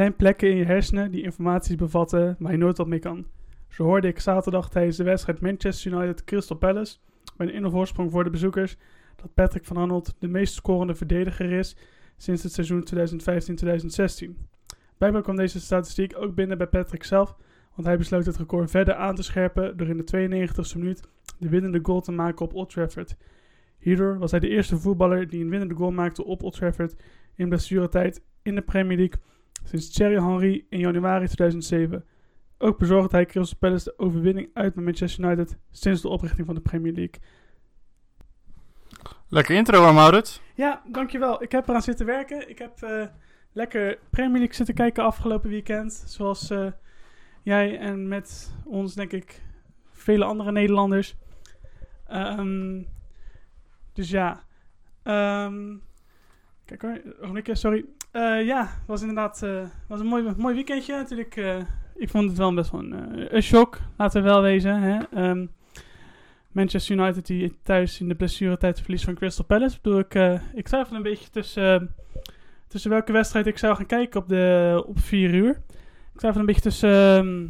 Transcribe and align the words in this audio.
zijn 0.00 0.16
plekken 0.16 0.50
in 0.50 0.56
je 0.56 0.64
hersenen 0.64 1.10
die 1.10 1.22
informatie 1.22 1.76
bevatten 1.76 2.36
waar 2.38 2.52
je 2.52 2.58
nooit 2.58 2.76
wat 2.76 2.86
mee 2.86 2.98
kan. 2.98 3.26
Zo 3.68 3.84
hoorde 3.84 4.08
ik 4.08 4.20
zaterdag 4.20 4.70
tijdens 4.70 4.96
de 4.96 5.04
wedstrijd 5.04 5.40
Manchester 5.40 5.92
United 5.92 6.24
Crystal 6.24 6.56
Palace, 6.56 6.96
bij 7.36 7.54
een 7.54 7.64
1-0 7.64 7.70
voorsprong 7.70 8.10
voor 8.10 8.24
de 8.24 8.30
bezoekers, 8.30 8.76
dat 9.16 9.34
Patrick 9.34 9.64
van 9.64 9.76
Arnold 9.76 10.14
de 10.18 10.28
meest 10.28 10.54
scorende 10.54 10.94
verdediger 10.94 11.52
is 11.52 11.76
sinds 12.16 12.42
het 12.42 12.52
seizoen 12.52 12.84
2015-2016. 14.30 14.46
Blijkbaar 14.98 15.22
kwam 15.22 15.36
deze 15.36 15.60
statistiek 15.60 16.16
ook 16.16 16.34
binnen 16.34 16.58
bij 16.58 16.66
Patrick 16.66 17.04
zelf, 17.04 17.36
want 17.74 17.88
hij 17.88 17.98
besloot 17.98 18.26
het 18.26 18.36
record 18.36 18.70
verder 18.70 18.94
aan 18.94 19.14
te 19.14 19.22
scherpen 19.22 19.76
door 19.76 19.88
in 19.88 19.96
de 19.96 20.48
92e 20.48 20.78
minuut 20.78 21.08
de 21.38 21.48
winnende 21.48 21.78
goal 21.82 22.00
te 22.00 22.12
maken 22.12 22.44
op 22.44 22.54
Old 22.54 22.70
Trafford. 22.70 23.16
Hierdoor 23.78 24.18
was 24.18 24.30
hij 24.30 24.40
de 24.40 24.48
eerste 24.48 24.76
voetballer 24.76 25.28
die 25.28 25.42
een 25.42 25.50
winnende 25.50 25.74
goal 25.74 25.92
maakte 25.92 26.24
op 26.24 26.42
Old 26.42 26.54
Trafford 26.54 26.96
in 27.34 27.48
blessuretijd 27.48 28.22
in 28.42 28.54
de 28.54 28.62
Premier 28.62 28.96
League 28.96 29.20
sinds 29.62 29.90
Thierry 29.90 30.22
Henry 30.22 30.66
in 30.68 30.78
januari 30.78 31.26
2007. 31.26 32.04
Ook 32.58 32.78
bezorgde 32.78 33.16
hij 33.16 33.26
Crystal 33.26 33.58
Palace 33.58 33.84
de 33.84 33.98
overwinning 33.98 34.50
uit 34.54 34.74
met 34.74 34.84
Manchester 34.84 35.24
United 35.24 35.58
sinds 35.70 36.02
de 36.02 36.08
oprichting 36.08 36.46
van 36.46 36.54
de 36.54 36.60
Premier 36.60 36.92
League. 36.92 37.20
Lekker 39.28 39.56
intro 39.56 39.82
hoor, 39.82 39.94
Maurits. 39.94 40.40
Ja, 40.54 40.82
dankjewel. 40.86 41.42
Ik 41.42 41.52
heb 41.52 41.68
eraan 41.68 41.82
zitten 41.82 42.06
werken. 42.06 42.48
Ik 42.48 42.58
heb 42.58 42.82
eh, 42.82 43.06
lekker 43.52 43.98
Premier 44.10 44.38
League 44.38 44.54
zitten 44.54 44.74
kijken 44.74 45.04
afgelopen 45.04 45.50
weekend. 45.50 45.92
Zoals 46.06 46.50
eh, 46.50 46.66
jij 47.42 47.78
en 47.78 48.08
met 48.08 48.54
ons, 48.64 48.94
denk 48.94 49.12
ik, 49.12 49.42
vele 49.92 50.24
andere 50.24 50.52
Nederlanders. 50.52 51.16
Ehm, 52.06 52.82
dus 53.92 54.10
ja. 54.10 54.44
Ehm, 55.02 55.76
kijk 56.64 56.82
hoor, 56.82 57.00
nog 57.20 57.34
een 57.34 57.42
keer, 57.42 57.56
sorry. 57.56 57.84
Eh, 58.10 58.46
ja, 58.46 58.60
het 58.60 58.86
was 58.86 59.00
inderdaad 59.00 59.42
eh, 59.42 59.62
was 59.86 60.00
een 60.00 60.06
mooi, 60.06 60.32
mooi 60.36 60.54
weekendje. 60.54 60.96
Natuurlijk, 60.96 61.36
eh, 61.36 61.56
ik 61.94 62.08
vond 62.08 62.28
het 62.28 62.38
wel 62.38 62.54
best 62.54 62.70
wel 62.70 62.80
een, 62.80 63.36
een 63.36 63.42
shock, 63.42 63.78
laten 63.96 64.22
we 64.22 64.28
wel 64.28 64.42
wezen. 64.42 64.82
Hè? 64.82 64.98
Ehm, 65.12 65.46
Manchester 66.52 66.96
United 66.96 67.26
die 67.26 67.58
thuis 67.62 68.00
in 68.00 68.08
de 68.08 68.14
blessuretijd 68.14 68.80
verliest 68.80 69.04
van 69.04 69.14
Crystal 69.14 69.44
Palace. 69.44 69.76
Ik, 69.76 69.82
bedoel, 69.82 69.98
ik, 69.98 70.40
ik 70.54 70.66
twijfel 70.66 70.96
een 70.96 71.02
beetje 71.02 71.30
tussen, 71.30 71.94
tussen 72.68 72.90
welke 72.90 73.12
wedstrijd 73.12 73.46
ik 73.46 73.58
zou 73.58 73.76
gaan 73.76 73.86
kijken 73.86 74.20
op, 74.20 74.28
de, 74.28 74.84
op 74.86 74.98
4 74.98 75.34
uur. 75.34 75.62
Ik 76.12 76.18
twijfel 76.18 76.40
een 76.40 76.46
beetje 76.46 76.60
tussen, 76.60 76.90
ehm, 76.90 77.46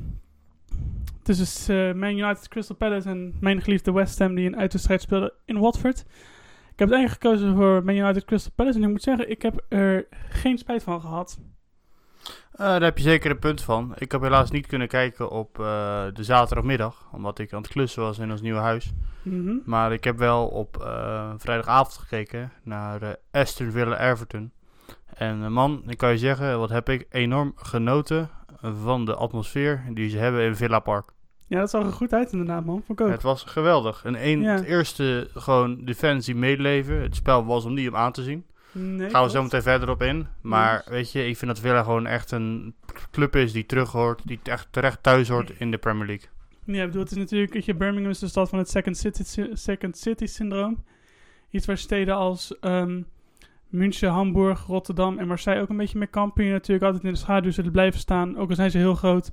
tussen 1.23 1.99
Man 1.99 2.19
United 2.19 2.49
Crystal 2.49 2.77
Palace 2.77 3.09
en 3.09 3.35
mijn 3.41 3.63
geliefde 3.63 3.93
West 3.93 4.19
Ham 4.19 4.35
die 4.35 4.47
een 4.47 4.57
uitwedstrijd 4.57 5.03
speelde 5.03 5.35
in 5.45 5.59
Watford. 5.59 6.05
Ik 6.81 6.89
heb 6.89 6.95
het 6.95 7.05
eigenlijk 7.07 7.39
gekozen 7.41 7.57
voor 7.57 7.85
Man 7.85 7.95
United 7.95 8.25
Crystal 8.25 8.53
Palace 8.55 8.79
en 8.79 8.85
ik 8.85 8.91
moet 8.91 9.03
zeggen, 9.03 9.31
ik 9.31 9.43
heb 9.43 9.65
er 9.69 10.07
geen 10.29 10.59
spijt 10.59 10.83
van 10.83 11.01
gehad. 11.01 11.39
Eh, 12.53 12.67
daar 12.67 12.83
heb 12.83 12.99
je 12.99 13.03
zeker 13.03 13.31
een 13.31 13.39
punt 13.39 13.63
van. 13.63 13.95
Ik 13.99 14.13
heb 14.13 14.21
helaas 14.21 14.51
niet 14.51 14.67
kunnen 14.67 14.89
kijken 14.89 15.31
op 15.31 15.59
eh, 15.59 16.05
de 16.13 16.25
zaterdagmiddag, 16.25 17.09
omdat 17.13 17.39
ik 17.39 17.53
aan 17.53 17.63
het 17.63 17.71
klussen 17.71 18.03
was 18.03 18.19
in 18.19 18.31
ons 18.31 18.41
nieuwe 18.41 18.61
huis. 18.61 18.93
Mhm. 19.23 19.57
Maar 19.65 19.93
ik 19.93 20.05
heb 20.05 20.19
wel 20.19 20.47
op 20.47 20.77
eh, 20.77 21.33
vrijdagavond 21.37 21.97
gekeken 21.97 22.53
naar 22.63 23.17
Aston 23.31 23.71
Villa 23.71 24.11
Everton. 24.11 24.53
En 25.15 25.53
man, 25.53 25.83
ik 25.87 25.99
kan 25.99 26.11
je 26.11 26.19
zeggen, 26.19 26.59
wat 26.59 26.71
heb 26.71 26.89
ik 26.89 27.07
enorm 27.11 27.53
genoten 27.57 28.31
van 28.61 29.05
de 29.05 29.15
atmosfeer 29.15 29.85
die 29.93 30.09
ze 30.09 30.19
hebben 30.19 30.45
in 30.45 30.57
Villa 30.57 30.79
Park. 30.79 31.13
Ja, 31.51 31.59
dat 31.61 31.71
zag 31.71 31.85
er 31.85 31.93
goed 31.93 32.13
uit 32.13 32.33
inderdaad, 32.33 32.65
man. 32.65 32.83
Vond 32.87 33.01
ik 33.01 33.07
ook. 33.07 33.13
Het 33.13 33.23
was 33.23 33.43
geweldig. 33.45 34.05
En 34.05 34.15
één, 34.15 34.41
Ja. 34.41 34.55
het 34.55 34.65
eerste 34.65 35.29
gewoon 35.35 35.85
defensie 35.85 36.35
meeleven. 36.35 37.01
Het 37.03 37.15
spel 37.17 37.45
was 37.45 37.65
om 37.65 37.75
niet 37.75 37.89
om 37.89 37.97
aan 37.97 38.13
te 38.13 38.23
zien. 38.23 38.45
Nee, 38.73 39.11
Gaan 39.11 39.25
we 39.25 39.31
zo 39.31 39.43
meteen 39.43 39.63
verder 39.63 39.89
op 39.91 40.03
in. 40.03 40.27
Maar 40.41 40.75
Yes. 40.75 40.89
weet 40.89 41.13
je, 41.13 41.27
ik 41.27 41.37
vind 41.37 41.51
dat 41.51 41.61
Villa 41.61 41.83
gewoon 41.83 42.07
echt 42.07 42.31
een 42.31 42.75
club 43.11 43.37
is 43.37 43.53
die 43.53 43.67
terug 43.67 43.93
hoort. 43.93 44.27
Die 44.27 44.41
echt 44.43 44.69
terecht 44.71 45.03
thuis 45.03 45.29
hoort 45.29 45.51
in 45.59 45.71
de 45.71 45.79
Premier 45.79 46.07
League. 46.07 46.29
Ja, 46.65 46.81
ik 46.81 46.87
bedoel, 46.87 47.03
het 47.03 47.11
is 47.11 47.17
natuurlijk, 47.17 47.53
weet 47.53 47.65
je, 47.65 47.75
Birmingham 47.75 48.11
is 48.11 48.19
de 48.19 48.29
stad 48.29 48.49
van 48.49 48.59
het 48.59 48.71
Second 48.71 48.97
City, 48.97 49.23
second 49.53 49.99
city 49.99 50.27
syndroom. 50.27 50.85
Iets 51.51 51.67
waar 51.67 51.79
steden 51.79 52.17
als 52.17 52.59
ehm, 52.61 53.03
München, 53.69 54.09
Hamburg, 54.11 54.65
Rotterdam 54.67 55.19
en 55.19 55.27
Marseille 55.27 55.61
ook 55.63 55.69
een 55.69 55.77
beetje 55.77 55.99
mee 55.99 56.09
kampen. 56.09 56.45
Je 56.45 56.53
natuurlijk 56.53 56.85
altijd 56.87 57.05
in 57.05 57.13
de 57.13 57.19
schaduw 57.19 57.51
zullen 57.51 57.73
blijven 57.73 58.01
staan, 58.01 58.39
ook 58.39 58.49
al 58.49 58.55
zijn 58.55 58.71
ze 58.71 58.79
heel 58.79 58.95
groot, 58.95 59.33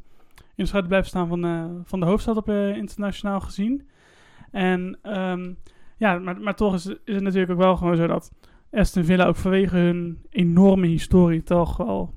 in 0.58 0.68
schaduw 0.68 0.88
blijven 0.88 1.10
staan 1.10 1.28
van, 1.28 1.46
eh, 1.46 1.66
van 1.84 2.00
de 2.00 2.06
hoofdstad 2.06 2.38
op 2.38 2.50
eh, 2.50 2.76
internationaal 2.76 3.40
gezien. 3.40 3.88
En 4.52 4.98
ehm, 5.02 5.54
ja, 5.98 6.18
maar, 6.20 6.42
maar 6.42 6.56
toch 6.56 6.74
is, 6.74 6.86
is 6.86 7.14
het 7.16 7.24
natuurlijk 7.24 7.52
ook 7.52 7.58
wel 7.58 7.76
gewoon 7.78 7.96
zo 7.96 8.08
dat 8.08 8.32
Aston 8.72 9.04
Villa 9.04 9.26
ook 9.26 9.36
vanwege 9.36 9.78
hun 9.78 10.22
enorme 10.30 10.88
historie 10.88 11.44
toch 11.44 11.78
wel, 11.78 12.14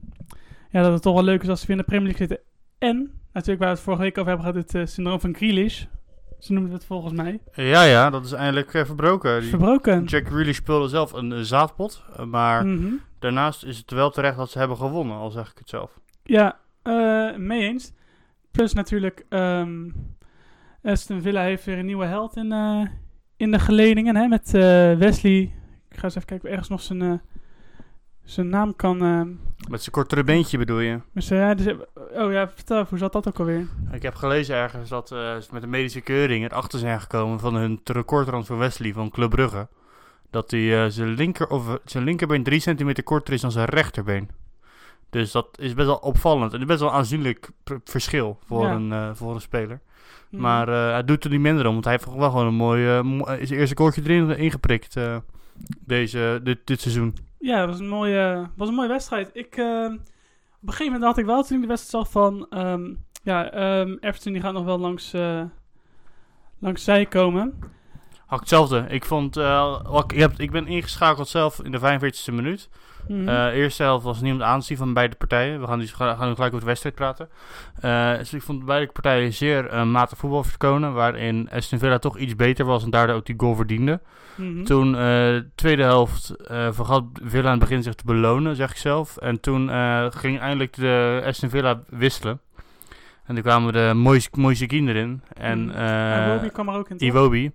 ja, 0.71 0.83
dat 0.83 0.93
het 0.93 1.03
toch 1.03 1.15
wel 1.15 1.23
leuk 1.25 1.43
is 1.43 1.49
als 1.49 1.61
ze 1.61 1.67
weer 1.67 1.77
in 1.77 1.83
de 1.83 1.89
Premier 1.89 2.09
League 2.09 2.27
zitten. 2.27 2.47
En, 2.79 2.97
natuurlijk 3.33 3.59
waar 3.61 3.69
we 3.69 3.75
het 3.75 3.85
vorige 3.85 4.03
week 4.03 4.19
over 4.19 4.31
hebben 4.33 4.47
gehad, 4.53 4.63
het 4.65 4.75
eh, 4.75 4.87
syndroom 4.87 5.21
van 5.21 5.35
Grealish. 5.37 5.85
Ze 6.39 6.53
noemen 6.53 6.73
het 6.73 6.85
volgens 6.85 7.13
mij. 7.13 7.41
Ja, 7.53 7.83
ja, 7.83 8.11
dat 8.11 8.25
is 8.25 8.33
eindelijk 8.33 8.71
verbroken. 8.71 9.41
Die- 9.41 9.49
Verbroken. 9.51 10.05
Jack 10.05 10.27
Grealish 10.27 10.57
speelde 10.57 10.89
zelf 10.89 11.13
een 11.13 11.45
zaadpot. 11.45 12.05
maar 12.29 12.67
Mhm. 12.67 12.93
daarnaast 13.19 13.65
is 13.65 13.79
het 13.79 13.91
wel 13.91 14.11
terecht 14.11 14.37
dat 14.37 14.51
ze 14.51 14.59
hebben 14.59 14.77
gewonnen, 14.77 15.17
al 15.17 15.31
zeg 15.31 15.51
ik 15.51 15.59
het 15.59 15.69
zelf. 15.69 15.99
Ja, 16.23 16.59
mee 17.37 17.61
eens. 17.69 17.93
Plus 18.51 18.73
natuurlijk, 18.73 19.25
ehm 19.29 19.89
Aston 20.83 21.23
Villa 21.23 21.43
heeft 21.43 21.65
weer 21.65 21.79
een 21.79 21.87
nieuwe 21.87 22.05
held 22.05 22.37
in, 22.37 22.53
eh, 22.53 22.83
in 23.37 23.51
de 23.51 23.59
geledingen. 23.59 24.17
Hè, 24.17 24.27
met 24.27 24.55
eh, 24.55 24.61
Wesley. 24.95 25.41
Ik 25.89 25.97
ga 25.97 26.03
eens 26.05 26.15
even 26.15 26.27
kijken 26.29 26.45
of 26.47 26.51
ergens 26.51 26.69
nog 26.69 26.81
zijn, 26.83 27.03
eh, 27.03 27.13
zijn 28.25 28.49
naam 28.49 28.77
kan... 28.77 29.03
eh, 29.03 29.21
Met 29.71 29.81
zijn 29.81 29.95
kortere 29.95 30.25
beentje 30.25 30.59
bedoel 30.59 30.79
je? 30.81 31.01
ze- 31.17 31.35
ja, 31.35 31.55
dus, 31.55 31.75
oh 32.15 32.33
ja, 32.33 32.49
vertel 32.49 32.77
even, 32.77 32.89
hoe 32.89 32.99
zat 32.99 33.13
dat 33.13 33.29
ook 33.29 33.39
alweer? 33.39 33.67
Ik 33.93 34.03
heb 34.03 34.15
gelezen 34.15 34.57
ergens 34.57 34.89
dat 34.89 35.13
eh, 35.13 35.37
ze 35.37 35.49
met 35.53 35.63
de 35.63 35.69
medische 35.69 36.01
keuring 36.01 36.45
erachter 36.45 36.79
zijn 36.79 37.01
gekomen 37.01 37.41
van 37.41 37.55
hun 37.55 37.81
recordrand 37.85 38.47
van 38.47 38.59
Wesley 38.59 38.93
van 38.93 39.11
Club 39.11 39.31
Brugge. 39.31 39.69
Dat 40.31 40.51
hij 40.51 40.85
eh, 40.85 40.91
zijn, 40.91 41.09
linker, 41.09 41.49
of, 41.49 41.79
zijn 41.85 42.05
linkerbeen 42.05 42.43
3 42.43 42.61
centimeter 42.61 43.03
korter 43.05 43.35
is 43.35 43.41
dan 43.41 43.53
zijn 43.53 43.69
rechterbeen. 43.69 44.29
Dus 45.11 45.31
dat 45.33 45.47
is 45.59 45.75
best 45.75 45.87
wel 45.87 45.97
opvallend. 45.97 46.53
En 46.53 46.67
best 46.67 46.81
wel 46.81 46.89
een 46.89 46.95
aanzienlijk 46.95 47.51
verschil 47.85 48.39
voor, 48.47 48.65
Ja. 48.65 48.73
een, 48.73 48.93
eh, 48.93 49.11
voor 49.15 49.35
een 49.35 49.41
speler. 49.41 49.81
Mhm. 50.31 50.43
Maar 50.43 50.69
eh, 50.69 50.91
hij 50.91 51.05
doet 51.05 51.25
er 51.25 51.31
niet 51.31 51.41
minder 51.41 51.67
om, 51.67 51.73
want 51.73 51.85
hij 51.85 51.93
heeft 51.93 52.15
wel 52.15 52.31
gewoon 52.31 52.47
een 52.47 52.55
mooi, 52.55 52.87
eh, 52.89 53.41
is 53.41 53.51
eerste 53.51 53.75
koortje 53.75 54.03
erin 54.03 54.37
ingeprikt 54.37 54.97
deze, 55.81 56.41
dit, 56.43 56.59
dit 56.65 56.81
seizoen. 56.81 57.17
Ja, 57.39 57.61
dat 57.61 57.69
was 57.69 57.79
een 57.79 57.89
mooie, 57.89 58.49
was 58.57 58.69
een 58.69 58.75
mooie 58.75 58.89
wedstrijd. 58.89 59.31
Ik, 59.33 59.47
op 59.53 59.59
een 59.59 60.01
gegeven 60.63 60.85
moment 60.85 61.03
had 61.05 61.19
ik 61.19 61.25
wel 61.25 61.43
toen 61.43 61.57
ik 61.57 61.63
de 61.63 61.69
wedstrijd 61.69 62.05
zag 62.05 62.13
van... 62.13 62.47
ehm, 62.51 62.95
ja, 63.23 63.51
ehm 63.51 63.97
Everton 64.01 64.33
die 64.33 64.43
gaat 64.43 64.53
nog 64.53 64.65
wel 64.65 64.79
langs, 64.79 65.13
langs 66.59 66.85
zij 66.85 67.07
komen. 67.07 67.55
Had 68.27 68.41
ik 68.41 68.41
hetzelfde. 68.41 68.87
Ik 68.89 69.05
vond, 69.05 69.37
ik 70.07 70.11
heb, 70.19 70.33
ik 70.37 70.51
ben 70.51 70.67
ingeschakeld 70.67 71.29
zelf 71.29 71.63
in 71.63 71.71
de 71.73 71.79
45e 71.79 72.33
minuut. 72.35 72.69
Eh 73.09 73.47
eerste 73.47 73.83
helft 73.83 74.05
was 74.05 74.21
de 74.21 74.45
aanzien 74.45 74.77
van 74.77 74.93
beide 74.95 75.17
partijen. 75.17 75.61
We 75.61 75.67
gaan, 75.67 75.79
dus, 75.79 75.93
gaan 75.93 76.17
gaan 76.17 76.35
gelijk 76.35 76.41
over 76.41 76.61
de 76.61 76.67
wedstrijd 76.67 76.95
praten. 76.95 77.29
Eh, 77.81 78.19
dus 78.19 78.35
ik 78.35 78.43
vond 78.43 78.65
beide 78.65 78.93
partijen 78.93 79.33
zeer 79.33 79.67
eh, 79.67 79.85
matig 79.85 80.19
voetbal 80.19 80.45
vertonen. 80.45 80.93
Waarin 80.93 81.49
Aston 81.53 81.79
Villa 81.79 81.99
toch 81.99 82.19
iets 82.19 82.37
beter 82.37 82.65
was 82.65 82.85
en 82.85 82.91
daardoor 82.91 83.17
ook 83.17 83.27
die 83.27 83.35
goal 83.39 83.55
verdiende. 83.55 84.01
Mhm. 84.35 84.65
Toen, 84.65 84.97
eh 84.97 85.37
tweede 85.55 85.83
helft, 85.83 86.35
vergat 86.71 87.05
Villa 87.23 87.45
aan 87.45 87.51
het 87.51 87.61
begin 87.69 87.83
zich 87.83 87.95
te 87.95 88.05
belonen, 88.05 88.57
zeg 88.57 88.71
ik 88.71 88.77
zelf. 88.77 89.17
En 89.17 89.41
toen 89.41 89.69
ging 90.13 90.41
eindelijk 90.41 90.75
de 90.75 91.23
Aston 91.27 91.51
Villa 91.51 91.81
wisselen. 91.89 92.41
En 93.27 93.35
toen 93.35 93.45
kwamen 93.45 93.73
de 93.73 93.93
Moise 93.95 94.29
Moise 94.33 94.67
erin. 94.67 95.23
En 95.33 95.65
Mhm. 95.65 96.31
Iwobi 96.31 96.51
kwam 96.51 96.69
er 96.69 96.75
ook 96.75 96.89
in, 96.91 96.97
toch? 96.99 97.09
Iwobi. 97.09 97.51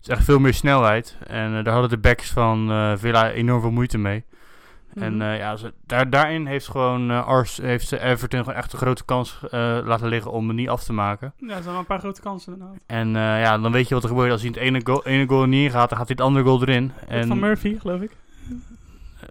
Dus 0.00 0.08
echt 0.08 0.24
veel 0.24 0.38
meer 0.38 0.54
snelheid. 0.54 1.16
En 1.26 1.64
daar 1.64 1.72
hadden 1.72 1.90
de 1.90 1.98
backs 1.98 2.30
van 2.30 2.66
Villa 2.98 3.30
enorm 3.30 3.60
veel 3.60 3.70
moeite 3.70 3.98
mee. 3.98 4.24
En 4.94 5.12
Mhm. 5.16 5.22
eh, 5.22 5.38
ja, 5.38 5.56
ze, 5.56 5.72
daar, 5.86 6.10
daarin 6.10 6.46
heeft 6.46 6.68
gewoon 6.68 7.10
eh, 7.10 7.26
Ars, 7.26 7.56
heeft 7.56 7.88
ze 7.88 8.00
Everton 8.00 8.38
gewoon 8.38 8.54
echt 8.54 8.72
een 8.72 8.78
grote 8.78 9.04
kans 9.04 9.38
eh, 9.50 9.78
laten 9.84 10.08
liggen 10.08 10.30
om 10.32 10.46
het 10.48 10.56
niet 10.56 10.68
af 10.68 10.84
te 10.84 10.92
maken. 10.92 11.32
Ja, 11.36 11.46
er 11.46 11.52
zijn 11.52 11.64
wel 11.64 11.78
een 11.78 11.86
paar 11.86 11.98
grote 11.98 12.20
kansen 12.20 12.52
inderdaad. 12.52 12.76
En 12.86 13.08
ja, 13.14 13.58
dan 13.58 13.72
weet 13.72 13.88
je 13.88 13.94
wat 13.94 14.02
er 14.02 14.08
gebeurt. 14.08 14.30
Als 14.32 14.40
hij 14.40 14.50
het 14.50 14.60
ene 14.60 14.80
goal, 14.84 15.06
ene 15.06 15.26
goal 15.28 15.44
niet 15.46 15.64
ingaat, 15.64 15.88
dan 15.88 15.98
gaat 15.98 16.06
hij 16.08 16.16
het 16.18 16.26
andere 16.26 16.44
goal 16.44 16.60
erin. 16.62 16.92
En 17.08 17.26
van 17.26 17.38
Murphy, 17.38 17.78
geloof 17.78 18.00
ik. 18.00 18.16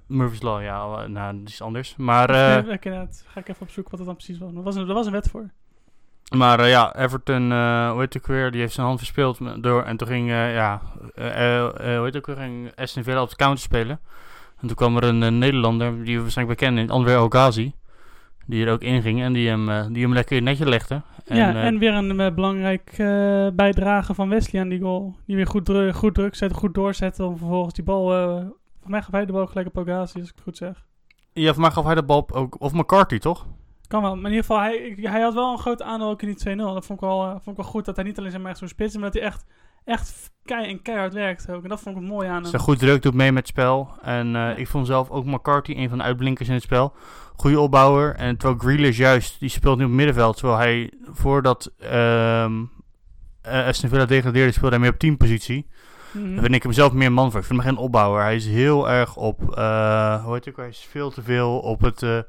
Murphy's 0.07 0.41
Law, 0.41 0.61
ja, 0.61 1.07
nou, 1.07 1.39
dat 1.39 1.50
is 1.50 1.61
anders. 1.61 1.95
Maar, 1.95 2.35
Ja, 2.35 2.57
ik, 2.57 2.85
inderdaad, 2.85 3.23
ga 3.27 3.39
ik 3.39 3.47
even 3.47 3.61
opzoeken 3.61 3.91
wat 3.91 4.00
het 4.00 4.07
dan 4.09 4.17
precies 4.17 4.38
was. 4.38 4.53
Er 4.53 4.63
was 4.63 4.75
een, 4.75 4.88
er 4.88 4.94
was 4.94 5.06
een 5.06 5.11
wet 5.11 5.29
voor. 5.29 5.50
maar 6.38 6.67
ja, 6.67 6.95
Everton, 6.95 7.51
eh 7.51 7.89
hoe 7.91 8.00
heet 8.00 8.13
het 8.13 8.21
ook 8.23 8.27
weer, 8.27 8.51
die 8.51 8.61
heeft 8.61 8.73
zijn 8.73 8.85
hand 8.85 8.97
verspeeld 9.00 9.63
door. 9.63 9.83
En 9.83 9.97
toen 9.97 10.07
ging, 10.07 10.29
ja, 10.29 10.81
hoe 11.15 11.23
heet 12.03 12.13
het 12.13 12.17
ook 12.17 12.25
weer, 12.25 12.35
ging 12.35 12.71
Aston 12.75 13.03
Villa 13.03 13.21
op 13.21 13.29
de 13.29 13.35
counter 13.35 13.59
spelen. 13.63 14.00
En 14.61 14.67
toen 14.67 14.75
kwam 14.75 14.97
er 14.97 15.03
een, 15.03 15.23
eh, 15.23 15.31
Nederlander, 15.31 16.03
die 16.03 16.15
we 16.15 16.21
waarschijnlijk 16.21 16.59
bekennen, 16.59 16.89
André 16.89 17.17
Ogazi. 17.17 17.73
Die 18.45 18.65
er 18.65 18.71
ook 18.71 18.81
inging 18.81 19.21
en 19.21 19.33
die 19.33 19.47
hem, 19.47 19.69
eh, 19.69 19.85
die 19.91 20.03
hem 20.03 20.13
lekker 20.13 20.41
netje 20.41 20.65
legde. 20.69 21.01
En, 21.25 21.38
ja, 21.38 21.53
eh, 21.53 21.65
en 21.65 21.77
weer 21.77 21.94
een 21.94 22.35
belangrijk 22.35 22.94
eh, 22.97 23.47
bijdrage 23.53 24.13
van 24.13 24.29
Wesley 24.29 24.61
aan 24.61 24.69
die 24.69 24.79
goal. 24.79 25.15
Die 25.25 25.35
weer 25.35 25.47
goed, 25.47 25.65
dru 25.65 25.94
goed 25.94 26.13
druk 26.13 26.35
zetten, 26.35 26.57
goed 26.57 26.73
doorzetten. 26.73 27.27
Om 27.27 27.38
vervolgens 27.38 27.73
die 27.73 27.83
bal, 27.83 28.13
eh 28.13 28.45
voor 28.81 28.89
mij 28.89 29.01
gaf 29.01 29.11
hij 29.11 29.25
de 29.25 29.31
bal 29.31 29.47
gelijk 29.47 29.67
op 29.67 29.73
Pogasi, 29.73 30.19
als 30.19 30.29
ik 30.29 30.35
het 30.35 30.44
goed 30.44 30.57
zeg. 30.57 30.85
ja, 31.33 31.51
voor 31.53 31.61
mij 31.61 31.71
gaf 31.71 31.85
hij 31.85 31.95
de 31.95 32.03
bal 32.03 32.17
op 32.17 32.31
ook, 32.31 32.61
of 32.61 32.73
McCarthy, 32.73 33.17
toch? 33.17 33.47
Kan 33.88 34.01
wel, 34.01 34.15
maar 34.15 34.31
in 34.31 34.38
ieder 34.38 34.45
geval, 34.45 34.59
hij, 34.59 34.97
hij 35.01 35.21
had 35.21 35.33
wel 35.33 35.51
een 35.51 35.57
groot 35.57 35.81
aandeel 35.81 36.09
ook 36.09 36.21
in 36.21 36.27
die 36.27 36.56
2-0. 36.56 36.57
Dat 36.57 36.85
vond 36.85 37.01
ik, 37.01 37.07
wel, 37.07 37.29
vond 37.31 37.47
ik 37.47 37.56
wel 37.56 37.71
goed, 37.71 37.85
dat 37.85 37.95
hij 37.95 38.06
niet 38.06 38.17
alleen 38.17 38.31
zeg 38.31 38.41
maar 38.41 38.50
echt 38.50 38.59
zo'n 38.59 38.67
spits 38.67 38.94
is, 38.94 39.01
maar 39.01 39.11
dat 39.11 39.21
hij 39.21 39.29
echt, 39.29 39.45
echt 39.86 40.31
kei 40.46 40.70
en 40.70 40.81
keihard 40.81 41.14
werkt 41.14 41.52
ook. 41.52 41.64
En 41.64 41.70
dat 41.70 41.81
vond 41.81 41.98
ik 41.98 42.02
mooi 42.02 42.28
aan 42.28 42.42
hem. 42.42 42.46
Zijn 42.46 42.62
goed 42.62 42.80
druk, 42.80 43.02
doet 43.02 43.14
mee 43.14 43.31
met 43.31 43.48
het 43.48 43.48
spel. 43.48 43.90
En 44.02 44.36
eh, 44.36 44.58
ik 44.58 44.68
vond 44.68 44.88
zelf 44.88 45.10
ook 45.10 45.26
McCarthy 45.26 45.72
een 45.72 45.90
van 45.90 45.98
de 45.98 46.04
uitblinkers 46.04 46.48
in 46.48 46.54
het 46.54 46.64
spel. 46.64 46.94
Goede 47.36 47.60
opbouwer. 47.60 48.16
En 48.16 48.38
terwijl 48.38 48.60
Grealish 48.60 48.98
juist, 48.98 49.40
die 49.40 49.50
speelt 49.50 49.78
nu 49.78 49.84
op 49.84 49.90
het 49.90 49.98
middenveld. 49.98 50.38
Terwijl 50.38 50.58
hij 50.58 50.94
voordat 51.12 51.72
Aston 53.42 53.90
Villa 53.90 54.06
degradeerde, 54.06 54.52
speelde 54.52 54.76
hij 54.76 54.80
meer 54.80 54.94
op 54.94 55.00
teampositie. 55.00 55.68
Mhm. 56.12 56.34
Daar 56.34 56.44
vind 56.44 56.56
ik 56.56 56.64
hem 56.64 56.72
zelf 56.72 56.94
meer 56.94 57.12
man 57.12 57.31
voor. 57.31 57.40
Ik 57.40 57.46
vind 57.46 57.60
hem 57.60 57.70
geen 57.70 57.84
opbouwer. 57.84 58.22
Hij 58.22 58.36
is 58.36 58.48
heel 58.48 58.90
erg 58.90 59.16
op, 59.16 59.56
eh, 59.58 60.24
hoe 60.24 60.34
heet 60.34 60.46
het 60.46 60.54
ook, 60.54 60.60
hij 60.60 60.70
is 60.70 60.88
veel 60.90 61.12
te 61.12 61.22
veel 61.22 61.60
op 61.60 61.81
het... 61.81 62.26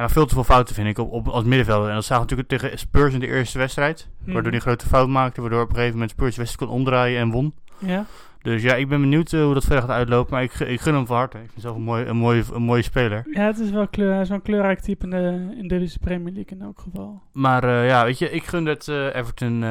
maakt 0.00 0.12
veel 0.12 0.26
te 0.26 0.34
veel 0.34 0.44
fouten, 0.44 0.74
vind 0.74 0.88
ik, 0.88 0.98
op, 0.98 1.12
op, 1.12 1.28
als 1.28 1.44
middenvelder. 1.44 1.88
En 1.88 1.94
dat 1.94 2.04
zagen 2.04 2.26
we 2.26 2.30
natuurlijk 2.34 2.62
tegen 2.62 2.78
Spurs 2.78 3.14
in 3.14 3.20
de 3.20 3.26
eerste 3.26 3.58
wedstrijd. 3.58 4.08
Mhm. 4.22 4.32
Waardoor 4.32 4.52
hij 4.52 4.60
grote 4.60 4.86
fout 4.86 5.08
maakte. 5.08 5.40
Waardoor 5.40 5.62
op 5.62 5.68
een 5.68 5.74
gegeven 5.74 5.94
moment 5.94 6.10
Spurs 6.10 6.34
de 6.34 6.40
wedstrijd 6.40 6.70
kon 6.70 6.78
omdraaien 6.78 7.20
en 7.20 7.30
won. 7.30 7.54
Ja, 7.78 8.04
Dus 8.42 8.62
ja, 8.62 8.74
ik 8.74 8.88
ben 8.88 9.00
benieuwd 9.00 9.32
eh, 9.32 9.42
hoe 9.42 9.54
dat 9.54 9.64
verder 9.64 9.80
gaat 9.80 9.90
uitlopen. 9.96 10.32
Maar 10.32 10.42
ik, 10.42 10.52
ik 10.52 10.80
gun 10.80 10.94
hem 10.94 11.06
van 11.06 11.16
harte. 11.16 11.38
Ik 11.38 11.48
vind 11.50 11.60
zelf 11.60 11.76
een, 11.76 11.82
mooi, 11.82 12.04
een, 12.04 12.16
mooie, 12.16 12.42
een 12.52 12.62
mooie 12.62 12.82
speler. 12.82 13.26
ja 13.32 13.46
het 13.46 13.58
is 13.58 13.70
wel 13.70 13.88
kleur, 13.88 14.12
hij 14.12 14.20
is 14.20 14.28
wel 14.28 14.36
een 14.36 14.42
kleurrijk 14.42 14.80
type 14.80 15.04
in 15.04 15.10
de, 15.10 15.56
in 15.58 15.68
deze 15.68 15.98
Premier 15.98 16.32
League 16.32 16.58
in 16.58 16.62
elk 16.62 16.80
geval. 16.80 17.22
Maar 17.32 17.64
eh, 17.64 17.86
ja, 17.86 18.04
weet 18.04 18.18
je, 18.18 18.30
ik 18.30 18.44
gun 18.44 18.66
het 18.66 18.88
eh, 18.88 19.14
Everton, 19.14 19.64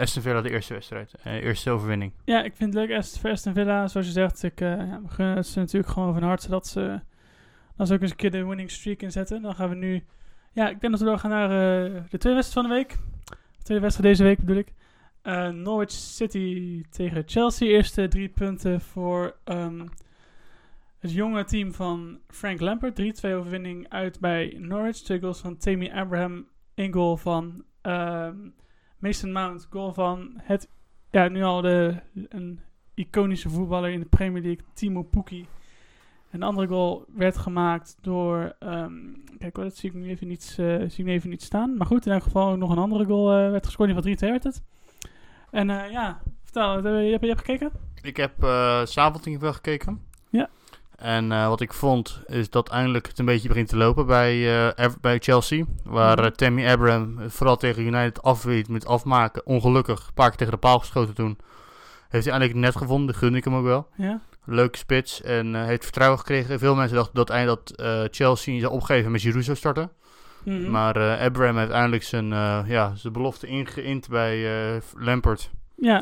Aston 0.00 0.22
Villa 0.22 0.40
de 0.40 0.50
eerste 0.50 0.74
wedstrijd. 0.74 1.14
Eerste 1.24 1.70
overwinning. 1.70 2.12
Ja, 2.24 2.42
ik 2.42 2.52
vind 2.56 2.74
het 2.74 2.86
leuk 2.88 2.96
Aston, 3.32 3.54
Villa. 3.54 3.88
Zoals 3.88 4.06
je 4.06 4.12
zegt, 4.12 4.42
ik 4.42 4.60
ja, 4.60 5.00
we 5.02 5.08
gunnen 5.08 5.36
het 5.36 5.46
ze 5.46 5.58
natuurlijk 5.58 5.92
gewoon 5.92 6.14
van 6.14 6.22
harte 6.22 6.48
dat 6.48 6.66
ze, 6.66 7.00
dat 7.76 7.88
ze 7.88 7.94
ook 7.94 8.00
eens 8.00 8.10
een 8.10 8.16
keer 8.16 8.30
de 8.30 8.46
winning 8.46 8.70
streak 8.70 9.02
inzetten. 9.02 9.42
Dan 9.42 9.54
gaan 9.54 9.68
we 9.68 9.74
nu... 9.74 10.04
Ja, 10.52 10.68
ik 10.68 10.80
denk 10.80 10.92
dat 10.92 11.00
we 11.00 11.06
doorgaan 11.06 11.30
naar 11.30 11.50
eh, 11.50 12.02
de 12.10 12.18
tweede 12.18 12.34
wedstrijd 12.34 12.52
van 12.52 12.62
de 12.62 12.74
week. 12.74 12.88
De 13.58 13.62
tweede 13.62 13.82
wedstrijd 13.82 14.10
deze 14.10 14.28
week 14.28 14.38
bedoel 14.38 14.56
ik. 14.56 14.72
Eh, 15.22 15.48
Norwich 15.48 15.90
City 15.90 16.82
tegen 16.90 17.22
Chelsea. 17.26 17.68
Eerste 17.68 18.08
drie 18.08 18.28
punten 18.28 18.80
voor 18.80 19.36
ehm, 19.44 19.86
het 20.98 21.12
jonge 21.12 21.44
team 21.44 21.72
van 21.72 22.18
Frank 22.28 22.60
Lampard. 22.60 23.00
3-2 23.00 23.04
overwinning 23.30 23.88
uit 23.88 24.20
bij 24.20 24.56
Norwich. 24.58 24.96
Twee 24.96 25.20
goals 25.20 25.40
van 25.40 25.56
Tammy 25.56 25.90
Abraham. 25.90 26.46
Een 26.74 26.92
goal 26.92 27.16
van 27.16 27.64
ehm, 27.80 28.36
Mason 28.98 29.32
Mount. 29.32 29.66
Goal 29.70 29.92
van 29.92 30.40
het 30.42 30.68
ja, 31.14 31.28
nu 31.28 31.42
al 31.42 31.60
de, 31.60 31.94
een 32.28 32.60
iconische 32.94 33.50
voetballer 33.50 33.90
in 33.90 34.00
de 34.00 34.06
Premier 34.06 34.42
League, 34.42 34.64
Timo 34.72 35.02
Pukki. 35.02 35.46
En 36.34 36.40
de 36.40 36.46
andere 36.46 36.66
goal 36.66 37.04
werd 37.14 37.36
gemaakt 37.36 37.96
door, 38.00 38.54
ehm, 38.58 38.92
kijk 39.38 39.56
hoor, 39.56 39.64
dat 39.64 39.76
zie 39.76 39.90
ik 39.90 39.94
nu 39.94 40.08
even 40.08 40.28
niet, 40.28 40.56
eh, 40.58 40.76
zie 40.88 41.04
ik 41.04 41.06
even 41.06 41.30
niet 41.30 41.42
staan. 41.42 41.76
Maar 41.76 41.86
goed, 41.86 42.06
in 42.06 42.12
elk 42.12 42.22
geval 42.22 42.56
nog 42.56 42.70
een 42.70 42.78
andere 42.78 43.04
goal 43.04 43.32
eh, 43.32 43.50
werd 43.50 43.66
gescoord, 43.66 43.88
in 43.88 43.94
geval 43.94 44.10
3-2 44.10 44.30
werd 44.30 44.44
het. 44.44 44.62
En 45.50 45.70
eh, 45.70 45.90
ja, 45.90 46.20
vertel, 46.42 46.88
je, 46.88 47.10
hebt, 47.10 47.22
je 47.22 47.28
hebt 47.28 47.40
gekeken? 47.40 47.70
Ik 48.02 48.16
heb 48.16 48.32
s'avonds 48.84 49.26
in 49.26 49.32
ieder 49.32 49.46
geval 49.46 49.52
gekeken. 49.52 50.02
Ja. 50.30 50.48
En 50.96 51.28
wat 51.28 51.60
ik 51.60 51.72
vond, 51.72 52.22
is 52.26 52.50
dat 52.50 52.68
eindelijk 52.68 53.06
het 53.06 53.18
een 53.18 53.24
beetje 53.24 53.48
begint 53.48 53.68
te 53.68 53.76
lopen 53.76 54.06
bij, 54.06 54.74
bij 55.00 55.18
Chelsea. 55.18 55.64
Waar 55.84 56.20
Mhm. 56.20 56.30
Tammy 56.30 56.68
Abraham 56.68 57.30
vooral 57.30 57.56
tegen 57.56 57.82
United 57.82 58.22
afweet 58.22 58.68
met 58.68 58.86
afmaken. 58.86 59.46
Ongelukkig, 59.46 60.06
een 60.06 60.14
paar 60.14 60.28
keer 60.28 60.38
tegen 60.38 60.52
de 60.52 60.58
paal 60.58 60.78
geschoten 60.78 61.14
toen. 61.14 61.38
Heeft 62.08 62.24
hij 62.24 62.34
eindelijk 62.34 62.60
net 62.60 62.76
gevonden, 62.76 63.06
dat 63.06 63.16
gun 63.16 63.34
ik 63.34 63.44
hem 63.44 63.54
ook 63.54 63.64
wel. 63.64 63.88
Ja? 63.96 64.20
Leuke 64.46 64.78
spits 64.78 65.22
en 65.22 65.54
eh, 65.54 65.64
heeft 65.64 65.82
vertrouwen 65.82 66.18
gekregen. 66.18 66.58
Veel 66.58 66.74
mensen 66.74 66.96
dachten 66.96 67.14
dat, 67.14 67.30
eind- 67.30 67.46
dat 67.48 67.70
eh, 67.70 68.02
Chelsea 68.10 68.60
zou 68.60 68.72
opgeven 68.72 69.10
met 69.10 69.20
Giroud 69.20 69.44
zou 69.44 69.56
starten. 69.56 69.90
Mhm. 70.44 70.70
Maar 70.70 70.96
eh, 70.96 71.24
Abraham 71.26 71.56
heeft 71.56 71.70
eindelijk 71.70 72.02
zijn, 72.02 72.26
ja, 72.68 72.94
zijn 72.94 73.12
belofte 73.12 73.46
ingeïnd 73.46 74.08
bij 74.08 74.80
Lampard. 74.96 75.50
Ja, 75.76 75.96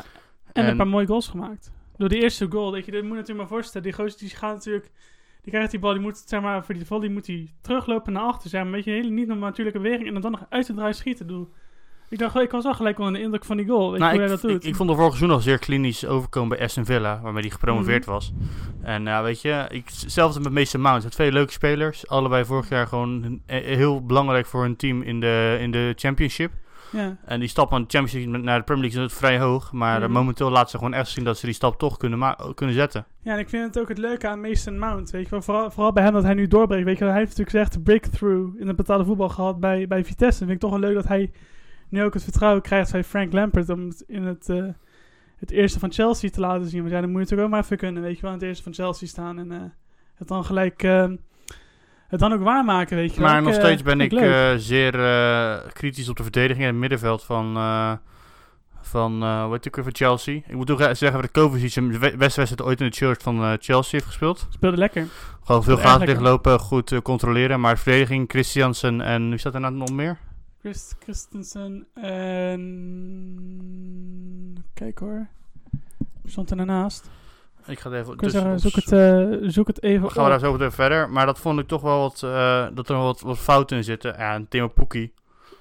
en, 0.53 0.63
En- 0.63 0.69
een 0.69 0.77
paar 0.77 0.87
mooie 0.87 1.07
goals 1.07 1.27
gemaakt. 1.27 1.71
Door 1.97 2.09
die 2.09 2.21
eerste 2.21 2.45
goal, 2.49 2.71
weet 2.71 2.85
je, 2.85 2.91
dit 2.91 3.01
moet 3.01 3.09
je 3.11 3.15
natuurlijk 3.17 3.39
maar 3.49 3.57
voorstellen. 3.57 3.87
Die 3.87 3.95
gozer 3.95 4.19
die 4.19 4.29
gaat 4.29 4.53
natuurlijk, 4.53 4.91
die 5.41 5.51
krijgt 5.51 5.71
die 5.71 5.79
bal, 5.79 5.91
die 5.93 6.01
moet, 6.01 6.17
zeg 6.25 6.41
maar, 6.41 6.65
voor 6.65 6.73
die 6.75 6.85
volley 6.85 7.09
moet 7.09 7.27
hij 7.27 7.53
teruglopen 7.61 8.13
naar 8.13 8.23
achter. 8.23 8.49
Zeg 8.49 8.59
maar, 8.59 8.69
een 8.69 8.75
beetje 8.75 8.91
een 8.91 8.97
hele 8.97 9.09
niet 9.13 9.27
normaal 9.27 9.49
natuurlijke 9.49 9.79
beweging 9.79 10.07
en 10.15 10.21
dan 10.21 10.31
nog 10.31 10.45
uit 10.49 10.65
te 10.65 10.73
draaien 10.73 10.95
schieten. 10.95 11.27
Doe. 11.27 11.47
Ik 12.13 12.19
dacht, 12.19 12.33
wel, 12.33 12.43
ik 12.43 12.51
was 12.51 12.63
wel 12.63 12.73
gelijk 12.73 12.99
onder 12.99 13.13
de 13.13 13.21
indruk 13.21 13.45
van 13.45 13.57
die 13.57 13.65
goal. 13.67 13.91
Weet 13.91 13.99
Nou, 13.99 14.11
hoe 14.13 14.21
ik, 14.21 14.27
hij 14.29 14.37
dat 14.41 14.49
doet? 14.49 14.65
ik 14.65 14.75
vond 14.75 14.89
de 14.89 14.95
vorige 14.95 15.17
seizoen 15.17 15.35
al 15.37 15.41
zeer 15.43 15.59
klinisch 15.59 16.05
overkomen 16.05 16.49
bij 16.57 16.65
Aston 16.65 16.85
Villa, 16.85 17.19
waarmee 17.21 17.41
hij 17.41 17.51
gepromoveerd 17.51 18.01
Mhm. 18.05 18.11
was. 18.13 18.33
En 18.81 19.03
ja, 19.03 19.23
weet 19.23 19.41
je, 19.41 19.65
ik, 19.69 19.83
hetzelfde 20.01 20.39
met 20.39 20.51
Mason 20.53 20.81
Mount. 20.81 21.11
Twee 21.11 21.31
leuke 21.31 21.51
spelers, 21.51 22.07
allebei 22.07 22.45
vorig 22.45 22.69
jaar 22.69 22.87
gewoon 22.87 23.41
eh, 23.45 23.63
heel 23.63 24.05
belangrijk 24.05 24.45
voor 24.45 24.61
hun 24.61 24.75
team 24.75 25.01
in 25.01 25.19
de, 25.19 25.57
in 25.59 25.71
de 25.71 25.93
Championship. 25.95 26.51
ja. 26.91 27.17
En 27.25 27.39
die 27.39 27.49
stap 27.49 27.69
van 27.69 27.81
de 27.81 27.87
Championship 27.97 28.41
naar 28.43 28.57
de 28.57 28.63
Premier 28.63 28.83
League 28.83 29.03
is 29.05 29.13
vrij 29.13 29.39
hoog, 29.39 29.71
maar 29.71 29.95
eh, 29.97 30.03
Mhm. 30.03 30.11
momenteel 30.11 30.49
laat 30.49 30.69
ze 30.69 30.77
gewoon 30.77 30.93
echt 30.93 31.07
zien 31.09 31.23
dat 31.23 31.37
ze 31.37 31.45
die 31.45 31.55
stap 31.55 31.79
toch 31.79 31.97
kunnen, 31.97 32.35
kunnen 32.55 32.75
zetten. 32.75 33.05
ja, 33.21 33.33
en 33.33 33.39
ik 33.39 33.49
vind 33.49 33.65
het 33.65 33.79
ook 33.79 33.87
het 33.89 33.97
leuke 33.97 34.27
aan 34.27 34.41
Mason 34.41 34.79
Mount. 34.79 35.11
Weet 35.11 35.23
je, 35.23 35.29
wel. 35.29 35.41
vooral, 35.41 35.71
vooral 35.71 35.93
bij 35.93 36.03
hem 36.03 36.13
dat 36.13 36.23
hij 36.23 36.33
nu 36.33 36.47
doorbreekt. 36.47 36.85
Weet 36.85 36.97
je, 36.97 37.03
wel. 37.03 37.13
hij 37.13 37.21
heeft 37.23 37.37
natuurlijk 37.37 37.65
echt 37.65 37.83
breakthrough 37.83 38.59
in 38.61 38.67
het 38.67 38.75
betaalde 38.75 39.05
voetbal 39.05 39.29
gehad 39.29 39.59
bij, 39.59 39.87
bij 39.87 40.03
Vitesse. 40.05 40.41
En 40.41 40.47
vind 40.47 40.51
ik 40.51 40.69
toch 40.69 40.79
wel 40.79 40.79
leuk 40.79 40.93
dat 40.95 41.07
hij 41.07 41.31
nu 41.93 42.03
ook 42.03 42.13
het 42.13 42.23
vertrouwen 42.23 42.61
krijgt 42.61 42.91
bij 42.91 43.03
Frank 43.03 43.33
Lampard 43.33 43.69
om 43.69 43.87
het 43.87 44.03
in 44.07 44.23
het, 44.23 44.49
eh, 44.49 44.63
het 45.37 45.51
eerste 45.51 45.79
van 45.79 45.91
Chelsea 45.91 46.29
te 46.29 46.39
laten 46.39 46.67
zien. 46.67 46.79
Want 46.79 46.91
ja, 46.93 46.99
dan 47.01 47.09
moet 47.09 47.17
je 47.17 47.23
natuurlijk 47.23 47.47
ook 47.47 47.53
maar 47.55 47.63
even 47.63 47.77
kunnen, 47.77 48.01
weet 48.03 48.15
je 48.15 48.21
wel, 48.21 48.31
in 48.31 48.37
het 48.37 48.47
eerste 48.47 48.63
van 48.63 48.73
Chelsea 48.73 49.07
staan 49.07 49.39
en 49.39 49.51
eh, 49.51 49.57
het 50.15 50.27
dan 50.27 50.45
gelijk, 50.45 50.83
eh, 50.83 51.09
het 52.07 52.19
dan 52.19 52.33
ook 52.33 52.41
waarmaken, 52.41 52.97
weet 52.97 53.13
je 53.13 53.19
wel. 53.19 53.29
Maar 53.29 53.37
Ik, 53.39 53.43
nog 53.45 53.53
steeds 53.53 53.81
ben 53.81 54.01
ik 54.01 54.11
zeer 54.59 54.91
kritisch 55.73 56.09
op 56.09 56.15
de 56.17 56.23
verdediging 56.23 56.61
en 56.63 56.69
het 56.71 56.79
middenveld 56.79 57.23
van, 57.23 57.53
van 58.81 59.23
eh 59.23 59.47
wat 59.47 59.65
ik 59.65 59.75
weer 59.75 59.83
van 59.83 59.95
Chelsea. 59.95 60.35
Ik 60.35 60.55
moet 60.55 60.71
ook 60.71 60.79
zeggen 60.91 61.21
dat 61.21 61.31
Kovacic 61.31 61.73
we- 61.73 61.97
beste 61.99 62.17
wedstrijd 62.17 62.61
ooit 62.61 62.79
in 62.79 62.85
het 62.85 62.95
shirt 62.95 63.23
van 63.23 63.57
Chelsea 63.59 63.91
heeft 63.91 64.05
gespeeld. 64.05 64.47
Speelde 64.49 64.77
lekker. 64.77 65.07
Gewoon 65.43 65.63
veel 65.63 65.77
gaten 65.77 66.05
dichtlopen, 66.05 66.59
goed 66.59 67.01
controleren. 67.01 67.59
Maar 67.59 67.77
verdediging, 67.77 68.29
Christiansen 68.29 69.01
en 69.01 69.29
wie 69.29 69.37
staat 69.37 69.53
er 69.53 69.59
nou 69.59 69.73
nog 69.73 69.91
meer? 69.91 70.17
Christ, 70.63 70.95
Christensen 70.99 71.87
en... 71.93 72.63
Kijk 74.73 74.99
hoor. 74.99 75.27
Stond 76.25 76.51
er 76.51 76.57
daarnaast? 76.57 77.09
Ik 77.65 77.79
ga 77.79 77.91
het 77.91 78.07
even 78.07 78.29
zeggen, 78.31 78.59
zoek 78.59 78.75
het, 78.75 78.91
eh, 78.91 79.31
zoek 79.41 79.67
het 79.67 79.83
even 79.83 80.11
gaan 80.11 80.23
we 80.23 80.29
daar 80.29 80.39
zo 80.39 80.51
meteen 80.51 80.71
verder. 80.71 81.09
Maar 81.09 81.25
dat 81.25 81.39
vond 81.39 81.59
ik 81.59 81.67
toch 81.67 81.81
wel 81.81 81.99
wat, 81.99 82.23
eh, 82.23 82.67
dat 82.73 82.89
er 82.89 82.95
wat, 82.95 83.21
wat 83.21 83.39
fouten 83.39 83.77
in 83.77 83.83
zitten. 83.83 84.15
Ja, 84.17 84.33
en 84.33 84.47
Timo 84.47 84.67
Pukki 84.67 85.13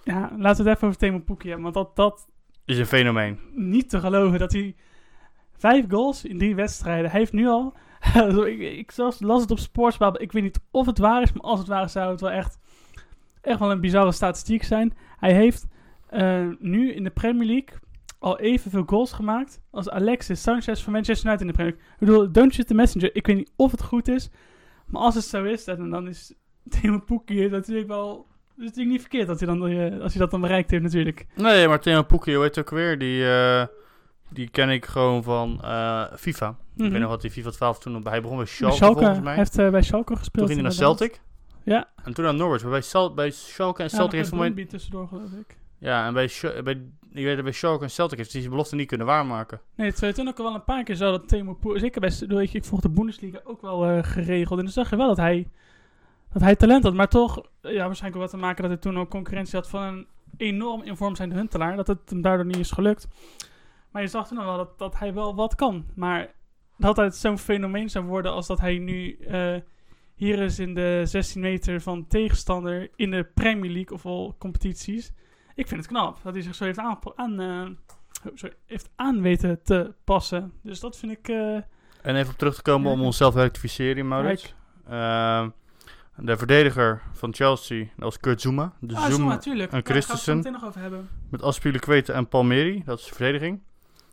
Ja, 0.05 0.21
laten 0.39 0.65
we 0.65 0.71
het 0.71 0.77
even 0.77 0.89
over 0.89 1.01
Timo 1.01 1.19
Pukki 1.19 1.49
hebben. 1.49 1.73
Want 1.73 1.75
dat, 1.75 1.97
dat 1.97 2.27
is 2.65 2.79
een 2.79 2.87
fenomeen. 2.87 3.39
niet 3.55 3.91
te 3.91 4.01
geloven 4.01 4.39
dat 4.39 4.53
hij 4.53 4.77
vijf 5.57 5.85
goals 5.89 6.25
in 6.25 6.39
drie 6.39 6.55
wedstrijden. 6.55 7.11
Hij 7.11 7.19
heeft 7.19 7.33
nu 7.33 7.47
al. 7.47 7.75
ik, 8.47 8.59
ik 8.59 8.91
zelfs 8.91 9.21
las 9.21 9.41
het 9.41 9.51
op 9.51 9.59
Sportsbabel. 9.59 10.23
Ik 10.23 10.33
weet 10.33 10.43
niet 10.43 10.61
of 10.71 10.87
het 10.87 10.99
waar 10.99 11.23
is, 11.23 11.33
maar 11.33 11.43
als 11.43 11.59
het 11.59 11.69
waar 11.69 11.85
is, 11.85 11.93
zou 11.93 12.11
het 12.11 12.21
wel 12.21 12.31
echt, 12.31 12.59
echt 13.43 13.59
wel 13.59 13.71
een 13.71 13.81
bizarre 13.81 14.13
statistiek 14.13 14.63
zijn. 14.63 14.95
Hij 15.19 15.33
heeft 15.35 15.67
eh, 16.09 16.47
nu 16.59 16.93
in 16.93 17.05
de 17.05 17.11
Premier 17.11 17.47
League 17.47 17.69
al 18.19 18.39
evenveel 18.39 18.83
goals 18.87 19.13
gemaakt 19.13 19.61
als 19.71 19.89
Alexis 19.91 20.43
Sanchez 20.43 20.83
van 20.83 20.93
Manchester 20.93 21.27
United 21.27 21.41
in 21.41 21.47
de 21.47 21.53
Premier 21.53 21.73
League. 21.79 21.93
Ik 22.01 22.07
bedoel, 22.07 22.33
don't 22.33 22.55
shoot 22.55 22.67
the 22.67 22.75
messenger. 22.75 23.15
Ik 23.17 23.27
weet 23.27 23.37
niet 23.37 23.53
of 23.57 23.71
het 23.71 23.83
goed 23.83 24.09
is, 24.09 24.31
maar 24.87 25.03
als 25.03 25.15
het 25.15 25.25
zo 25.25 25.45
is, 25.45 25.65
dan, 25.65 25.91
dan 25.91 26.09
is 26.09 26.35
Timo 26.69 26.99
Pukki 26.99 27.49
natuurlijk 27.49 27.89
wel. 27.89 28.27
Het 28.49 28.59
is 28.59 28.65
natuurlijk 28.65 28.91
niet 28.91 29.01
verkeerd 29.01 29.27
dat 29.27 29.39
hij 29.41 29.49
dan, 29.49 29.67
eh, 29.67 30.01
als 30.01 30.13
hij 30.13 30.21
dat 30.21 30.31
dan 30.31 30.41
bereikt 30.41 30.71
heeft, 30.71 30.83
natuurlijk. 30.83 31.27
Nee, 31.37 31.69
maar 31.69 31.81
Timo 31.81 32.05
heet 32.09 32.43
het 32.43 32.59
ook 32.59 32.71
weer? 32.71 32.99
Die, 32.99 33.31
eh, 33.31 33.67
die 34.31 34.49
ken 34.49 34.71
ik 34.71 34.85
gewoon 34.87 35.23
van 35.23 35.59
FIFA. 36.19 36.49
Ik 36.49 36.83
Mhm. 36.83 36.91
weet 36.91 37.01
nog 37.01 37.11
wat 37.11 37.21
die 37.21 37.31
FIFA 37.31 37.51
12 37.51 37.79
toen... 37.79 38.07
Hij 38.09 38.23
begon 38.23 38.37
bij 38.37 38.47
Schalke, 38.47 38.75
Schalke, 38.77 38.95
volgens 38.95 39.17
hij 39.17 39.25
mij. 39.25 39.35
heeft 39.37 39.57
bij 39.71 39.83
Schalke 39.83 40.17
gespeeld. 40.17 40.47
Toen 40.47 40.57
ging 40.57 40.69
hij 40.69 40.77
naar. 40.79 40.87
Celtic. 40.97 41.21
Ja. 41.65 41.89
En 42.05 42.15
toen 42.15 42.25
naar 42.25 42.35
Norwich. 42.35 42.63
Maar 42.63 42.71
bij, 42.71 42.81
Sal 42.81 43.15
bij 43.15 43.31
Schalke 43.31 43.83
en 43.83 43.89
Ja, 43.91 43.95
Celtic 43.97 44.13
heeft 44.19 44.31
nog 44.33 44.41
voor 44.45 44.55
mij... 44.55 44.65
tussendoor, 44.65 45.09
geloof 45.09 45.33
ik. 45.33 45.57
Ja, 45.79 46.07
en 46.07 46.13
bij, 46.15 46.29
Sh- 46.29 46.61
bij, 46.65 46.83
je 47.11 47.25
weet, 47.25 47.43
bij 47.43 47.53
Schalke 47.53 47.85
en 47.85 47.91
Celtic 47.91 48.19
heeft 48.19 48.31
hij 48.33 48.41
zijn 48.41 48.53
belofte 48.53 48.77
niet 48.77 48.87
kunnen 48.89 49.07
waarmaken. 49.07 49.61
Nee, 49.75 49.91
het 49.91 50.01
was 50.01 50.15
toen 50.15 50.29
ook 50.29 50.39
al 50.39 50.45
wel 50.45 50.55
een 50.55 50.65
paar 50.65 50.85
keer 50.85 50.95
zo 50.95 51.11
dat 51.11 51.29
Timo. 51.29 51.59
Zeker 51.75 52.01
bij... 52.01 52.11
Weet 52.29 52.51
je, 52.53 52.59
ik 52.59 52.65
volg 52.65 52.81
de 52.81 52.89
Bundesliga 52.91 53.41
ook 53.45 53.61
wel 53.63 53.87
eh, 53.87 53.99
geregeld. 54.03 54.59
En 54.59 54.65
dan 54.65 54.75
zag 54.75 54.91
je 54.91 54.97
wel 54.97 55.07
dat 55.09 55.17
hij, 55.17 55.49
dat 56.33 56.43
hij 56.43 56.57
talent 56.57 56.85
had. 56.85 56.95
Maar 56.95 57.09
toch, 57.09 57.43
eh, 57.61 57.73
ja, 57.73 57.87
waarschijnlijk 57.87 58.23
ook 58.23 58.31
wat 58.31 58.41
te 58.41 58.47
maken 58.47 58.63
dat 58.63 58.71
hij 58.71 58.81
toen 58.81 58.99
ook 58.99 59.11
concurrentie 59.11 59.57
had 59.59 59.69
van 59.69 59.83
een 59.83 60.07
enorm 60.37 60.83
in 60.83 60.97
vorm 60.97 61.17
zijnde 61.17 61.35
Huntelaar. 61.35 61.77
Dat 61.77 61.87
het 61.87 62.11
hem 62.11 62.23
daardoor 62.23 62.47
niet 62.47 62.57
is 62.57 62.71
gelukt. 62.71 63.09
Maar 63.91 64.03
je 64.03 64.09
zag 64.09 64.29
toen 64.29 64.39
wel 64.45 64.57
dat, 64.57 64.79
dat 64.79 64.99
hij 64.99 65.15
wel 65.15 65.35
wat 65.35 65.55
kan. 65.55 65.87
Maar 65.95 66.31
dat 66.77 66.97
het 66.97 67.17
zo'n 67.17 67.39
fenomeen 67.39 67.91
zou 67.91 68.05
worden 68.05 68.33
als 68.33 68.47
dat 68.47 68.61
hij 68.61 68.79
nu 68.79 69.17
eh, 69.17 69.55
hier 70.15 70.39
is 70.39 70.59
in 70.59 70.75
de 70.75 71.03
16 71.05 71.41
meter 71.41 71.81
van 71.81 72.07
tegenstander 72.07 72.91
in 72.97 73.11
de 73.11 73.25
Premier 73.35 73.71
League 73.71 73.97
of 73.97 74.07
al 74.07 74.35
competities. 74.39 75.13
Ik 75.55 75.69
vind 75.69 75.81
het 75.81 75.89
knap 75.89 76.19
dat 76.23 76.33
hij 76.35 76.43
zich 76.43 76.55
zo 76.55 76.65
heeft 76.65 76.79
aan, 76.79 76.99
aan, 77.17 77.41
eh, 77.41 77.67
sorry, 78.35 78.55
heeft 78.67 78.91
aan 78.97 79.21
weten 79.23 79.63
te 79.63 79.95
passen. 80.05 80.53
Dus 80.63 80.81
dat 80.81 80.99
vind 80.99 81.13
ik... 81.13 81.29
eh, 81.29 81.55
En 82.03 82.17
even 82.17 82.33
op 82.33 82.39
terug 82.39 82.55
te 82.55 82.63
komen 82.63 82.93
om 82.93 83.01
onszelf 83.03 83.35
te 83.35 83.41
rectificeren, 83.41 84.09
Maurits. 84.09 84.55
Ehm, 84.89 85.49
de 86.17 86.37
verdediger 86.37 87.03
van 87.13 87.35
Chelsea, 87.35 87.79
dat 87.85 87.91
was 88.05 88.19
Kurt 88.19 88.41
Zuma. 88.41 88.73
De 88.81 88.95
ah, 88.97 89.05
Zuma 89.05 89.29
natuurlijk. 89.29 89.73
en 89.73 89.81
Daar 89.83 89.87
gaan 89.87 89.95
we 89.95 90.01
het 90.01 90.09
Christensen. 90.09 90.53
nog 90.53 90.65
over 90.65 90.81
hebben. 90.81 91.09
met 91.31 91.43
Aspilicueta 91.43 92.13
en 92.13 92.29
Palmeri, 92.29 92.83
dat 92.85 92.99
is 92.99 93.05
de 93.07 93.15
verdediging. 93.15 93.61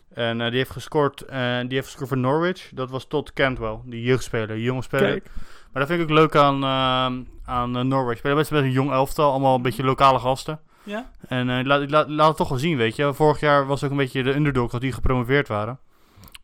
En 0.10 0.42
eh, 0.42 0.48
die 0.48 0.58
heeft 0.58 0.70
gescoord, 0.72 1.22
en 1.22 1.68
die 1.68 1.76
heeft 1.76 1.88
gescoord 1.88 2.10
voor 2.10 2.18
Norwich. 2.18 2.72
Dat 2.74 2.90
was 2.90 3.08
tot 3.08 3.34
Cantwell, 3.34 3.80
die 3.86 4.02
jeugdspeler, 4.04 4.48
die 4.48 4.64
jonge 4.64 4.82
speler. 4.82 5.10
Kijk, 5.10 5.30
Maar 5.74 5.82
dat 5.82 5.88
vind 5.88 6.02
ik 6.04 6.10
ook 6.10 6.18
leuk 6.18 6.36
aan, 6.36 6.56
ehm, 6.64 7.24
aan 7.46 7.78
eh, 7.78 7.84
Norwich. 7.84 8.18
Spelen 8.18 8.38
best 8.38 8.52
best 8.52 8.64
een 8.64 8.72
jong 8.72 8.92
elftal, 8.92 9.32
allemaal 9.32 9.56
een 9.56 9.62
beetje 9.62 9.84
lokale 9.84 10.20
gasten. 10.20 10.60
ja? 10.84 11.10
En 11.28 11.50
eh, 11.50 11.66
laat, 11.66 11.90
laat, 11.90 12.10
laat 12.10 12.28
het 12.28 12.38
toch 12.38 12.50
wel 12.50 12.58
zien, 12.58 12.78
weet 12.78 12.96
je. 12.96 13.14
Vorig 13.14 13.40
jaar 13.40 13.66
was 13.66 13.84
ook 13.84 13.92
een 13.92 13.98
beetje 13.98 14.24
de 14.24 14.36
underdog 14.36 14.72
dat 14.72 14.82
die 14.82 14.92
gepromoveerd 14.92 15.48
waren. 15.48 15.80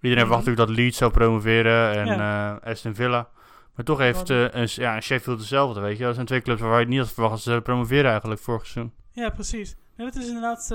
Iedereen 0.02 0.26
Mhm. 0.26 0.34
verwacht 0.34 0.46
natuurlijk 0.46 0.68
dat 0.68 0.78
Leeds 0.78 0.98
zou 0.98 1.12
promoveren 1.12 1.92
en 1.92 2.06
Ja. 2.06 2.58
eh, 2.62 2.72
Aston 2.72 2.96
Villa. 2.96 3.28
Maar 3.76 3.86
toch 3.86 3.98
heeft 3.98 4.30
eh, 4.30 4.42
een, 4.52 4.68
ja, 4.72 5.02
Sheffield 5.02 5.40
hetzelfde, 5.40 5.80
weet 5.80 5.98
je. 5.98 6.04
Dat 6.04 6.14
zijn 6.14 6.26
twee 6.26 6.42
clubs 6.42 6.62
waar 6.62 6.80
je 6.80 6.86
niet 6.86 7.00
had 7.00 7.12
verwacht 7.12 7.34
dat 7.34 7.42
ze 7.56 7.62
promoveren 7.64 8.10
eigenlijk 8.12 8.42
vorig 8.42 8.66
seizoen. 8.68 8.94
ja, 9.12 9.30
precies. 9.30 9.76
Nee, 9.98 10.08
dat 10.08 10.16
is 10.16 10.28
inderdaad... 10.28 10.68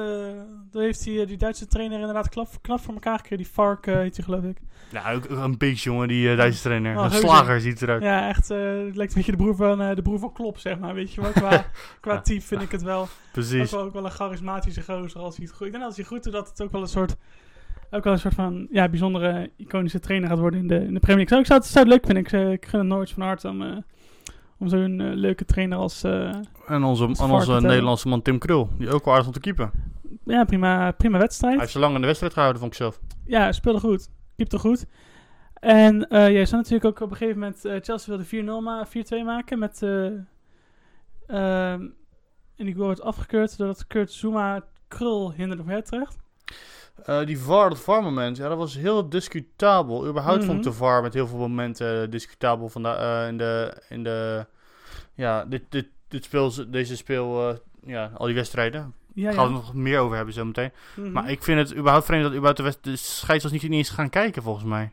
dat 0.71 0.83
heeft 0.83 1.05
die, 1.05 1.21
eh, 1.21 1.27
die 1.27 1.37
Duitse 1.37 1.67
trainer 1.67 1.99
inderdaad 1.99 2.29
knap, 2.29 2.49
knap 2.61 2.81
voor 2.81 2.95
elkaar 2.95 3.17
gekregen. 3.17 3.45
Die 3.45 3.53
Fark 3.53 3.87
eh, 3.87 3.95
heet 3.95 4.17
hij 4.17 4.25
geloof 4.25 4.45
ik. 4.45 4.59
Ja, 4.93 5.12
ook, 5.12 5.31
ook 5.31 5.39
een 5.39 5.59
beetje 5.59 5.91
jongen, 5.91 6.09
die 6.09 6.37
Duitse 6.37 6.62
trainer. 6.62 6.97
Oh, 6.97 7.05
een 7.05 7.11
slager 7.11 7.61
ziet 7.61 7.83
eruit. 7.83 8.03
Ja, 8.03 8.29
echt. 8.29 8.49
het 8.49 8.97
lijkt 8.97 9.12
een 9.12 9.23
beetje 9.23 9.31
de 9.31 9.37
broer 9.37 9.57
van, 9.57 9.95
de 9.95 10.03
broer 10.03 10.19
van 10.19 10.33
Klop, 10.33 10.59
zeg 10.59 10.79
maar. 10.79 10.95
Weet 10.95 11.15
je 11.15 11.21
wel, 11.21 11.31
qua, 11.31 11.67
qua 12.00 12.21
type 12.21 12.43
vind 12.43 12.62
ik 12.62 12.71
het 12.71 12.83
wel. 12.83 13.00
Ook 13.31 13.33
Precies. 13.33 13.71
wel, 13.71 13.81
ook 13.81 13.93
wel 13.93 14.05
een 14.05 14.11
charismatische 14.11 14.83
gozer 14.83 15.21
als 15.21 15.37
hij 15.37 15.45
het 15.45 15.55
goed... 15.55 15.67
Ik 15.67 15.73
denk 15.73 15.85
dat 15.85 15.93
als 15.93 15.97
hij 15.97 16.05
goed 16.05 16.25
doet, 16.25 16.33
dat 16.33 16.49
het 16.49 16.62
ook 16.62 16.73
wel 16.73 16.81
een 16.81 16.89
soort... 16.89 17.17
Ook 17.91 18.05
wel 18.05 18.12
een 18.12 18.19
soort 18.19 18.35
van 18.35 18.69
ja, 18.71 18.89
bijzondere, 18.89 19.50
iconische 19.57 20.00
trainer 20.00 20.29
gaat 20.29 20.39
worden 20.39 20.61
in 20.61 20.67
de, 20.67 20.75
in 20.75 20.95
de 20.95 21.00
Premier 21.00 21.27
League. 21.27 21.29
Zou, 21.29 21.41
ik 21.41 21.47
zou, 21.47 21.61
het, 21.61 21.69
zou 21.69 21.85
het 21.85 21.95
leuk 21.95 22.07
vinden. 22.07 22.25
Ik, 22.25 22.62
ik 22.62 22.69
gun 22.69 22.79
het 22.79 22.89
nooit 22.89 23.11
van 23.11 23.23
harte 23.23 23.49
om, 23.49 23.85
om 24.61 24.69
zo'n 24.69 25.00
eh, 25.00 25.14
leuke 25.14 25.45
trainer 25.45 25.79
als... 25.79 26.02
eh, 26.02 26.11
En 26.67 26.83
onze, 26.85 27.05
en 27.05 27.31
onze? 27.31 27.61
Nederlandse 27.61 28.09
man 28.09 28.23
Tim 28.23 28.38
Krul, 28.38 28.69
die 28.79 28.90
ook 28.93 29.05
wel 29.05 29.14
aardig 29.14 29.29
stond 29.29 29.35
te 29.35 29.40
keeper. 29.52 29.71
ja, 30.25 30.45
prima, 30.45 30.90
prima 30.90 31.19
wedstrijd. 31.19 31.52
Hij 31.52 31.62
heeft 31.62 31.73
zo 31.75 31.81
lang 31.81 31.95
in 31.95 32.00
de 32.00 32.07
wedstrijd 32.07 32.33
gehouden, 32.33 32.61
vond 32.61 32.73
ik 32.73 32.79
zelf. 32.79 33.00
Ja, 33.26 33.52
speelde 33.52 33.81
goed. 33.81 34.09
Keepte 34.37 34.59
goed. 34.59 34.87
En 35.55 36.09
eh 36.09 36.31
jij 36.31 36.47
zou 36.47 36.57
natuurlijk 36.62 36.85
ook 36.85 37.00
op 37.00 37.11
een 37.11 37.17
gegeven 37.17 37.40
moment... 37.40 37.85
Chelsea 37.85 38.17
wilde 38.17 38.61
4-0 38.61 38.64
ma 38.64 38.87
4-2 38.87 38.90
maken 39.25 39.59
met... 39.59 39.83
eh 39.83 40.07
ehm, 41.26 41.87
en 42.57 42.67
die 42.67 42.75
goal 42.75 42.87
werd 42.87 43.02
afgekeurd 43.02 43.59
doordat 43.59 43.87
Kurt 43.87 44.12
Zuma 44.12 44.64
Krul 44.88 45.33
hinderde 45.33 45.62
op 45.62 45.69
Hertrecht. 45.69 46.19
Eh, 47.04 47.26
die 47.26 47.38
VAR, 47.38 47.69
dat 47.69 47.80
VAR-moment, 47.80 48.37
ja, 48.37 48.49
dat 48.49 48.59
was 48.59 48.75
heel 48.75 49.09
discutabel. 49.09 50.07
Überhaupt 50.09 50.45
vond 50.45 50.59
ik 50.59 50.64
Mhm. 50.64 50.71
de 50.71 50.76
VAR 50.76 51.02
met 51.02 51.14
heel 51.14 51.26
veel 51.26 51.38
momenten 51.38 52.02
eh, 52.02 52.11
discutabel 52.11 52.69
van 52.69 52.83
de, 52.83 52.88
eh, 52.88 53.28
in 53.28 53.38
de... 53.38 53.83
In 53.88 54.02
de 54.04 54.47
ja, 55.14 55.45
dit, 55.45 55.62
dit, 55.69 55.87
dit 56.09 56.25
speel, 56.25 56.52
deze 56.71 56.97
speel... 56.97 57.59
ja, 57.87 58.11
al 58.16 58.26
die 58.26 58.35
wedstrijden. 58.35 58.95
Ja, 59.14 59.33
gaan 59.33 59.47
we 59.49 59.54
het 59.54 59.62
nog 59.62 59.75
meer 59.75 59.99
over 59.99 60.16
hebben 60.16 60.35
zometeen. 60.35 60.73
Mhm. 60.97 61.12
Maar 61.12 61.30
ik 61.30 61.42
vind 61.42 61.59
het 61.69 61.76
überhaupt 61.78 62.04
vreemd 62.07 62.23
dat 62.23 62.33
überhaupt 62.33 62.57
de, 62.57 62.90
de 62.90 62.97
scheidsrechters 62.97 63.52
niet, 63.52 63.62
niet 63.62 63.73
eens 63.73 63.90
gaan 63.90 64.11
kijken, 64.11 64.42
volgens 64.42 64.64
mij. 64.64 64.92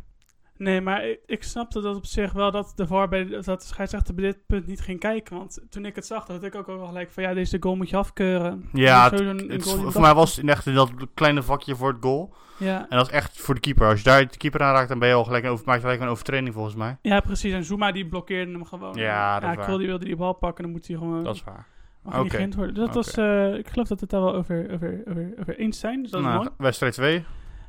Nee, 0.57 0.81
maar 0.81 1.05
ik, 1.07 1.19
ik 1.25 1.43
snapte 1.43 1.81
dat 1.81 1.95
op 1.95 2.05
zich 2.05 2.31
wel 2.31 2.51
dat 2.51 2.73
de 2.75 2.87
VAR 2.87 3.07
bij 3.09 3.25
dat 3.25 3.45
de 3.45 3.55
scheidsrechter 3.67 4.15
bij 4.15 4.23
dit 4.25 4.37
punt 4.47 4.67
niet 4.67 4.81
ging 4.81 4.99
kijken. 4.99 5.37
Want 5.37 5.61
toen 5.69 5.85
ik 5.85 5.95
het 5.95 6.05
zag, 6.05 6.25
dacht 6.25 6.43
ik 6.43 6.55
ook, 6.55 6.69
ook 6.69 6.77
wel 6.77 6.87
gelijk 6.87 7.11
van 7.11 7.23
ja, 7.23 7.33
deze 7.33 7.57
goal 7.59 7.75
moet 7.75 7.89
je 7.89 7.97
afkeuren. 7.97 8.69
Ja, 8.73 9.03
Sowieso 9.09 9.25
het, 9.31 9.41
een- 9.41 9.45
een 9.49 9.51
het- 9.55 9.63
goal 9.63 9.77
die 9.81 9.91
voor 9.91 10.01
mij 10.01 10.13
was 10.13 10.35
het 10.35 10.47
echt 10.47 10.73
dat 10.73 10.91
kleine 11.13 11.43
vakje 11.43 11.75
voor 11.75 11.89
het 11.91 11.97
goal. 12.01 12.33
Ja. 12.59 12.85
En 12.89 12.97
dat 12.97 13.07
is 13.07 13.13
echt 13.13 13.41
voor 13.41 13.53
de 13.53 13.59
keeper. 13.59 13.87
Als 13.87 13.97
je 13.97 14.03
daar 14.03 14.27
de 14.27 14.37
keeper 14.37 14.61
aanraakt, 14.63 14.89
dan 14.89 14.99
ben 14.99 15.07
je 15.07 15.13
al 15.13 15.23
gelijk 15.23 15.43
een, 15.43 15.49
over, 15.49 15.65
maak 15.65 15.75
je 15.75 15.81
gelijk 15.81 16.01
een 16.01 16.07
overtreding, 16.07 16.53
volgens 16.53 16.75
mij. 16.75 16.97
ja, 17.01 17.19
precies. 17.19 17.53
En 17.53 17.63
Zuma 17.63 17.91
die 17.91 18.07
blokkeerde 18.07 18.51
hem 18.51 18.65
gewoon. 18.65 18.95
Ja, 18.95 19.39
dat 19.39 19.49
is 19.49 19.55
ja. 19.55 19.63
Krul 19.63 19.77
die 19.77 19.87
wilde 19.87 20.05
die 20.05 20.15
bal 20.15 20.33
pakken, 20.33 20.63
dan 20.63 20.71
moet 20.71 20.87
hij 20.87 20.97
gewoon... 20.97 21.23
Dat 21.23 21.35
is 21.35 21.43
waar. 21.43 21.65
Mag 22.01 22.37
niet 22.39 22.55
worden. 22.55 22.73
Dus 22.75 22.85
dat 22.85 22.95
was, 22.95 23.13
eh, 23.13 23.53
ik 23.57 23.67
geloof 23.67 23.87
dat 23.87 23.99
we 23.99 24.05
het 24.05 24.09
daar 24.09 24.21
wel 24.21 24.35
over, 24.35 24.67
over, 24.73 25.01
over, 25.09 25.33
over 25.39 25.57
eens 25.59 25.79
zijn. 25.79 26.01
Dus 26.01 26.11
dat 26.11 26.19
is 26.19 26.25
Nou, 26.25 26.37
mooi. 26.37 26.49
wedstrijd 26.57 26.93
2. 26.93 27.25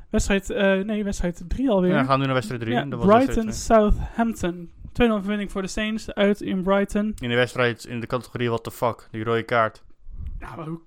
Wedstrijd, 0.09 0.49
eh, 0.49 0.77
nee, 0.79 1.03
wedstrijd 1.03 1.43
3 1.47 1.69
alweer. 1.69 1.91
Ja, 1.93 2.01
we 2.01 2.07
gaan 2.07 2.19
nu 2.19 2.25
naar 2.25 2.33
wedstrijd 2.33 2.61
3. 2.61 2.73
Ja, 2.73 2.85
dat 2.85 3.03
was 3.03 3.07
Brighton 3.25 3.53
Southampton. 3.53 4.69
2-0 4.93 5.11
overwinning 5.11 5.51
voor 5.51 5.61
de 5.61 5.67
Saints 5.67 6.13
uit 6.13 6.41
in 6.41 6.63
Brighton. 6.63 7.13
In 7.19 7.29
de 7.29 7.35
wedstrijd 7.35 7.85
in 7.85 7.99
de 7.99 8.07
categorie 8.07 8.47
what 8.49 8.63
the 8.63 8.71
fuck. 8.71 9.07
Die 9.11 9.23
rode 9.23 9.43
kaart. 9.43 9.83
Ja, 10.39 10.55
maar 10.55 10.65
hoe 10.67 10.79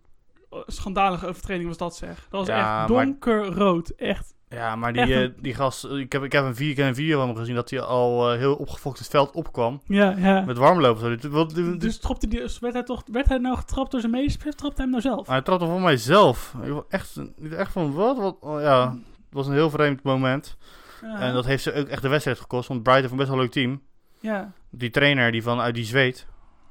schandalige 0.67 1.26
overtreding 1.26 1.69
was 1.69 1.76
dat 1.76 1.97
zeg. 1.97 2.26
Dat 2.31 2.41
was 2.41 2.47
Ja, 2.47 2.57
echt 2.57 2.91
maar- 2.91 3.05
donkerrood. 3.05 3.88
Echt. 3.91 4.35
Ja, 4.49 4.76
maar 4.76 4.93
die, 4.93 5.02
eh, 5.02 5.21
een- 5.21 5.35
die 5.41 5.55
gast... 5.55 5.85
Ik 5.85 6.12
heb, 6.12 6.23
ik, 6.23 6.33
heb 6.33 6.45
een 6.45 6.55
video, 6.55 6.71
ik 6.71 6.76
heb 6.76 6.87
een 6.87 6.95
video 6.95 7.19
van 7.19 7.29
hem 7.29 7.37
gezien 7.37 7.55
dat 7.55 7.71
hij 7.71 7.81
al 7.81 8.33
eh, 8.33 8.38
heel 8.38 8.55
opgefokt 8.55 8.99
het 8.99 9.09
veld 9.09 9.31
opkwam. 9.35 9.81
Ja, 9.87 10.14
ja. 10.19 10.41
Met 10.41 10.59
warmlopen. 10.59 11.19
Dit- 11.55 11.81
dus 11.81 11.99
trapte 11.99 12.29
die, 12.29 12.41
werd, 12.61 12.75
hij 12.75 12.83
toch, 12.83 13.02
werd 13.12 13.29
hij 13.29 13.38
nou 13.38 13.57
getrapt 13.57 13.91
door 13.91 14.00
zijn 14.00 14.12
meester 14.12 14.49
of 14.49 14.55
trapte 14.55 14.83
hij 14.83 14.91
hem 14.91 14.91
nou 14.91 15.02
zelf? 15.14 15.26
Hij 15.26 15.43
trapte 15.43 15.67
van 15.67 15.83
mijzelf. 15.83 16.55
Ik 16.64 16.71
was 16.73 16.83
echt, 16.88 17.21
echt 17.57 17.73
van 17.73 17.93
wat? 17.93 18.17
wat 18.17 18.37
oh, 18.41 18.61
ja, 18.61 18.97
was 19.32 19.46
een 19.46 19.52
heel 19.52 19.70
vreemd 19.70 20.02
moment. 20.02 20.56
Ja. 21.02 21.20
En 21.20 21.32
dat 21.34 21.44
heeft 21.44 21.62
ze 21.62 21.74
ook 21.74 21.86
echt 21.88 22.02
de 22.02 22.08
wedstrijd 22.08 22.38
gekost. 22.40 22.68
Want 22.68 22.82
Brighton 22.82 23.04
heeft 23.04 23.16
best 23.16 23.28
wel 23.28 23.38
een 23.38 23.42
leuk 23.44 23.52
team. 23.52 23.82
ja. 24.20 24.52
Die 24.70 24.90
trainer 24.90 25.32
die 25.32 25.42
van 25.42 25.60
uit 25.60 25.74
die 25.74 25.84
zweet. 25.84 26.26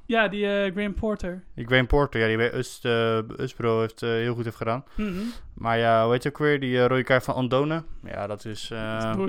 ja, 0.06 0.28
die 0.28 0.46
eh 0.46 0.72
Graham 0.72 0.94
Porter. 0.94 1.42
Die 1.54 1.66
Graham 1.66 1.86
Porter. 1.86 2.20
Ja, 2.20 2.26
die 2.26 2.36
bij 2.36 2.54
Ust, 2.54 2.84
eh, 2.84 3.18
Usbro 3.38 3.80
heeft 3.80 4.02
eh, 4.02 4.08
heel 4.10 4.34
goed 4.34 4.44
heeft 4.44 4.56
gedaan. 4.56 4.84
Mhm. 4.94 5.12
Maar 5.54 5.78
ja, 5.78 6.02
hoe 6.04 6.12
heet 6.12 6.22
je 6.22 6.28
ook 6.28 6.38
weer? 6.38 6.60
Die 6.60 6.86
rode 6.86 7.02
kaart 7.02 7.24
van 7.24 7.34
Andone. 7.34 7.84
Ja, 8.04 8.26
dat 8.26 8.44
is 8.44 8.72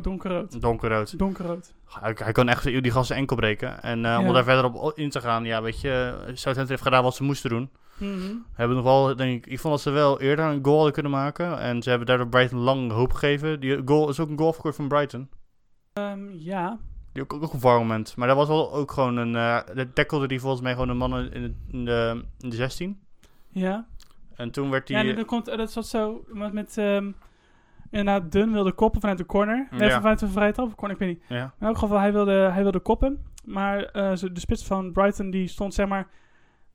donkerrood. 0.03 0.61
donkerrood. 0.61 1.19
Donkerrood. 1.19 1.73
Hij, 1.99 2.15
hij 2.23 2.31
kan 2.31 2.49
echt 2.49 2.63
die 2.63 2.91
gasten 2.91 3.15
enkel 3.15 3.35
breken. 3.35 3.81
En 3.81 3.97
om 4.17 4.33
daar 4.33 4.43
verder 4.43 4.73
op 4.73 4.97
in 4.97 5.09
te 5.09 5.21
gaan. 5.21 5.43
Ja, 5.45 5.61
weet 5.61 5.81
je. 5.81 6.13
Southampton 6.25 6.67
heeft 6.67 6.81
gedaan 6.81 7.03
wat 7.03 7.15
ze 7.15 7.23
moesten 7.23 7.49
doen. 7.49 7.69
Mhm. 7.97 8.35
Hebben 8.53 8.75
nog 8.75 8.85
wel, 8.85 9.15
denk 9.15 9.45
ik, 9.45 9.51
ik 9.51 9.59
vond 9.59 9.73
dat 9.73 9.83
ze 9.83 9.89
wel 9.89 10.21
eerder 10.21 10.45
een 10.45 10.63
goal 10.63 10.75
hadden 10.75 10.93
kunnen 10.93 11.11
maken. 11.11 11.59
En 11.59 11.81
ze 11.83 11.89
hebben 11.89 12.07
daardoor 12.07 12.27
Brighton 12.27 12.59
lang 12.59 12.91
hoop 12.91 13.13
gegeven. 13.13 13.59
Die 13.59 13.81
goal 13.85 14.09
is 14.09 14.19
ook 14.19 14.29
een 14.29 14.37
goal 14.37 14.55
van 14.59 14.87
Brighton. 14.87 15.29
Ehm, 15.93 16.29
ja. 16.31 16.79
Die 17.13 17.23
ook, 17.23 17.33
ook 17.33 17.53
een 17.53 17.59
VAR 17.59 17.77
moment. 17.79 18.15
Maar 18.15 18.27
dat 18.27 18.37
was 18.37 18.47
wel 18.47 18.73
ook 18.73 18.91
gewoon 18.91 19.17
een... 19.17 19.35
eh 19.35 19.75
de 19.75 19.93
tackelde 19.93 20.27
die 20.27 20.39
volgens 20.39 20.61
mij 20.61 20.71
gewoon 20.71 20.89
een 20.89 20.97
man 20.97 21.17
in 21.19 21.41
de, 21.41 21.53
in 21.77 21.85
de, 21.85 22.23
in 22.39 22.49
de 22.49 22.55
16. 22.55 22.99
Ja. 23.49 23.87
En 24.35 24.51
toen 24.51 24.69
werd 24.69 24.87
die... 24.87 24.97
Ja, 24.97 25.03
en 25.03 25.15
dan 25.15 25.25
komt, 25.25 25.47
eh, 25.47 25.57
dat 25.57 25.71
zat 25.71 25.87
zo 25.87 26.23
met, 26.27 26.53
met 26.53 26.77
ehm, 26.77 27.11
inderdaad 27.89 28.31
Dun 28.31 28.51
wilde 28.51 28.71
koppen 28.71 29.01
vanuit 29.01 29.17
de 29.17 29.25
corner. 29.25 29.67
Ja. 29.71 29.77
Nee, 29.77 29.89
vanuit 29.91 30.19
de 30.19 30.27
vrije 30.27 30.51
trap 30.51 30.75
corner, 30.75 30.99
ik 31.01 31.07
weet 31.07 31.17
niet. 31.17 31.23
ja. 31.29 31.35
Maar 31.35 31.53
in 31.59 31.67
elk 31.67 31.77
geval, 31.77 31.99
hij 31.99 32.13
wilde, 32.13 32.31
hij 32.31 32.63
wilde 32.63 32.79
koppen. 32.79 33.25
Maar 33.45 33.83
eh, 33.83 34.11
de 34.33 34.39
spits 34.39 34.65
van 34.65 34.91
Brighton, 34.91 35.29
die 35.29 35.47
stond 35.47 35.73
zeg 35.73 35.87
maar... 35.87 36.07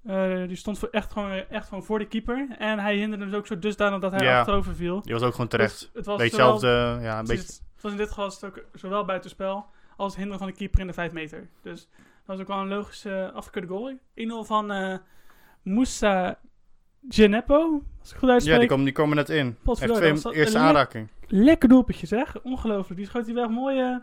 eh, 0.08 0.46
die 0.48 0.56
stond 0.56 0.78
voor 0.78 0.88
echt, 0.90 1.12
gewoon, 1.12 1.30
echt 1.30 1.68
gewoon 1.68 1.84
voor 1.84 1.98
de 1.98 2.06
keeper. 2.06 2.46
En 2.58 2.78
hij 2.78 2.96
hinderde 2.96 3.24
hem 3.24 3.34
ook 3.34 3.46
zo 3.46 3.58
dusdanig 3.58 4.00
dat 4.00 4.12
hij 4.12 4.24
Ja. 4.26 4.38
achterover 4.38 4.74
viel. 4.74 5.00
Die 5.02 5.12
was 5.12 5.22
ook 5.22 5.32
gewoon 5.32 5.48
terecht. 5.48 5.78
Dus 5.78 5.90
het 5.94 6.06
was 6.06 6.16
beetje 6.16 6.36
zowel- 6.36 6.52
hetzelfde... 6.52 7.04
Ja, 7.04 7.18
een 7.18 7.24
beetje... 7.26 7.42
Het 7.74 7.82
was 7.82 7.92
in 7.92 7.98
dit 7.98 8.08
geval 8.08 8.24
was 8.24 8.40
het 8.40 8.44
ook 8.44 8.64
zowel 8.74 9.04
buitenspel 9.04 9.66
als 9.96 10.06
het 10.12 10.16
hinderen 10.16 10.38
van 10.38 10.48
de 10.48 10.54
keeper 10.54 10.80
in 10.80 10.86
de 10.86 10.92
5 10.92 11.12
meter. 11.12 11.48
Dus 11.62 11.88
dat 11.90 12.36
was 12.36 12.40
ook 12.40 12.46
wel 12.48 12.58
een 12.58 12.68
logische 12.68 13.28
uh, 13.30 13.36
afgekeurde 13.36 13.68
goal. 13.68 13.92
1-0 14.44 14.46
van 14.46 14.70
eh 14.72 14.96
Moussa 15.62 16.38
Geneppo, 17.08 17.82
als 18.00 18.10
ik 18.10 18.16
goed 18.16 18.28
Ja, 18.28 18.34
uitspreek. 18.34 18.58
die 18.58 18.66
kwam, 18.68 18.84
die 18.84 18.92
kwam 18.92 19.08
er 19.10 19.14
net 19.14 19.28
in. 19.28 19.56
Echt 19.66 19.94
twee 19.94 20.34
eerste 20.34 20.58
aanraking. 20.58 21.08
Lekker 21.26 21.68
doelpuntje 21.68 22.06
zeg, 22.06 22.42
ongelooflijk. 22.42 22.96
Die 23.00 23.06
schoot 23.08 23.24
hij 23.26 23.34
weg 23.34 23.48
mooi, 23.48 23.80
eh 23.80 23.96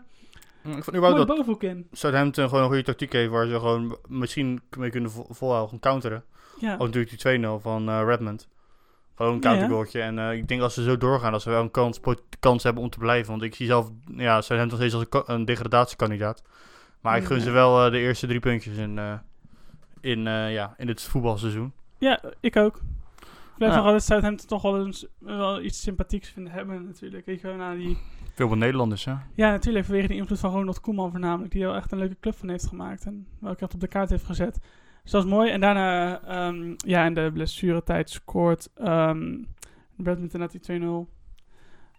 Ik 0.68 0.84
vond 0.84 1.26
dat 1.26 1.62
in. 1.62 1.88
Southampton 1.92 2.44
gewoon 2.48 2.60
een 2.62 2.68
goede 2.68 2.82
tactiek 2.82 3.12
heeft... 3.12 3.30
waar 3.30 3.46
ze 3.46 3.52
gewoon 3.58 3.96
misschien 4.08 4.60
mee 4.78 4.90
kunnen 4.90 5.10
vo- 5.10 5.26
volhouden. 5.30 5.68
Gewoon 5.68 5.80
counteren. 5.92 6.24
Ja, 6.58 6.72
Ook 6.74 6.78
natuurlijk 6.94 7.22
die 7.22 7.38
2-0 7.58 7.62
van 7.62 7.88
eh, 7.88 8.02
Redmond. 8.04 8.48
Gewoon 9.14 9.32
een 9.34 9.40
Ja, 9.40 9.48
ja. 9.50 9.56
countergoaltje. 9.56 10.00
En 10.00 10.18
eh, 10.18 10.32
ik 10.32 10.48
denk 10.48 10.60
als 10.60 10.74
ze 10.74 10.82
zo 10.82 10.96
doorgaan, 10.96 11.32
dat 11.32 11.42
ze 11.42 11.50
wel 11.50 11.62
een 11.62 11.70
kans, 11.70 12.00
kans 12.40 12.62
hebben 12.62 12.82
om 12.82 12.90
te 12.90 12.98
blijven. 12.98 13.30
Want 13.30 13.42
ik 13.42 13.54
zie 13.54 13.66
zelf, 13.66 13.90
ja, 14.16 14.40
Southampton 14.40 14.78
steeds 14.78 14.94
als 14.94 15.02
een, 15.02 15.08
ka- 15.08 15.22
een 15.26 15.44
degradatiekandidaat. 15.44 16.42
Maar 17.00 17.16
ik 17.16 17.24
gun 17.24 17.40
ze 17.40 17.50
wel 17.50 17.84
eh, 17.84 17.90
de 17.90 17.98
eerste 17.98 18.26
drie 18.26 18.40
puntjes 18.40 18.76
in, 18.76 19.00
in, 20.00 20.20
ja, 20.28 20.74
in 20.76 20.88
het 20.88 21.02
voetbalseizoen. 21.02 21.72
ja, 21.98 22.20
ik 22.40 22.56
ook. 22.56 22.80
blijf 23.56 23.70
Ja. 23.72 23.76
nog 23.76 23.86
altijd 23.86 24.02
Southampton 24.04 24.46
toch 24.46 24.62
wel, 24.62 24.86
eens, 24.86 25.06
wel 25.18 25.60
iets 25.62 25.80
sympathieks 25.82 26.28
vinden 26.28 26.52
hebben 26.52 26.84
natuurlijk. 26.86 27.26
Weet 27.26 27.40
je 27.40 27.46
wel, 27.46 27.56
na 27.56 27.74
die... 27.74 27.98
Veel 28.36 28.48
van 28.48 28.58
Nederlanders, 28.58 29.04
hè? 29.04 29.14
Ja, 29.34 29.50
natuurlijk 29.50 29.84
vanwege 29.84 30.08
de 30.08 30.14
invloed 30.14 30.38
van 30.38 30.50
Ronald 30.50 30.80
Koeman 30.80 31.10
voornamelijk. 31.10 31.52
Die 31.52 31.64
er 31.64 31.74
echt 31.74 31.92
een 31.92 31.98
leuke 31.98 32.16
club 32.20 32.34
van 32.36 32.48
heeft 32.48 32.66
gemaakt. 32.66 33.04
En 33.04 33.26
wel 33.38 33.50
echt 33.50 33.74
op 33.74 33.80
de 33.80 33.88
kaart 33.88 34.10
heeft 34.10 34.24
gezet. 34.24 34.58
Dus 35.02 35.10
dat 35.10 35.24
is 35.24 35.30
mooi. 35.30 35.50
En 35.50 35.60
daarna, 35.60 36.20
ehm, 36.22 36.74
ja, 36.76 37.04
in 37.04 37.14
de 37.14 37.30
blessuretijd 37.32 38.10
scoort 38.10 38.68
um, 38.80 39.46
Badminton 39.96 40.40
uit 40.40 40.50
die 40.50 40.80
2-0. 40.80 41.08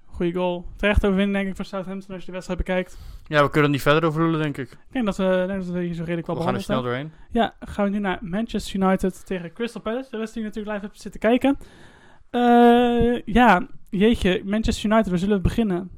Goeie 0.06 0.34
goal. 0.34 0.66
Terecht 0.76 1.06
overwinning 1.06 1.38
denk 1.38 1.50
ik 1.50 1.56
voor 1.56 1.66
Southampton 1.66 2.14
als 2.14 2.20
je 2.20 2.26
de 2.26 2.32
wedstrijd 2.32 2.60
bekijkt. 2.60 2.98
Ja, 3.28 3.44
we 3.44 3.50
kunnen 3.50 3.64
er 3.64 3.76
niet 3.76 3.82
verder 3.82 4.06
over 4.06 4.22
lullen, 4.22 4.42
denk 4.42 4.58
ik. 4.58 4.72
Ik 4.72 4.78
denk 4.92 5.06
dat 5.06 5.18
we, 5.18 5.44
denk 5.48 5.66
dat 5.66 5.74
we 5.74 5.82
hier 5.82 5.94
zo 5.94 6.04
redelijk 6.04 6.28
wel 6.28 6.38
We 6.38 6.44
gaan 6.44 6.56
er 6.56 6.62
snel 6.62 6.82
doorheen. 6.82 7.12
Ja, 7.32 7.56
gaan 7.60 7.86
we 7.86 7.92
nu 7.92 8.00
naar 8.00 8.20
Manchester 8.22 8.82
United 8.82 9.26
tegen 9.26 9.54
Crystal 9.54 9.82
Palace. 9.82 10.10
De 10.10 10.18
rest 10.18 10.34
die 10.34 10.44
natuurlijk 10.44 10.74
live 10.74 10.86
hebt 10.86 11.02
zitten 11.02 11.20
kijken. 11.20 11.58
Eh, 12.30 13.22
ja, 13.26 13.68
jeetje, 13.90 14.42
Manchester 14.46 14.90
United, 14.90 15.10
waar 15.10 15.20
zullen 15.20 15.36
we 15.36 15.42
beginnen? 15.42 15.97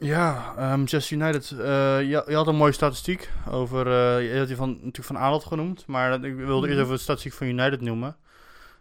Ja, 0.00 0.54
ehm 0.56 0.76
Manchester 0.78 1.16
United. 1.18 1.50
eh, 1.50 1.58
je, 2.00 2.24
je 2.26 2.34
had 2.34 2.46
een 2.46 2.56
mooie 2.56 2.72
statistiek 2.72 3.30
over. 3.50 3.86
eh, 3.86 4.32
je 4.32 4.38
had 4.38 4.46
die 4.46 4.56
van, 4.56 4.68
natuurlijk 4.70 5.04
van 5.04 5.16
Arnold 5.16 5.44
genoemd. 5.44 5.86
Maar 5.86 6.24
ik 6.24 6.36
wilde 6.36 6.66
eerst 6.66 6.78
Mhm. 6.78 6.84
even 6.86 6.92
de 6.96 7.02
statistiek 7.02 7.32
van 7.32 7.46
United 7.46 7.80
noemen. 7.80 8.16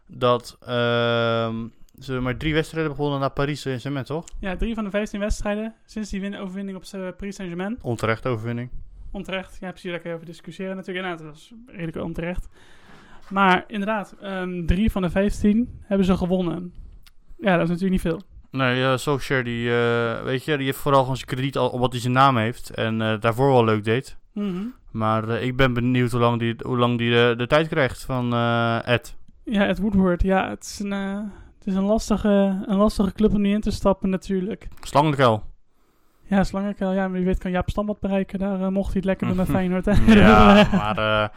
Dat 0.07 0.57
ehm, 0.65 1.55
ze 1.99 2.19
maar 2.19 2.37
drie 2.37 2.53
wedstrijden 2.53 2.91
begonnen 2.91 3.19
naar 3.19 3.31
Paris 3.31 3.61
Saint-Germain, 3.61 4.05
toch? 4.05 4.25
Ja, 4.39 4.55
drie 4.55 4.75
van 4.75 4.83
de 4.83 4.89
15 4.89 5.19
wedstrijden 5.19 5.75
sinds 5.85 6.09
die 6.09 6.21
win 6.21 6.37
overwinning 6.37 6.77
op 6.77 6.83
eh, 6.91 7.07
Paris 7.17 7.35
Saint-Germain. 7.35 7.77
Onterecht 7.81 8.25
overwinning. 8.25 8.69
Onterecht. 9.11 9.57
Ja, 9.59 9.69
precies, 9.69 9.91
daar 9.91 9.99
je 10.03 10.13
over 10.13 10.25
discussiëren 10.25 10.75
natuurlijk. 10.75 11.05
Inderdaad, 11.05 11.25
dat 11.33 11.35
was 11.35 11.53
redelijk 11.75 11.97
onterecht. 12.05 12.47
Maar 13.29 13.63
inderdaad, 13.67 14.15
ehm, 14.21 14.65
drie 14.65 14.91
van 14.91 15.01
de 15.01 15.09
15 15.09 15.79
hebben 15.81 16.05
ze 16.05 16.17
gewonnen. 16.17 16.73
Ja, 17.37 17.53
dat 17.53 17.63
is 17.63 17.69
natuurlijk 17.69 17.91
niet 17.91 18.01
veel. 18.13 18.21
Nee, 18.51 18.81
uh, 18.81 18.97
Solskjaer, 18.97 19.43
die, 19.43 19.69
eh, 19.69 20.23
weet 20.23 20.43
je, 20.43 20.57
die 20.57 20.65
heeft 20.65 20.77
vooral 20.77 21.01
gewoon 21.01 21.15
zijn 21.15 21.27
krediet 21.27 21.57
al 21.57 21.69
op 21.69 21.79
wat 21.79 21.91
hij 21.91 22.01
zijn 22.01 22.13
naam 22.13 22.37
heeft. 22.37 22.69
En 22.69 23.01
eh, 23.01 23.19
daarvoor 23.19 23.51
wel 23.51 23.63
leuk 23.63 23.83
deed. 23.83 24.17
Mhm. 24.33 24.63
Maar 24.91 25.29
ik 25.29 25.55
ben 25.55 25.73
benieuwd 25.73 26.11
hoe 26.11 26.19
lang 26.19 26.39
die, 26.39 26.55
hoe 26.65 26.77
lang 26.77 26.97
die 26.97 27.11
de, 27.11 27.33
de 27.37 27.47
tijd 27.47 27.67
krijgt 27.67 28.03
van 28.05 28.33
Ed. 28.83 29.15
Ja, 29.43 29.65
het 29.65 29.79
Woodward. 29.79 30.21
Ja, 30.21 30.49
het 30.49 30.63
is 30.63 30.79
een, 30.79 30.91
het 30.91 31.65
is 31.65 31.75
een, 31.75 31.83
lastige, 31.83 32.63
een 32.65 32.77
lastige 32.77 33.13
club 33.13 33.33
om 33.33 33.41
nu 33.41 33.53
in 33.53 33.61
te 33.61 33.71
stappen 33.71 34.09
natuurlijk. 34.09 34.67
Slangenkuil. 34.81 35.43
Ja, 36.23 36.43
Slangenkuil. 36.43 36.93
Ja, 36.93 37.09
wie 37.09 37.25
weet 37.25 37.37
kan 37.37 37.51
Jaap 37.51 37.69
Stam 37.69 37.85
wat 37.85 37.99
bereiken. 37.99 38.39
Daar 38.39 38.71
mocht 38.71 38.87
hij 38.87 38.95
het 38.95 39.05
lekker 39.05 39.27
doen 39.27 39.35
met 39.35 39.49
Feyenoord. 39.55 39.85
hè. 39.85 40.13
ja, 40.13 40.67
maar 40.71 41.31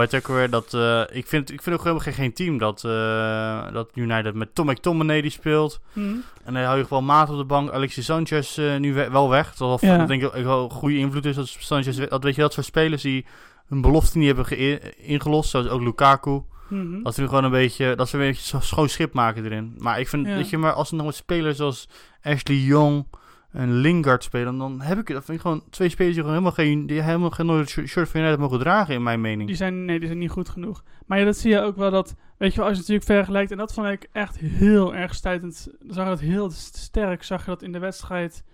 heet 0.00 0.12
het 0.12 0.20
ook 0.28 0.36
weer 0.36 0.50
dat 0.50 0.74
eh, 0.74 1.02
ik 1.10 1.26
vind 1.26 1.52
ik 1.52 1.62
vind 1.62 1.74
ook 1.76 1.82
helemaal 1.82 2.02
geen, 2.04 2.12
geen 2.14 2.32
team 2.32 2.58
dat 2.58 2.84
eh, 2.84 3.72
dat 3.72 3.90
United 3.94 4.34
met 4.34 4.54
Tom 4.54 4.66
McTominay 4.70 5.20
die 5.20 5.30
speelt 5.30 5.80
Mhm. 5.92 6.14
en 6.44 6.54
dan 6.54 6.62
hou 6.62 6.78
je 6.78 6.84
gewoon 6.84 7.04
maat 7.04 7.30
op 7.30 7.36
de 7.36 7.44
bank 7.44 7.70
Alexis 7.70 8.04
Sanchez 8.04 8.58
eh, 8.58 8.76
nu 8.76 8.94
we- 8.94 9.10
wel 9.10 9.28
weg 9.28 9.54
terwijl 9.54 9.78
Ja. 9.80 9.96
dat 9.96 10.08
denk 10.08 10.22
ik 10.22 10.44
wel 10.44 10.68
goede 10.68 10.96
invloed 10.98 11.24
is 11.24 11.34
dat 11.36 11.48
Sanchez 11.58 11.98
dat 12.08 12.22
weet 12.24 12.34
je 12.34 12.40
dat 12.40 12.52
soort 12.52 12.66
spelers 12.66 13.02
die 13.02 13.24
hun 13.68 13.80
belofte 13.80 14.18
niet 14.18 14.26
hebben 14.26 14.46
ge- 14.46 14.94
ingelost 14.96 15.50
zoals 15.50 15.68
ook 15.68 15.80
Lukaku 15.82 16.42
Mhm. 16.68 17.02
dat 17.02 17.14
ze 17.14 17.20
nu 17.20 17.26
gewoon 17.28 17.44
een 17.44 17.50
beetje 17.50 17.94
dat 17.94 18.08
ze 18.08 18.16
een 18.18 18.22
beetje 18.28 18.60
schoon 18.60 18.88
schip 18.88 19.12
maken 19.12 19.44
erin 19.44 19.74
maar 19.78 20.00
ik 20.00 20.08
vind 20.08 20.26
Ja. 20.26 20.34
weet 20.34 20.50
je 20.50 20.58
maar 20.58 20.72
als 20.72 20.90
er 20.90 20.96
nog 20.96 21.14
spelers 21.14 21.56
zoals 21.56 21.88
Ashley 22.22 22.56
Young 22.56 23.06
en 23.52 23.72
Lingard 23.72 24.24
spelen, 24.24 24.58
dan 24.58 24.80
heb 24.80 24.98
ik 24.98 25.06
dat 25.06 25.24
vind 25.24 25.36
ik 25.36 25.42
gewoon 25.42 25.62
twee 25.70 25.88
spelers 25.88 26.14
die 26.14 26.24
gewoon 26.24 26.38
helemaal 26.38 26.64
geen, 26.64 26.86
die 26.86 27.00
helemaal 27.00 27.30
geen 27.30 27.46
nooit 27.46 27.68
shirt 27.68 28.08
van 28.08 28.20
United 28.20 28.38
mogen 28.38 28.58
dragen, 28.58 28.94
in 28.94 29.02
mijn 29.02 29.20
mening. 29.20 29.46
Die 29.46 29.56
zijn, 29.56 29.84
nee, 29.84 29.98
die 29.98 30.06
zijn 30.06 30.18
niet 30.18 30.30
goed 30.30 30.48
genoeg. 30.48 30.82
Maar 31.06 31.18
ja, 31.18 31.24
dat 31.24 31.36
zie 31.36 31.50
je 31.50 31.60
ook 31.60 31.76
wel 31.76 31.90
dat, 31.90 32.16
weet 32.36 32.50
je 32.52 32.56
wel, 32.56 32.66
als 32.66 32.74
je 32.74 32.80
natuurlijk 32.80 33.10
vergelijkt, 33.10 33.50
en 33.50 33.56
dat 33.56 33.72
vond 33.72 33.86
ik 33.86 34.08
echt 34.12 34.38
heel 34.38 34.94
erg 34.94 35.14
stuitend. 35.14 35.68
Zag 35.88 36.04
je 36.04 36.10
dat 36.10 36.20
heel 36.20 36.50
sterk, 36.50 37.22
zag 37.22 37.40
je 37.44 37.50
dat 37.50 37.62
in 37.62 37.72
de 37.72 37.78
wedstrijd 37.78 38.44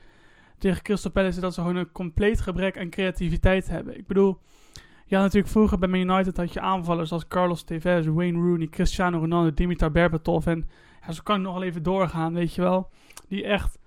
tegen 0.59 0.83
Crystal 0.83 1.11
Palace, 1.11 1.41
dat 1.41 1.55
ze 1.55 1.61
gewoon 1.61 1.77
een 1.77 1.93
compleet 1.93 2.41
gebrek 2.41 2.79
aan 2.79 2.91
creativiteit 2.91 3.69
hebben. 3.69 3.99
Ik 3.99 4.07
bedoel, 4.07 4.39
had 5.17 5.23
natuurlijk 5.23 5.53
vroeger 5.53 5.79
bij 5.79 5.89
Man 5.89 6.01
United 6.11 6.37
had 6.37 6.53
je 6.53 6.61
aanvallers 6.61 7.13
als 7.13 7.29
Carlos 7.29 7.63
Tevez, 7.63 8.07
Wayne 8.07 8.39
Rooney, 8.39 8.67
Cristiano 8.67 9.19
Ronaldo, 9.19 9.55
Dimitar 9.55 9.91
Berbatov 9.91 10.47
en 10.47 10.69
ja, 11.07 11.13
zo 11.13 11.21
kan 11.23 11.37
ik 11.37 11.43
nog 11.43 11.55
wel 11.55 11.63
even 11.63 11.83
doorgaan, 11.83 12.35
weet 12.35 12.55
je 12.55 12.61
wel. 12.61 12.91
Die 13.29 13.45
echt, 13.45 13.79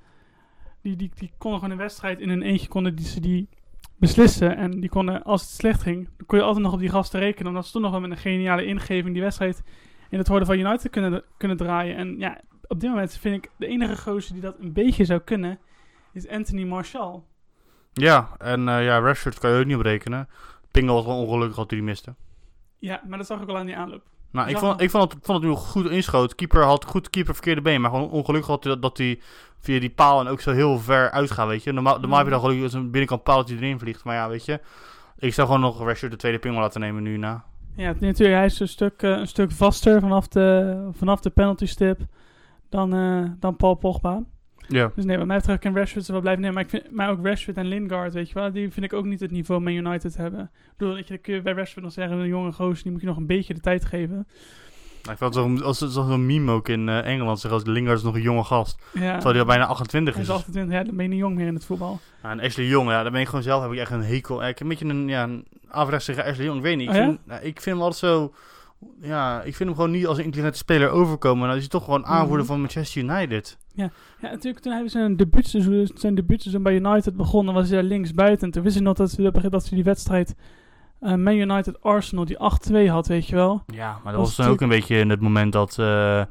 die, 0.82 0.96
die, 0.96 1.12
die 1.16 1.32
konden 1.38 1.60
gewoon 1.60 1.74
een 1.74 1.82
wedstrijd 1.82 2.20
in 2.20 2.30
hun 2.30 2.42
eentje, 2.42 2.68
konden 2.68 2.96
die, 2.96 3.06
ze 3.06 3.20
die 3.20 3.50
beslissen. 3.96 4.58
En 4.58 4.80
die 4.80 4.90
konden, 4.90 5.24
als 5.24 5.42
het 5.42 5.52
slecht 5.52 5.82
ging, 5.82 6.10
dan 6.18 6.26
kon 6.26 6.38
je 6.38 6.44
altijd 6.44 6.64
nog 6.64 6.74
op 6.74 6.80
die 6.80 6.90
gasten 6.90 7.20
rekenen. 7.20 7.48
Omdat 7.48 7.66
ze 7.66 7.72
toen 7.72 7.82
nog 7.82 7.92
wel 7.92 8.00
met 8.00 8.12
een 8.12 8.18
geniale 8.18 8.66
ingeving 8.66 9.14
die 9.14 9.24
wedstrijd 9.24 9.64
in 10.10 10.18
het 10.18 10.28
worden 10.28 10.48
van 10.48 10.60
United 10.60 10.90
kunnen, 10.90 11.24
kunnen 11.38 11.58
draaien. 11.58 11.96
En 11.96 12.20
ja, 12.20 12.42
op 12.68 12.80
dit 12.80 12.90
moment 12.90 13.18
vind 13.18 13.44
ik 13.44 13.52
de 13.58 13.68
enige 13.68 13.98
gozer 13.98 14.34
die 14.34 14.42
dat 14.42 14.60
een 14.60 14.74
beetje 14.74 15.06
zou 15.06 15.20
kunnen, 15.20 15.60
is 16.14 16.28
Anthony 16.28 16.64
Marshall. 16.64 17.22
Ja, 17.94 18.30
en 18.38 18.68
eh, 18.68 18.86
ja, 18.86 19.00
Rashford 19.00 19.40
kan 19.40 19.52
je 19.52 19.60
ook 19.60 19.66
niet 19.66 19.76
op 19.76 19.82
rekenen. 19.82 20.30
Pingel 20.72 20.96
was 20.96 21.06
wel 21.06 21.18
ongelukkig 21.18 21.56
dat 21.56 21.70
hij 21.70 21.80
die 21.80 21.88
miste. 21.88 22.16
Ja, 22.80 23.02
maar 23.08 23.18
dat 23.18 23.28
zag 23.28 23.42
ik 23.42 23.50
al 23.50 23.58
aan 23.58 23.66
die 23.66 23.76
aanloop. 23.76 24.04
Nou, 24.32 24.50
ik 24.50 24.58
vond, 24.58 24.82
ik 24.82 24.90
vond 24.90 25.14
het, 25.14 25.26
vond 25.26 25.42
het 25.42 25.52
nu 25.52 25.56
goed 25.58 25.90
inschoot. 25.90 26.36
Keeper 26.36 26.64
had 26.64 26.86
goed 26.86 27.10
keeper 27.10 27.34
verkeerde 27.34 27.62
been, 27.62 27.82
maar 27.82 27.92
gewoon 27.92 28.10
ongelukkig 28.10 28.50
had 28.50 28.64
hij 28.64 28.74
dat, 28.74 28.82
dat 28.82 28.98
hij 28.98 29.20
via 29.60 29.80
die 29.80 29.90
paal 29.90 30.20
en 30.20 30.28
ook 30.28 30.42
zo 30.42 30.52
heel 30.52 30.80
ver 30.80 31.12
uitgaat, 31.12 31.48
weet 31.48 31.64
je. 31.64 31.72
Normaal, 31.72 32.00
normaal 32.00 32.18
heb 32.18 32.26
je 32.26 32.32
dan 32.32 32.42
gelukkig 32.42 32.64
als 32.64 32.74
een 32.74 32.92
binnenkant 32.92 33.24
paal 33.24 33.38
dat 33.38 33.50
hij 33.50 33.58
erin 33.58 33.80
vliegt, 33.80 34.04
maar 34.04 34.16
ja, 34.16 34.30
weet 34.30 34.46
je. 34.46 34.60
Ik 35.18 35.34
zou 35.34 35.48
gewoon 35.48 35.62
nog 35.62 35.80
Rashford 35.80 36.12
de 36.12 36.18
tweede 36.18 36.40
pingel 36.40 36.60
laten 36.60 36.82
nemen 36.82 37.04
nu 37.04 37.18
na. 37.18 37.44
Ja, 37.76 37.94
natuurlijk, 38.00 38.38
hij 38.38 38.46
is 38.46 38.60
een 38.60 38.68
stuk, 38.68 39.02
eh, 39.02 39.10
een 39.10 39.28
stuk 39.28 39.52
vaster 39.52 40.00
vanaf 40.00 40.28
de, 40.28 40.90
vanaf 40.92 41.20
de 41.20 41.30
penalty 41.30 41.66
stip 41.66 42.00
dan, 42.70 42.94
eh, 42.94 43.24
dan 43.40 43.56
Paul 43.56 43.76
Pogba. 43.76 44.24
Ja. 44.72 44.92
Dus 44.96 45.06
nee, 45.06 45.18
wat 45.18 45.26
mij 45.28 45.38
betreft 45.38 45.60
kan 45.60 45.76
Rashford 45.76 46.06
ze 46.06 46.12
wel 46.12 46.22
blijven 46.22 46.42
nemen. 46.42 46.56
Maar, 46.56 46.64
ik 46.64 46.70
vind, 46.70 46.92
maar 46.92 47.10
ook 47.10 47.26
Rashford 47.26 47.58
en 47.58 47.66
Lingard, 47.66 48.14
weet 48.14 48.28
je 48.28 48.34
wel, 48.34 48.52
die 48.52 48.72
vind 48.72 48.86
ik 48.86 48.94
ook 48.94 49.06
niet 49.06 49.20
het 49.20 49.32
niveau 49.32 49.62
Man 49.62 49.74
United 49.74 50.18
hebben. 50.18 50.42
Ik 50.42 50.74
bedoel, 50.78 50.94
dat 50.96 51.04
je, 51.08 51.14
dan 51.14 51.22
kun 51.22 51.34
je 51.34 51.42
bij 51.42 51.54
Rashford 51.54 51.84
nog 51.84 51.94
zeggen, 51.94 52.18
een 52.18 52.28
jonge 52.28 52.52
gozer, 52.52 52.84
die 52.84 52.92
moet 52.92 53.02
je 53.02 53.08
nog 53.08 53.18
een 53.18 53.26
beetje 53.26 53.54
de 53.54 53.60
tijd 53.60 53.86
geven. 53.86 54.28
Ik 55.12 55.18
vond 55.18 55.36
het 55.36 55.62
als 55.64 55.78
zo- 55.78 55.88
zo'n 55.88 56.26
meme 56.26 56.52
ook 56.52 56.70
in 56.70 56.90
eh, 56.90 57.06
Engeland, 57.06 57.40
zeg 57.40 57.52
als 57.52 57.66
Lingard 57.66 57.98
is 57.98 58.04
nog 58.04 58.16
een 58.16 58.22
jonge 58.22 58.44
gast. 58.44 58.82
Ja, 58.94 59.00
Terwijl 59.14 59.30
hij 59.32 59.40
al 59.40 59.46
bijna 59.46 59.66
28 59.66 60.14
hij 60.14 60.24
is. 60.24 60.30
is 60.30 60.36
28, 60.36 60.74
ja, 60.78 60.84
dan 60.84 60.96
ben 60.96 61.04
je 61.06 61.12
niet 61.12 61.20
jong 61.20 61.36
meer 61.36 61.48
in 61.48 61.54
het 61.54 61.66
voetbal. 61.66 62.00
Nou, 62.24 62.40
en 62.40 62.46
Ashley 62.46 62.66
Jong, 62.66 62.90
ja, 62.90 63.02
daar 63.04 63.12
ben 63.12 63.22
ik 63.22 63.28
gewoon 63.28 63.44
zelf 63.44 63.62
heb 63.64 63.72
ik 63.72 63.78
echt 63.80 63.92
een 63.92 64.04
hekel. 64.04 64.48
Ik 64.48 64.60
een 64.60 64.68
beetje 64.68 64.86
een, 64.86 65.08
ja, 65.08 65.24
een 65.24 65.46
Ashley 65.72 66.46
Jong. 66.46 66.58
Ik 66.58 66.64
weet 66.64 66.78
niet. 66.78 66.90
Ik, 66.90 66.94
Oh 66.96 67.00
ja? 67.00 67.06
vind, 67.06 67.20
nou, 67.26 67.42
ik 67.42 67.62
vind 67.62 67.76
hem 67.76 67.82
altijd 67.86 68.00
zo. 68.00 68.34
Ja, 69.02 69.38
ik 69.42 69.56
vind 69.56 69.70
hem 69.70 69.76
gewoon 69.78 69.92
niet 69.92 70.08
als 70.08 70.18
een 70.18 70.24
intelligente 70.24 70.58
speler 70.58 70.90
overkomen. 70.90 71.46
Dan 71.48 71.56
is 71.56 71.62
hij 71.62 71.70
toch 71.70 71.84
gewoon 71.84 72.06
aanvoerder 72.06 72.38
Mhm. 72.46 72.48
van 72.48 72.60
Manchester 72.60 73.02
United. 73.04 73.58
Ja, 73.74 73.90
natuurlijk, 74.22 74.60
toen 74.60 74.72
hij 74.74 74.88
zijn 74.90 75.16
debuutseizoen, 75.16 75.90
zijn 75.94 76.16
debuutseizoen 76.16 76.64
bij 76.64 76.76
United 76.76 77.16
begon, 77.16 77.54
was 77.54 77.68
hij 77.70 77.78
daar 77.82 77.88
links 77.90 78.14
buiten. 78.14 78.46
En 78.48 78.54
toen 78.54 78.64
wist 78.64 78.76
hij 78.76 78.84
nog 78.84 78.96
dat 78.96 79.12
ze, 79.12 79.32
dat 79.50 79.66
ze 79.66 79.76
die 79.76 79.84
wedstrijd 79.84 80.36
eh 81.00 81.16
Man 81.16 81.36
United 81.36 81.82
Arsenal, 81.82 82.26
die 82.26 82.38
8-2 82.40 82.90
had, 82.90 83.08
weet 83.08 83.28
je 83.28 83.36
wel. 83.36 83.64
Ja, 83.66 84.00
maar 84.04 84.14
dat 84.14 84.22
Was 84.22 84.36
dan 84.36 84.48
ook 84.48 84.62
een 84.62 84.70
beetje 84.70 84.96
in 84.98 85.10
het 85.10 85.20
moment 85.22 85.54
dat. 85.54 85.80
eh 85.80 86.20
eh, 86.22 86.28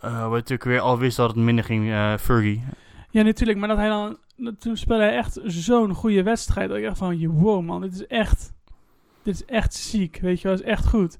we 0.00 0.30
natuurlijk 0.34 0.64
weer 0.64 0.80
al 0.80 0.98
wist 0.98 1.16
dat 1.16 1.28
het 1.28 1.36
minder 1.38 1.64
ging, 1.64 1.90
eh 1.90 2.16
Fergie. 2.16 2.62
Ja, 3.10 3.22
natuurlijk, 3.22 3.58
maar 3.58 3.68
dat 3.68 3.76
hij 3.76 3.88
dan, 3.88 4.16
dat- 4.36 4.60
toen 4.60 4.76
speelde 4.76 5.02
hij 5.02 5.16
echt 5.16 5.38
zo'n 5.44 5.94
goede 5.94 6.22
wedstrijd. 6.22 6.68
Dat 6.68 6.78
ik 6.78 6.84
echt 6.84 6.98
van, 6.98 7.26
wow 7.28 7.62
man, 7.64 7.80
dit 7.80 7.92
is 7.94 8.06
echt, 8.06 8.52
dit 9.22 9.34
is 9.34 9.44
echt 9.44 9.74
ziek, 9.74 10.18
weet 10.22 10.40
je 10.40 10.48
wel, 10.48 10.56
dit 10.56 10.66
is 10.66 10.70
echt 10.72 10.86
goed. 10.86 11.18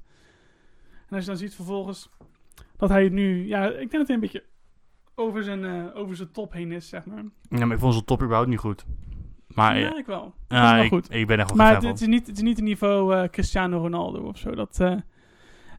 En 1.13 1.19
als 1.19 1.27
je 1.27 1.31
dan 1.31 1.41
ziet 1.41 1.55
vervolgens 1.55 2.09
dat 2.77 2.89
hij 2.89 3.09
nu, 3.09 3.47
ja, 3.47 3.65
ik 3.65 3.77
denk 3.77 3.91
dat 3.91 4.07
hij 4.07 4.15
een 4.15 4.21
beetje 4.21 4.43
over 5.15 5.43
zijn, 5.43 5.65
eh, 5.65 5.85
over 5.95 6.15
zijn 6.15 6.31
top 6.31 6.53
heen 6.53 6.71
is, 6.71 6.89
zeg 6.89 7.05
maar. 7.05 7.23
Ja, 7.49 7.65
maar 7.65 7.75
ik 7.75 7.79
vond 7.79 7.93
zijn 7.93 8.05
top 8.05 8.21
überhaupt 8.21 8.49
niet 8.49 8.59
goed. 8.59 8.85
Maar 9.47 9.79
ja, 9.79 9.97
ik 9.97 10.05
wel. 10.05 10.33
Ja, 10.47 10.75
wel 10.75 10.83
ik, 10.83 10.89
goed. 10.89 11.13
ik 11.13 11.27
ben 11.27 11.39
echt 11.39 11.47
wel 11.47 11.57
Maar 11.57 11.73
het, 11.75 11.83
het 11.83 12.01
is 12.01 12.07
niet, 12.07 12.27
het 12.27 12.35
is 12.35 12.41
niet 12.41 12.57
een 12.57 12.63
niveau 12.63 13.15
eh, 13.15 13.29
Cristiano 13.29 13.77
Ronaldo 13.77 14.19
of 14.19 14.37
zo. 14.37 14.55
Dat, 14.55 14.79
eh, 14.79 14.95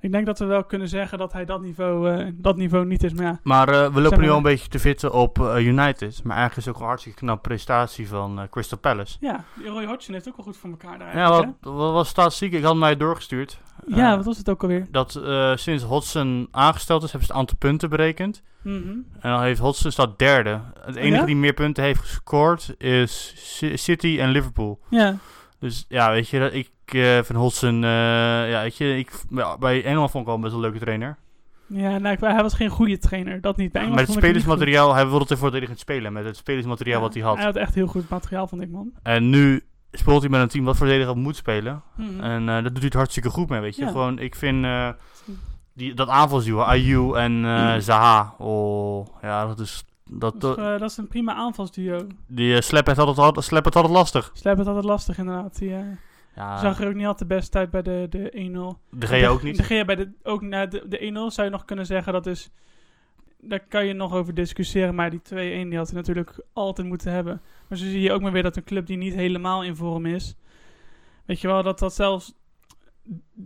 ik 0.05 0.13
denk 0.13 0.27
dat 0.27 0.39
we 0.39 0.45
wel 0.45 0.65
kunnen 0.65 0.89
zeggen 0.89 1.19
dat 1.19 1.33
hij 1.33 1.45
dat 1.45 1.61
niveau, 1.61 2.11
eh, 2.11 2.27
dat 2.35 2.57
niveau 2.57 2.87
niet 2.87 3.03
is. 3.03 3.13
Maar 3.13 3.25
ja, 3.25 3.41
Maar 3.43 3.69
eh, 3.69 3.95
we 3.95 4.01
lopen 4.01 4.21
nu 4.21 4.31
al 4.31 4.37
een 4.37 4.43
beetje 4.43 4.69
te 4.69 4.79
vitten 4.79 5.13
op 5.13 5.39
eh, 5.41 5.67
United. 5.67 6.21
Maar 6.25 6.37
eigenlijk 6.37 6.57
is 6.57 6.65
het 6.65 6.75
ook 6.75 6.81
een 6.81 6.87
hartstikke 6.87 7.19
knap 7.19 7.43
prestatie 7.43 8.09
van 8.09 8.47
Crystal 8.51 8.79
Palace. 8.79 9.17
ja 9.21 9.45
Roy 9.65 9.85
Hodgson 9.85 10.15
heeft 10.15 10.29
ook 10.29 10.37
wel 10.37 10.45
goed 10.47 10.57
voor 10.57 10.71
elkaar 10.71 10.99
daar. 10.99 11.17
Ja, 11.17 11.29
wat, 11.31 11.47
wat 11.61 11.93
was 11.93 12.09
statistiek? 12.09 12.53
Ik 12.53 12.63
had 12.65 12.77
mij 12.77 12.97
doorgestuurd. 12.97 13.61
ja 13.87 14.17
wat 14.17 14.25
was 14.25 14.39
het 14.39 14.51
ook 14.51 14.63
alweer? 14.63 14.87
dat 14.91 15.21
sinds 15.55 15.83
Hodgson 15.85 16.49
aangesteld 16.51 17.03
is, 17.03 17.11
hebben 17.11 17.27
ze 17.27 17.33
het 17.33 17.41
aantal 17.43 17.57
punten 17.59 17.91
berekend. 17.91 18.43
Mhm. 18.63 18.89
En 19.21 19.31
dan 19.31 19.43
heeft 19.43 19.61
Hodgson 19.61 19.91
staat 19.91 20.19
derde. 20.19 20.61
Het 20.81 20.97
enige 20.97 21.17
ja? 21.21 21.25
die 21.27 21.37
meer 21.37 21.53
punten 21.55 21.85
heeft 21.85 22.01
gescoord 22.01 22.75
is 22.79 23.35
Ci- 23.37 23.77
City 23.77 24.17
en 24.21 24.31
Liverpool. 24.31 24.81
Ja, 24.91 25.17
Dus 25.59 25.85
ja, 25.89 26.11
weet 26.11 26.29
je, 26.29 26.39
dat 26.39 26.53
ik 26.53 26.71
eh 26.93 27.13
vind 27.23 27.39
Hodgson, 27.39 27.85
eh, 27.85 27.91
ja, 28.51 28.61
weet 28.63 28.77
je, 28.77 28.99
ik, 28.99 29.11
ja, 29.31 29.59
bij 29.59 29.85
Engeland 29.85 30.11
vond 30.11 30.25
ik 30.25 30.31
wel 30.31 30.39
best 30.39 30.53
wel 30.55 30.65
een 30.65 30.71
leuke 30.71 30.85
trainer. 30.85 31.17
ja 31.67 31.99
nou, 31.99 32.17
hij 32.21 32.43
was 32.43 32.55
geen 32.55 32.69
goede 32.71 32.99
trainer. 32.99 33.41
Dat 33.41 33.57
niet. 33.57 33.73
Bij 33.73 33.81
Met 33.83 33.91
Engeland 33.91 33.99
het 34.01 34.09
hem 34.09 34.17
niet 34.17 34.25
spelersmateriaal, 34.25 34.95
hij 34.95 35.07
wilde 35.09 35.19
het 35.19 35.29
het 35.69 35.79
spelen. 35.79 36.13
Met 36.13 36.25
het 36.25 36.37
spelersmateriaal 36.37 37.01
wat 37.01 37.15
hij 37.15 37.23
had. 37.23 37.37
Hij 37.37 37.45
had 37.45 37.57
echt 37.57 37.75
heel 37.75 37.87
goed 37.87 38.09
materiaal, 38.09 38.47
vond 38.47 38.63
ik, 38.63 38.71
man. 38.71 38.91
En 39.03 39.31
nu 39.31 39.63
speelt 39.93 40.21
hij 40.21 40.31
met 40.31 40.41
een 40.41 40.49
team 40.49 40.65
wat 40.65 40.77
verdediger 40.77 41.17
moet 41.17 41.37
spelen. 41.37 41.83
Mhm. 41.97 42.21
En 42.21 42.49
eh 42.49 42.55
dat 42.55 42.65
doet 42.65 42.75
hij 42.77 42.85
het 42.85 42.95
hartstikke 42.95 43.31
goed 43.31 43.49
mee, 43.49 43.61
weet 43.61 43.77
je. 43.77 43.83
Ja. 43.85 43.91
Gewoon, 43.91 44.19
ik 44.19 44.35
vind... 44.35 44.67
die, 45.73 45.95
dat 45.95 46.09
aanvalsduo, 46.09 46.61
Ayu 46.61 47.15
en 47.15 47.45
eh, 47.45 47.75
Zaha. 47.79 48.35
Oh, 48.39 49.07
ja, 49.23 49.47
dat 49.47 49.59
is... 49.61 49.85
Dat, 50.11 50.41
Dat, 50.41 50.59
is, 50.59 50.65
dat- 50.65 50.91
is 50.91 50.97
een 50.97 51.09
prima 51.09 51.35
aanvalsduo. 51.35 52.07
die 52.27 52.49
uh, 52.49 52.61
altijd, 52.99 52.99
altijd, 53.19 53.45
Slep 53.45 53.65
heeft 53.65 53.77
altijd 53.77 53.95
lastig. 53.95 54.31
Slap 54.35 54.59
het 54.59 54.67
altijd 54.67 54.85
lastig 54.85 55.19
inderdaad. 55.19 55.59
Die, 55.59 55.75
Ja, 56.37 56.59
zag 56.59 56.81
er 56.81 56.89
ook 56.89 56.95
niet 56.95 57.07
altijd 57.07 57.29
best 57.29 57.57
uit 57.57 57.71
bij 57.71 57.83
de, 57.83 58.07
de 58.11 58.31
1-0. 58.77 58.99
de 58.99 59.07
Gea 59.07 59.29
ook 59.29 59.43
niet. 59.43 59.57
De 59.57 59.63
Gea 59.63 59.85
bij 59.85 59.97
de, 59.97 60.11
ook 60.23 60.43
na 60.43 60.67
de, 60.67 60.89
de 60.89 61.29
1-0 61.31 61.35
zou 61.35 61.47
je 61.47 61.53
nog 61.53 61.65
kunnen 61.65 61.87
zeggen 61.87 62.13
dat 62.13 62.27
is... 62.27 62.51
Daar 63.41 63.67
kan 63.69 63.87
je 63.87 63.93
nog 63.93 64.15
over 64.15 64.35
discussiëren, 64.35 64.95
maar 64.95 65.11
die 65.11 65.21
2-1 65.21 65.25
die 65.35 65.77
had 65.77 65.87
hij 65.87 65.97
natuurlijk 65.97 66.41
altijd 66.53 66.87
moeten 66.87 67.13
hebben. 67.13 67.43
Maar 67.69 67.79
zo 67.79 67.85
zie 67.85 68.01
je 68.01 68.13
ook 68.13 68.21
maar 68.21 68.33
weer 68.33 68.43
dat 68.43 68.57
een 68.57 68.65
club 68.65 68.87
die 68.87 68.97
niet 68.97 69.15
helemaal 69.15 69.65
in 69.65 69.77
vorm 69.77 70.07
is... 70.07 70.37
Weet 71.25 71.41
je 71.41 71.47
wel, 71.47 71.63
dat 71.63 71.79
dat 71.79 71.95
zelfs 71.95 72.35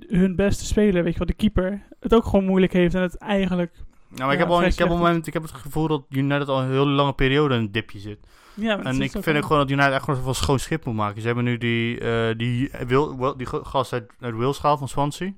hun 0.06 0.36
beste 0.36 0.64
speler, 0.64 1.02
weet 1.02 1.12
je 1.12 1.18
wel, 1.18 1.26
de 1.26 1.34
keeper, 1.34 1.82
het 2.00 2.14
ook 2.14 2.24
gewoon 2.24 2.44
moeilijk 2.44 2.72
heeft 2.72 2.94
en 2.94 3.02
het 3.02 3.16
eigenlijk... 3.16 3.74
Maar 4.08 4.32
ik, 4.32 4.38
heb 4.38 4.48
al, 4.48 4.62
ik, 4.62 4.64
heb 4.64 4.68
op 4.68 4.72
slecht 4.72 4.78
het 4.78 4.88
moment, 4.88 5.26
ik 5.26 5.32
heb 5.32 5.42
het 5.42 5.52
gevoel 5.52 5.88
dat 5.88 6.04
United 6.08 6.48
al 6.48 6.60
een 6.60 6.68
hele 6.68 6.86
lange 6.86 7.12
periode 7.12 7.54
in 7.54 7.60
een 7.60 7.72
dipje 7.72 7.98
zit. 7.98 8.18
Ja, 8.58 8.82
En 8.82 9.02
ik 9.02 9.16
ook 9.16 9.22
vind 9.22 9.36
ook 9.36 9.42
gewoon 9.42 9.58
dat 9.58 9.70
United 9.70 9.92
echt 9.92 10.04
gewoon 10.04 10.26
een 10.26 10.34
schoon 10.34 10.58
schip 10.58 10.84
moet 10.84 10.94
maken. 10.94 11.20
Ze 11.20 11.26
hebben 11.26 11.44
nu 11.44 11.58
die, 11.58 12.00
eh, 12.00 12.36
die, 12.36 12.70
Wil, 12.86 13.18
Wil- 13.18 13.36
die 13.36 13.46
gast 13.46 13.92
uit, 13.92 14.10
uit 14.20 14.34
Wales 14.34 14.58
gehaald 14.58 14.78
van 14.78 14.88
Swansea. 14.88 15.32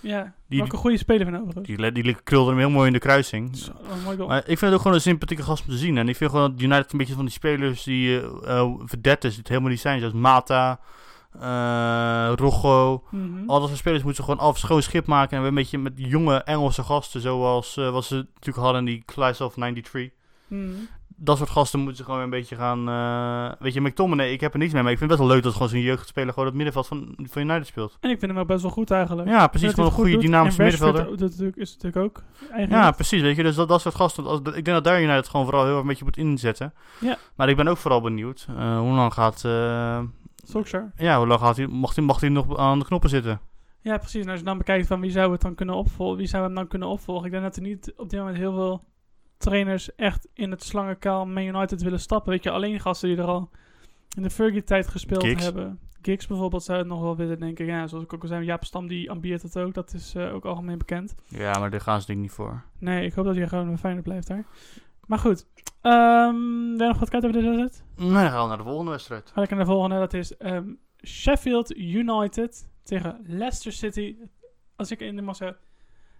Ja, 0.00 0.34
Die- 0.48 0.58
welke 0.58 0.76
goede 0.76 0.96
speler 0.96 1.24
van 1.26 1.34
overigens. 1.36 1.66
Die, 1.66 1.78
le- 1.78 1.92
die 1.92 2.16
krulde 2.24 2.50
hem 2.50 2.58
heel 2.58 2.70
mooi 2.70 2.86
in 2.86 2.92
de 2.92 2.98
kruising. 2.98 3.56
Zo, 3.56 3.70
een 3.92 4.02
mooi 4.04 4.16
goal. 4.16 4.28
Maar 4.28 4.38
ik 4.38 4.44
vind 4.46 4.60
het 4.60 4.72
ook 4.72 4.80
gewoon 4.80 4.92
een 4.96 5.00
sympathieke 5.02 5.42
gast 5.42 5.64
om 5.64 5.70
te 5.70 5.76
zien. 5.78 5.98
En 5.98 6.08
ik 6.08 6.16
vind 6.16 6.30
gewoon 6.30 6.50
dat 6.52 6.60
United 6.62 6.92
een 6.92 6.98
beetje 6.98 7.14
van 7.14 7.24
die 7.24 7.32
spelers 7.34 7.82
die 7.82 8.20
eh 8.20 8.58
eh, 8.58 8.70
verdettes 8.84 9.30
die 9.30 9.38
het 9.38 9.48
helemaal 9.48 9.70
niet 9.70 9.80
zijn. 9.80 9.98
Zoals 9.98 10.14
Mata, 10.14 10.80
eh 11.40 12.32
Rocco. 12.36 13.02
Mhm. 13.10 13.22
Al 13.50 13.58
dat 13.58 13.68
soort 13.68 13.78
spelers 13.80 14.02
moeten 14.02 14.24
ze 14.24 14.30
gewoon 14.30 14.46
af 14.48 14.58
schoon 14.58 14.82
schip 14.82 15.06
maken. 15.06 15.36
En 15.36 15.42
we 15.42 15.48
een 15.48 15.54
beetje 15.54 15.78
met 15.78 15.96
die 15.96 16.08
jonge 16.08 16.36
Engelse 16.42 16.82
gasten, 16.82 17.20
zoals 17.20 17.76
eh, 17.76 17.90
wat 17.90 18.04
ze 18.04 18.14
natuurlijk 18.14 18.56
hadden 18.64 18.78
in 18.78 18.84
die 18.84 19.02
Class 19.06 19.40
of 19.40 19.54
93. 19.54 20.10
Mhm. 20.46 20.70
Dat 21.18 21.36
soort 21.38 21.50
gasten 21.50 21.78
moeten 21.78 21.96
ze 21.98 22.04
gewoon 22.04 22.20
een 22.20 22.30
beetje 22.30 22.56
gaan... 22.56 22.88
eh, 22.88 23.60
weet 23.62 23.74
je, 23.74 23.80
McTominay, 23.80 24.30
ik 24.32 24.40
heb 24.40 24.52
er 24.52 24.58
niets 24.58 24.72
mee. 24.72 24.82
Maar 24.82 24.92
ik 24.92 24.98
vind 24.98 25.10
het 25.10 25.18
best 25.18 25.28
wel 25.28 25.38
leuk 25.38 25.46
dat 25.46 25.52
gewoon 25.54 25.68
zo'n 25.68 25.80
jeugdspeler 25.80 26.32
gewoon 26.32 26.46
het 26.48 26.54
middenveld 26.54 26.86
van, 26.86 27.14
van 27.22 27.42
United 27.42 27.66
speelt. 27.66 27.96
En 28.00 28.10
ik 28.10 28.18
vind 28.18 28.30
hem 28.30 28.40
ook 28.40 28.46
best 28.46 28.62
wel 28.62 28.70
goed 28.70 28.90
eigenlijk. 28.90 29.28
Ja, 29.28 29.46
precies. 29.46 29.70
Gewoon 29.70 29.86
een 29.86 29.94
goede 29.94 30.16
dynamische 30.16 30.62
middenvelder. 30.62 31.16
Dat 31.16 31.30
is 31.54 31.72
natuurlijk 31.74 31.96
ook. 31.96 32.22
Eigenlijk. 32.40 32.82
Ja, 32.82 32.90
precies. 32.90 33.22
Weet 33.22 33.36
je, 33.36 33.42
dus 33.42 33.54
dat, 33.54 33.68
dat 33.68 33.80
soort 33.80 33.94
gasten. 33.94 34.26
Als, 34.26 34.38
ik 34.38 34.52
denk 34.52 34.66
dat 34.66 34.84
daar 34.84 35.02
United 35.02 35.28
gewoon 35.28 35.46
vooral 35.46 35.62
heel 35.64 35.72
erg 35.72 35.80
een 35.82 35.88
beetje 35.88 36.04
moet 36.04 36.16
inzetten. 36.16 36.74
Ja. 37.00 37.16
Maar 37.36 37.48
ik 37.48 37.56
ben 37.56 37.68
ook 37.68 37.76
vooral 37.76 38.00
benieuwd. 38.00 38.46
eh, 38.58 38.78
hoe 38.78 38.92
lang 38.94 39.12
gaat... 39.12 39.44
Solskjaer. 40.44 40.92
ja, 40.96 41.18
hoe 41.18 41.26
lang 41.26 41.40
gaat 41.40 41.56
hij, 41.56 41.66
mag, 41.66 41.94
hij, 41.94 42.04
mag 42.04 42.20
hij 42.20 42.28
nog 42.28 42.56
aan 42.58 42.78
de 42.78 42.84
knoppen 42.84 43.10
zitten? 43.10 43.40
Ja, 43.80 43.98
precies. 43.98 44.24
En 44.24 44.30
als 44.30 44.38
je 44.38 44.44
dan 44.44 44.58
bekijkt 44.58 44.86
van 44.86 45.00
wie 45.00 45.10
zou 45.10 45.32
het 45.32 45.40
dan 45.40 45.54
kunnen 45.54 45.74
opvolgen, 45.74 46.16
wie 46.16 46.26
zou 46.26 46.44
hem 46.44 46.54
dan 46.54 46.66
kunnen 46.66 46.88
opvolgen. 46.88 47.24
Ik 47.26 47.30
denk 47.30 47.42
dat 47.42 47.56
er 47.56 47.62
niet 47.62 47.92
op 47.96 48.10
dit 48.10 48.18
moment 48.18 48.38
heel 48.38 48.52
veel 48.52 48.84
trainers 49.36 49.94
echt 49.94 50.28
in 50.32 50.50
het 50.50 50.62
slangenkuil 50.62 51.26
Man 51.26 51.42
United 51.42 51.82
willen 51.82 52.00
stappen. 52.00 52.30
Weet 52.30 52.42
je, 52.42 52.50
alleen 52.50 52.80
gasten 52.80 53.08
die 53.08 53.18
er 53.18 53.24
al 53.24 53.50
in 54.16 54.22
de 54.22 54.30
Fergie-tijd 54.30 54.88
gespeeld 54.88 55.42
hebben. 55.42 55.78
Giggs 56.02 56.26
bijvoorbeeld 56.26 56.62
zou 56.62 56.78
het 56.78 56.86
nog 56.86 57.00
wel 57.00 57.16
willen, 57.16 57.38
denk 57.38 57.58
ik. 57.58 57.66
Ja, 57.66 57.86
zoals 57.86 58.04
ik 58.04 58.12
ook 58.12 58.22
al 58.22 58.28
zei, 58.28 58.44
Jaap 58.44 58.64
Stam 58.64 58.86
die 58.88 59.10
ambieert 59.10 59.42
het 59.42 59.58
ook. 59.58 59.74
Dat 59.74 59.92
is 59.92 60.14
eh, 60.14 60.34
ook 60.34 60.44
algemeen 60.44 60.78
bekend. 60.78 61.14
Ja, 61.26 61.58
maar 61.58 61.70
daar 61.70 61.80
gaan 61.80 62.00
ze 62.00 62.06
denk 62.06 62.18
ik 62.18 62.24
niet 62.24 62.34
voor. 62.34 62.62
Nee, 62.78 63.06
ik 63.06 63.14
hoop 63.14 63.24
dat 63.24 63.36
hij 63.36 63.48
gewoon 63.48 63.78
fijner 63.78 64.02
blijft 64.02 64.26
daar. 64.26 64.44
Maar 65.06 65.18
goed. 65.18 65.46
Ehm 65.80 66.56
wil 66.76 66.86
je 66.86 66.92
nog 66.92 66.98
wat 66.98 67.08
kwijt 67.08 67.24
over 67.24 67.40
deze 67.40 67.56
wedstrijd? 67.56 67.84
Nee, 67.96 68.22
dan 68.22 68.30
gaan 68.30 68.42
we 68.42 68.48
naar 68.48 68.56
de 68.56 68.62
volgende 68.62 68.90
wedstrijd. 68.90 69.30
Ga 69.34 69.42
ik 69.42 69.50
naar 69.50 69.58
de 69.58 69.64
volgende. 69.64 69.98
Dat 69.98 70.14
is 70.14 70.36
ehm, 70.36 70.72
Sheffield 71.04 71.76
United 71.76 72.68
tegen 72.82 73.20
Leicester 73.26 73.72
City. 73.72 74.16
Als 74.76 74.90
ik 74.90 75.00
in 75.00 75.16
de 75.16 75.22
massa 75.22 75.56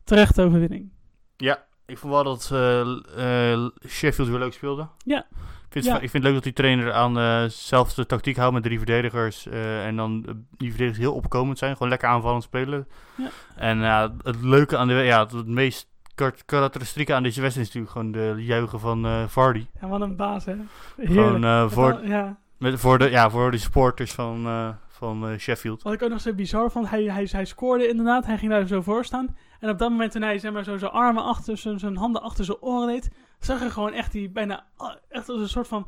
terechte 0.05 0.43
overwinning. 0.43 0.91
Ja, 1.37 1.67
ik 1.87 1.99
vond 1.99 2.13
wel 2.13 2.25
dat 2.25 2.51
eh, 2.53 3.53
eh, 3.53 3.67
Sheffield 3.89 4.29
weer 4.29 4.39
leuk 4.39 4.53
speelde. 4.53 4.87
Ja. 5.05 5.19
Ik 5.67 5.83
vind, 5.83 5.85
Ja. 5.85 5.95
ik 5.95 6.11
vind 6.11 6.13
het 6.13 6.23
leuk 6.23 6.35
dat 6.35 6.43
die 6.43 6.53
trainer 6.53 6.93
aan 6.93 7.15
dezelfde 7.15 8.07
tactiek 8.07 8.37
houdt 8.37 8.55
met 8.55 8.63
drie 8.63 8.77
verdedigers. 8.79 9.47
eh, 9.47 9.87
en 9.87 9.97
dan 9.97 10.25
eh, 10.29 10.35
die 10.57 10.69
verdedigers 10.69 10.99
heel 11.05 11.15
opkomend 11.15 11.59
zijn. 11.59 11.73
Gewoon 11.73 11.89
lekker 11.89 12.09
aanvallend 12.09 12.43
spelen. 12.43 12.89
Ja. 13.17 13.29
En 13.57 13.79
het 14.25 14.43
leuke 14.43 14.77
aan 14.77 14.89
de... 14.89 14.95
Ja, 14.95 15.27
het 15.27 15.47
meest 15.47 15.89
kar- 16.15 16.35
karakteristieke 16.47 17.15
aan 17.15 17.23
deze 17.23 17.41
wedstrijd 17.41 17.69
is 17.69 17.75
natuurlijk 17.75 18.15
gewoon 18.17 18.37
de 18.37 18.45
juichen 18.45 18.81
van 18.81 19.07
eh 19.07 19.25
Vardy. 19.27 19.67
En 19.81 19.89
wat 19.89 20.01
een 20.01 20.17
baas, 20.17 20.45
hè? 20.45 20.55
Gewoon 21.01 21.17
Heerlijk. 21.25 21.45
eh, 21.45 21.69
voor, 21.71 21.93
al- 21.93 22.05
ja. 22.05 22.37
met, 22.59 22.81
voor, 22.81 22.99
de, 22.99 23.11
ja, 23.11 23.31
voor 23.31 23.51
de 23.51 23.59
supporters 23.59 24.13
van, 24.13 24.47
eh, 24.47 24.69
van 24.89 25.29
eh, 25.29 25.39
Sheffield. 25.39 25.83
Wat 25.83 25.93
ik 25.93 26.03
ook 26.03 26.11
nog 26.11 26.21
zo 26.21 26.33
bizar 26.33 26.71
vond, 26.71 26.91
hij, 26.91 27.03
hij, 27.05 27.29
hij 27.31 27.45
scoorde 27.45 27.89
inderdaad. 27.89 28.27
Hij 28.27 28.39
ging 28.39 28.51
daar 28.51 28.67
zo 28.67 28.83
voor 28.83 29.05
staan. 29.05 29.37
En 29.67 29.73
op 29.73 29.79
dat 29.79 29.91
moment 29.91 30.13
toen 30.13 30.23
hij 30.23 30.39
zeg 30.39 30.53
maar, 30.53 30.65
zo 30.65 30.77
zijn 30.77 30.91
armen 30.91 31.23
achter, 31.25 31.57
zijn, 31.57 31.79
zijn 31.79 31.97
handen 31.97 32.23
achter 32.23 32.45
zijn 32.45 32.59
oren 32.61 32.87
deed, 32.89 33.11
zag 33.41 33.63
je 33.63 33.71
gewoon 33.71 33.93
echt 33.93 34.13
die 34.13 34.29
bijna, 34.31 34.67
ah, 34.77 34.95
echt 35.09 35.29
als 35.29 35.41
een 35.41 35.49
soort 35.49 35.69
van 35.69 35.87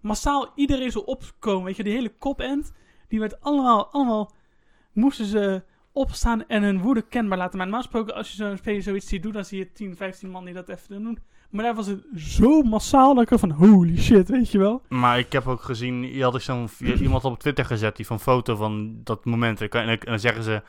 massaal 0.00 0.52
iedereen 0.54 0.90
zo 0.90 0.98
opkomen. 0.98 1.64
Weet 1.64 1.76
je, 1.76 1.82
die 1.82 1.92
hele 1.92 2.12
kopend, 2.18 2.72
die 3.08 3.20
werd 3.20 3.40
allemaal, 3.40 3.86
allemaal 3.92 4.32
moesten 4.92 5.24
ze 5.26 5.62
opstaan 5.92 6.46
en 6.46 6.62
hun 6.62 6.80
woede 6.80 7.02
kenbaar 7.02 7.38
laten. 7.38 7.56
Maar 7.56 7.66
normaal 7.66 7.84
gesproken, 7.84 8.14
als 8.14 8.30
je 8.30 8.36
zo'n 8.36 8.56
speler 8.56 8.82
zoiets 8.82 9.08
ziet 9.08 9.22
doen, 9.22 9.32
dan 9.32 9.44
zie 9.44 9.58
je 9.58 9.72
10, 9.72 9.96
15 9.96 10.30
man 10.30 10.44
die 10.44 10.54
dat 10.54 10.68
even 10.68 11.02
doen. 11.02 11.18
Maar 11.50 11.64
daar 11.64 11.74
was 11.74 11.86
het 11.86 12.04
zo 12.16 12.62
massaal 12.62 13.14
dat 13.14 13.22
ik 13.24 13.30
er 13.30 13.38
van, 13.38 13.50
holy 13.50 13.98
shit, 13.98 14.28
weet 14.28 14.50
je 14.50 14.58
wel. 14.58 14.82
Maar 14.88 15.18
ik 15.18 15.32
heb 15.32 15.46
ook 15.46 15.62
gezien, 15.62 16.02
je 16.14 16.22
had 16.22 16.34
ik 16.34 16.40
zo'n 16.40 16.68
je- 16.78 16.94
iemand 17.02 17.24
op 17.24 17.38
Twitter 17.38 17.64
gezet 17.64 17.96
die 17.96 18.06
van 18.06 18.20
foto 18.20 18.56
van 18.56 19.00
dat 19.04 19.24
moment. 19.24 19.60
En 19.60 19.98
dan 20.04 20.18
zeggen 20.18 20.42
ze, 20.42 20.62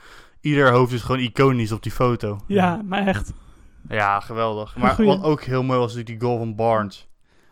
ieder 0.44 0.72
hoofd 0.72 0.92
is 0.94 1.02
gewoon 1.02 1.22
iconisch 1.22 1.72
op 1.72 1.84
die 1.84 1.92
foto. 1.92 2.40
Ja, 2.48 2.82
maar 2.86 3.08
echt. 3.08 3.34
Ja, 3.88 4.20
geweldig. 4.20 4.76
Maar 4.78 4.92
Goeie. 4.92 5.10
wat 5.10 5.24
ook 5.24 5.42
heel 5.42 5.64
mooi 5.64 5.80
was, 5.80 5.96
is 5.96 6.06
die 6.06 6.20
goal 6.20 6.38
van 6.38 6.56
Barnes. 6.56 7.08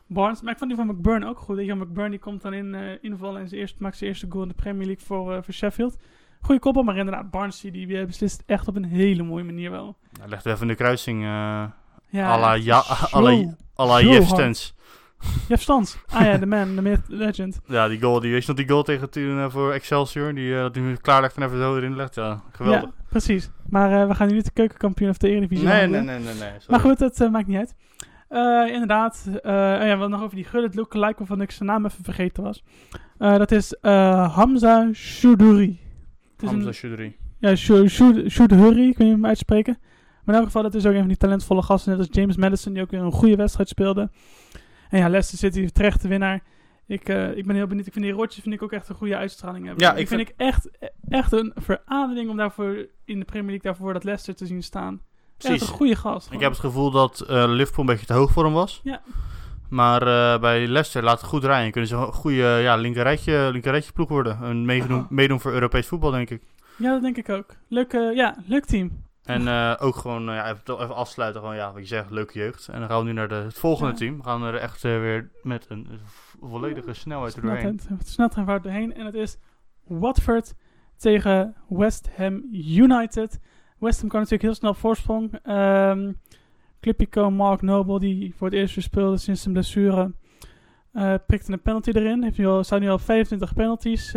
Barnes, 0.08 0.42
maar 0.42 0.52
ik 0.52 0.58
vond 0.58 0.70
die 0.70 0.80
van 0.80 0.96
McBurn 0.96 1.24
ook 1.24 1.40
goed. 1.40 1.66
Je, 1.66 1.76
McBurn 1.76 2.10
die 2.10 2.20
komt 2.20 2.42
dan 2.42 2.54
in 2.54 2.76
eh 2.76 2.98
invallen 3.02 3.42
en 3.42 3.48
zijn 3.48 3.62
eerste, 3.62 3.78
maakt 3.84 3.98
zijn 3.98 4.10
eerste 4.10 4.26
goal 4.30 4.44
in 4.44 4.48
de 4.50 4.56
Premier 4.56 4.86
League 4.86 5.06
voor, 5.06 5.34
eh, 5.34 5.44
voor 5.44 5.54
Sheffield. 5.54 5.98
Goeie 6.42 6.62
koppel, 6.62 6.84
maar 6.84 6.98
inderdaad, 6.98 7.32
Barnes 7.32 7.60
die, 7.62 7.72
die 7.72 7.98
eh, 8.00 8.06
beslist 8.06 8.44
echt 8.46 8.68
op 8.68 8.76
een 8.76 8.86
hele 8.86 9.24
mooie 9.24 9.44
manier 9.44 9.72
wel. 9.72 9.98
Hij 10.20 10.30
legde 10.30 10.52
even 10.52 10.68
de 10.68 10.76
kruising, 10.76 11.24
eh 11.24 11.64
Ja, 12.10 12.28
à 12.28 12.40
la, 12.40 12.54
ja, 12.54 12.84
à 13.16 13.22
la, 13.22 13.56
à 13.80 13.86
la 13.86 14.00
Stens. 15.22 15.48
Jeff 15.48 15.62
Stans. 15.62 15.98
Ah 16.10 16.22
ja, 16.26 16.38
de 16.38 16.46
man, 16.46 16.76
de 16.76 16.82
myth, 16.82 17.02
legend. 17.08 17.60
Ja, 17.66 17.88
die 17.88 18.02
goal, 18.02 18.20
die, 18.20 18.32
weet 18.32 18.42
je 18.42 18.48
nog 18.48 18.58
die 18.58 18.70
goal 18.70 18.84
tegen 18.84 19.10
toen 19.10 19.40
eh, 19.40 19.50
voor 19.50 19.72
Excelsior? 19.72 20.34
Die, 20.36 20.56
eh, 20.56 20.62
dat 20.62 20.76
hij 20.76 20.84
hem 20.84 21.02
klaarlegt 21.02 21.36
en 21.36 21.44
even 21.44 21.58
zo 21.58 21.76
erin 21.78 21.96
legt. 21.96 22.16
Ja, 22.16 22.42
geweldig. 22.52 22.82
Ja, 22.82 22.92
precies. 23.10 23.50
Maar 23.70 24.02
eh, 24.02 24.08
we 24.08 24.16
gaan 24.16 24.28
nu 24.28 24.34
niet 24.34 24.46
de 24.46 24.52
keukenkampioen 24.52 25.10
of 25.10 25.18
de 25.18 25.30
Eredivisie 25.30 25.68
nee, 25.68 25.88
nee, 25.88 26.02
nee, 26.02 26.20
nee, 26.20 26.24
nee. 26.24 26.34
sorry. 26.36 26.60
Maar 26.68 26.80
goed, 26.80 27.00
dat 27.00 27.20
eh, 27.22 27.30
maakt 27.30 27.48
niet 27.48 27.58
uit. 27.58 27.76
Eh, 28.28 28.74
inderdaad, 28.74 29.26
eh 29.28 29.52
oh 29.52 29.86
ja, 29.88 29.98
wat 29.98 30.10
nog 30.10 30.24
over 30.24 30.36
die 30.36 30.46
Gullit 30.46 30.76
lookalike 30.76 31.18
waarvan 31.18 31.42
ik 31.42 31.52
zijn 31.52 31.70
naam 31.70 31.86
even 31.86 32.04
vergeten 32.04 32.44
was. 32.44 32.64
Eh, 33.18 33.38
dat 33.38 33.52
is 33.52 33.74
eh, 33.82 34.36
Hamza 34.36 34.82
een- 34.82 34.96
Hamza 36.48 36.74
Choudhury. 36.74 37.16
Ja, 37.40 37.56
Choudhury, 37.56 38.88
ik 38.88 38.98
weet 38.98 38.98
niet 38.98 38.98
hoe 38.98 39.06
hem 39.08 39.26
uitspreken. 39.26 39.78
Maar 40.24 40.36
in 40.36 40.42
elk 40.42 40.46
geval, 40.46 40.62
dat 40.62 40.74
is 40.76 40.86
ook 40.86 40.94
een 40.94 41.00
van 41.00 41.08
die 41.08 41.18
talentvolle 41.18 41.62
gasten. 41.62 41.92
Net 41.92 42.00
als 42.00 42.08
James 42.12 42.38
Madison, 42.38 42.74
die 42.74 42.82
ook 42.82 42.92
weer 42.92 43.02
een 43.02 43.12
goede 43.12 43.36
wedstrijd 43.36 43.70
speelde. 43.70 44.10
En 44.92 45.00
ja, 45.00 45.10
Leicester 45.10 45.38
City, 45.38 45.68
terecht 45.68 46.02
de 46.02 46.08
winnaar. 46.08 46.44
Ik, 46.88 47.10
eh, 47.10 47.38
ik 47.38 47.46
ben 47.46 47.56
heel 47.56 47.68
benieuwd. 47.68 47.88
Ik 47.88 47.94
vind 47.94 48.06
die 48.06 48.14
Rotjes 48.14 48.44
vind 48.44 48.56
ik 48.56 48.62
ook 48.62 48.72
echt 48.72 48.90
een 48.90 48.96
goede 48.96 49.18
uitstraling 49.18 49.66
hebben. 49.66 49.84
Ja, 49.84 49.96
ik 49.96 50.08
vind, 50.08 50.22
ik 50.22 50.34
echt, 50.38 50.70
echt 51.10 51.32
een 51.32 51.54
verademing 51.56 52.30
om 52.30 52.38
daarvoor 52.38 52.88
in 53.06 53.20
de 53.20 53.26
Premier 53.26 53.50
League 53.50 53.72
daarvoor 53.72 53.94
dat 53.94 54.04
Leicester 54.04 54.36
te 54.36 54.46
zien 54.46 54.64
staan. 54.64 54.94
Echt 54.94 55.50
Precies. 55.50 55.62
een 55.62 55.76
goede 55.76 55.96
gast. 55.96 56.32
Ik 56.32 56.40
heb 56.40 56.52
het 56.52 56.60
gevoel 56.60 56.92
dat 56.92 57.20
eh, 57.20 57.44
Liverpool 57.48 57.86
een 57.86 57.92
beetje 57.92 58.06
te 58.06 58.14
hoog 58.14 58.32
voor 58.32 58.44
hem 58.44 58.54
was. 58.54 58.82
Ja. 58.84 59.02
Maar 59.70 60.02
eh, 60.02 60.40
bij 60.40 60.68
Leicester 60.68 61.04
laat 61.04 61.22
het 61.22 61.30
goed 61.30 61.44
rijden. 61.44 61.72
Kunnen 61.72 61.90
ze 61.90 61.96
een 61.96 62.14
goede 62.14 62.60
ja, 62.62 62.76
linkerrijtje, 62.76 63.50
linkerrijtje 63.52 63.92
ploeg 63.92 64.10
worden. 64.10 64.40
En 64.42 64.66
meedoen, 64.66 65.06
meedoen 65.10 65.40
voor 65.40 65.54
Europees 65.54 65.88
voetbal, 65.88 66.12
denk 66.12 66.30
ik. 66.30 66.42
Ja, 66.78 66.92
dat 66.92 67.02
denk 67.02 67.18
ik 67.18 67.30
ook. 67.30 67.56
Leuk, 67.68 67.92
ja, 67.92 68.38
leuk 68.46 68.66
team. 68.66 69.04
En 69.24 69.48
eh, 69.48 69.76
ook 69.80 69.96
gewoon 69.96 70.30
eh, 70.30 70.36
ja, 70.36 70.50
even, 70.52 70.96
afsluiten. 70.96 71.42
Gewoon, 71.42 71.56
ja, 71.56 71.72
wat 71.72 71.82
je 71.82 71.88
zegt, 71.88 72.10
leuke 72.10 72.40
jeugd. 72.40 72.68
En 72.68 72.80
dan 72.80 72.90
gaan 72.90 73.00
we 73.00 73.06
nu 73.06 73.14
naar 73.14 73.28
de, 73.28 73.36
het 73.36 73.54
volgende 73.58 73.92
Ja. 73.92 73.98
team. 73.98 74.18
We 74.18 74.24
gaan 74.24 74.44
er 74.44 74.56
echt 74.56 74.84
eh, 74.86 74.92
weer 75.00 75.30
met 75.44 75.66
een 75.70 75.88
vo- 76.04 76.48
volledige 76.48 76.94
snelheid 76.94 77.36
er 77.36 77.42
doorheen. 77.42 77.80
Snelheid, 77.80 78.08
snelheid 78.08 78.64
doorheen. 78.64 78.94
En 78.94 79.06
het 79.06 79.16
is 79.16 79.38
Watford 79.84 80.54
tegen 80.98 81.56
West 81.70 82.10
Ham 82.16 82.44
United. 82.52 83.40
West 83.80 84.00
Ham 84.00 84.10
kan 84.10 84.20
natuurlijk 84.20 84.42
heel 84.44 84.54
snel 84.56 84.74
voorsprong. 84.74 85.40
Ehm 85.44 86.12
Clipico 86.80 87.32
Mark 87.32 87.62
Noble, 87.62 88.00
die 88.00 88.34
voor 88.36 88.48
het 88.48 88.56
eerst 88.56 88.76
weer 88.76 88.84
speelde 88.84 89.18
sinds 89.18 89.42
zijn 89.42 89.54
blessure, 89.54 90.12
prikte 91.28 91.52
een 91.52 91.62
penalty 91.62 91.90
erin. 91.90 92.24
Heeft 92.24 92.38
nu 92.38 92.48
al, 92.48 92.64
staat 92.64 92.80
nu 92.80 92.88
al 92.88 92.94
op 92.94 93.02
25 93.02 93.54
penalties 93.54 94.14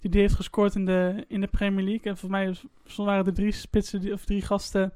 die 0.00 0.20
heeft 0.20 0.34
gescoord 0.34 0.74
in 0.74 0.84
de, 0.84 1.24
in 1.28 1.40
de 1.40 1.46
Premier 1.46 1.84
League. 1.84 2.12
En 2.12 2.16
voor 2.16 2.30
mij 2.30 2.54
waren 2.96 3.26
er 3.26 3.34
drie 3.34 3.52
spitsen, 3.52 4.00
die, 4.00 4.12
of 4.12 4.24
drie 4.24 4.42
gasten 4.42 4.92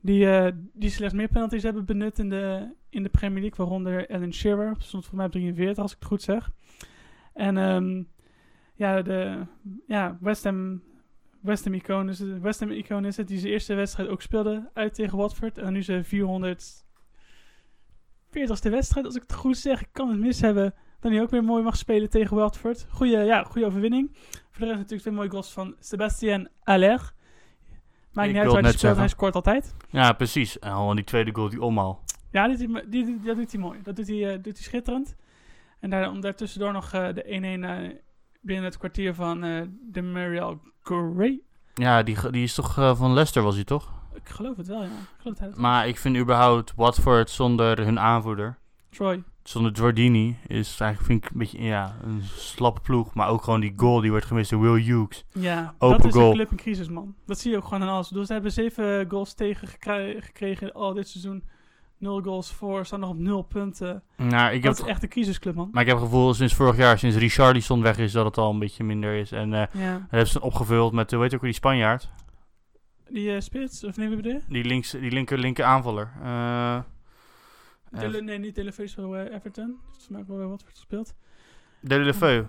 die, 0.00 0.30
eh, 0.30 0.52
die 0.72 0.90
slechts 0.90 1.14
meer 1.14 1.28
penalties 1.28 1.62
hebben 1.62 1.84
benut 1.84 2.18
in 2.18 2.28
de, 2.28 2.74
in 2.90 3.02
de 3.02 3.08
Premier 3.08 3.40
League. 3.40 3.66
Waaronder 3.66 4.08
Alan 4.08 4.32
Shearer, 4.32 4.74
stond 4.78 5.06
voor 5.06 5.16
mij 5.16 5.26
op 5.26 5.32
43 5.32 5.82
als 5.82 5.92
ik 5.92 5.98
het 5.98 6.08
goed 6.08 6.22
zeg. 6.22 6.50
En 7.34 7.56
ehm, 7.56 8.02
ja, 8.74 9.02
de, 9.02 9.46
ja, 9.86 10.18
West 10.20 10.44
Ham 10.44 10.82
West 11.40 11.64
Ham 11.64 11.74
icoon 11.74 12.08
is 12.08 12.20
West 12.20 12.60
Ham 12.60 12.70
icoon 12.70 13.04
is 13.04 13.16
het, 13.16 13.28
die 13.28 13.38
zijn 13.38 13.52
eerste 13.52 13.74
wedstrijd 13.74 14.08
ook 14.08 14.22
speelde 14.22 14.70
uit 14.72 14.94
tegen 14.94 15.18
Watford. 15.18 15.58
En 15.58 15.72
nu 15.72 15.82
zijn 15.82 16.04
440ste 16.04 16.10
wedstrijd, 18.70 19.06
als 19.06 19.14
ik 19.16 19.22
het 19.22 19.34
goed 19.34 19.56
zeg. 19.56 19.80
Ik 19.80 19.88
kan 19.92 20.08
het 20.08 20.18
mis 20.18 20.40
hebben. 20.40 20.74
Dan 21.00 21.12
hij 21.12 21.22
ook 21.22 21.30
weer 21.30 21.44
mooi 21.44 21.62
mag 21.62 21.76
spelen 21.76 22.10
tegen 22.10 22.36
Watford. 22.36 22.86
Goeie, 22.90 23.18
ja, 23.18 23.42
goede 23.42 23.66
overwinning. 23.66 24.10
Voor 24.50 24.60
de 24.60 24.64
rest 24.64 24.76
natuurlijk 24.76 25.00
twee 25.02 25.14
mooie 25.14 25.30
goals 25.30 25.52
van 25.52 25.74
Sebastien 25.80 26.48
Aller. 26.62 27.12
Maakt 28.12 28.28
niet 28.28 28.36
uit 28.36 28.52
waar 28.52 28.62
hij 28.62 28.72
speelt, 28.72 28.96
hij 28.96 29.08
scoort 29.08 29.34
altijd. 29.34 29.74
Ja, 29.90 30.12
precies. 30.12 30.58
En 30.58 30.72
al 30.72 30.94
die 30.94 31.04
tweede 31.04 31.34
goal, 31.34 31.48
die 31.48 31.62
omhaal. 31.62 32.02
Ja, 32.30 32.48
dit, 32.48 32.58
die, 32.58 32.88
die, 32.88 33.04
die- 33.04 33.20
dat 33.20 33.36
doet 33.36 33.52
hij 33.52 33.60
mooi. 33.60 33.78
Dat 33.82 33.96
doet 33.96 34.06
hij, 34.06 34.28
eh, 34.28 34.34
doet 34.42 34.54
hij 34.56 34.62
schitterend. 34.62 35.16
En 35.80 35.90
daar, 35.90 36.10
om 36.10 36.20
daartussendoor 36.20 36.72
nog 36.72 36.92
eh, 36.92 37.08
de 37.14 37.22
1-1 37.24 37.64
eh, 37.64 37.98
binnen 38.40 38.64
het 38.64 38.78
kwartier 38.78 39.14
van 39.14 39.40
de 39.90 40.02
Mariel 40.02 40.60
Gray. 40.82 41.40
Ja, 41.74 42.02
die, 42.02 42.30
die 42.30 42.42
is 42.42 42.54
toch 42.54 42.74
van 42.74 43.12
Leicester, 43.12 43.42
was 43.42 43.54
hij 43.54 43.64
toch? 43.64 43.92
Ik 44.14 44.28
geloof 44.28 44.56
het 44.56 44.66
wel, 44.66 44.82
ja. 44.82 44.88
Ik 44.88 45.20
geloof 45.20 45.38
het. 45.38 45.56
Maar 45.56 45.88
ik 45.88 45.96
vind 45.98 46.16
überhaupt 46.16 46.72
Watford 46.76 47.30
zonder 47.30 47.84
hun 47.84 47.98
aanvoerder, 48.00 48.58
Troy. 48.90 49.22
Zonder 49.48 49.76
Giordini, 49.76 50.36
is 50.46 50.80
eigenlijk 50.80 51.10
vind 51.10 51.24
ik 51.24 51.30
een 51.30 51.38
beetje 51.38 51.62
ja, 51.62 51.96
een 52.02 52.22
slappe 52.36 52.80
ploeg. 52.80 53.14
Maar 53.14 53.28
ook 53.28 53.42
gewoon 53.42 53.60
die 53.60 53.72
goal 53.76 54.00
die 54.00 54.12
werd 54.12 54.24
gemist 54.24 54.50
door 54.50 54.60
Will 54.60 54.82
Hughes. 54.82 55.24
Ja, 55.32 55.74
Open 55.78 55.96
dat 55.96 56.06
is 56.06 56.12
goal. 56.12 56.26
een 56.28 56.34
club 56.34 56.50
in 56.50 56.56
crisis, 56.56 56.88
man. 56.88 57.14
Dat 57.26 57.38
zie 57.38 57.50
je 57.50 57.56
ook 57.56 57.64
gewoon 57.64 57.82
aan 57.82 57.88
alles. 57.88 58.08
Dus 58.08 58.26
ze 58.26 58.32
hebben 58.32 58.52
zeven 58.52 59.10
goals 59.10 59.34
tegen 59.34 59.68
gekregen 60.20 60.72
al 60.72 60.94
dit 60.94 61.08
seizoen. 61.08 61.44
Nul 61.98 62.22
goals 62.22 62.52
voor, 62.52 62.86
staan 62.86 63.00
nog 63.00 63.10
op 63.10 63.18
nul 63.18 63.42
punten. 63.42 64.02
Nou, 64.16 64.46
ik 64.52 64.62
heb, 64.62 64.72
dat 64.76 64.78
is 64.86 64.90
echt 64.90 65.02
een 65.02 65.08
crisisclub, 65.08 65.54
man. 65.54 65.68
maar 65.72 65.82
ik 65.82 65.88
heb 65.88 65.96
het 65.96 66.06
gevoel 66.06 66.34
sinds 66.34 66.54
vorig 66.54 66.76
jaar, 66.76 66.98
sinds 66.98 67.16
Richarlison 67.16 67.82
weg 67.82 67.98
is, 67.98 68.12
dat 68.12 68.24
het 68.24 68.38
al 68.38 68.50
een 68.50 68.58
beetje 68.58 68.84
minder 68.84 69.14
is. 69.14 69.32
En 69.32 69.52
eh 69.54 69.66
Ja. 69.72 69.92
dat 69.92 70.02
hebben 70.08 70.28
ze 70.28 70.40
opgevuld 70.40 70.92
met, 70.92 71.10
hoe 71.10 71.22
heet 71.22 71.34
ook 71.34 71.40
die 71.40 71.52
Spanjaard? 71.52 72.08
Die 73.10 73.34
eh 73.34 73.40
Spits, 73.40 73.84
of 73.84 73.96
nee, 73.96 74.08
wie 74.08 74.16
bedoel 74.16 74.32
je? 74.32 74.40
Die, 74.48 74.64
links, 74.64 74.90
die 74.90 75.10
linker, 75.10 75.38
linker 75.38 75.64
aanvaller. 75.64 76.10
Eh, 76.22 76.74
eh, 76.74 76.82
Tele- 77.90 78.20
nee, 78.20 78.38
niet 78.38 78.54
bij 78.54 78.64
eh, 79.26 79.34
Everton. 79.34 79.78
Dat 79.92 80.00
is 80.00 80.08
maar 80.08 80.20
ook 80.20 80.26
wel 80.28 80.48
Watford 80.48 80.74
gespeeld. 80.76 81.14
Dele 81.80 82.04
de 82.04 82.14
Feu. 82.14 82.34
Nee, 82.36 82.48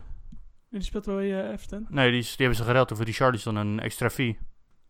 die 0.70 0.82
speelt 0.82 1.06
wel 1.06 1.16
bij 1.16 1.44
eh, 1.46 1.52
Everton. 1.52 1.86
Nee, 1.90 2.10
die, 2.12 2.20
is- 2.20 2.28
die 2.28 2.38
hebben 2.38 2.56
ze 2.58 2.64
geruild 2.64 2.94
over 2.94 3.06
Richarlison 3.06 3.56
een 3.56 3.80
extra 3.80 4.10
fee. 4.10 4.38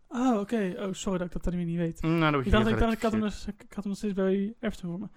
Oh, 0.07 0.39
oké. 0.39 0.73
Oh, 0.77 0.87
sorry 0.93 1.17
dat 1.17 1.27
ik 1.27 1.33
dat 1.33 1.43
dan 1.43 1.65
niet 1.65 1.77
weet. 1.77 2.01
Mm, 2.01 2.09
nou, 2.09 2.21
dan 2.21 2.31
word 2.33 2.45
Ik 2.45 2.51
dacht, 2.51 2.67
ik, 2.67 2.79
dacht 2.79 2.93
ik, 2.93 3.01
had 3.01 3.11
hem 3.11 3.23
ik 3.47 3.73
had 3.73 3.83
hem 3.83 3.87
nog 3.87 3.97
steeds 3.97 4.13
bij 4.13 4.53
Everton 4.59 4.89
voor 4.89 4.99
me. 4.99 5.07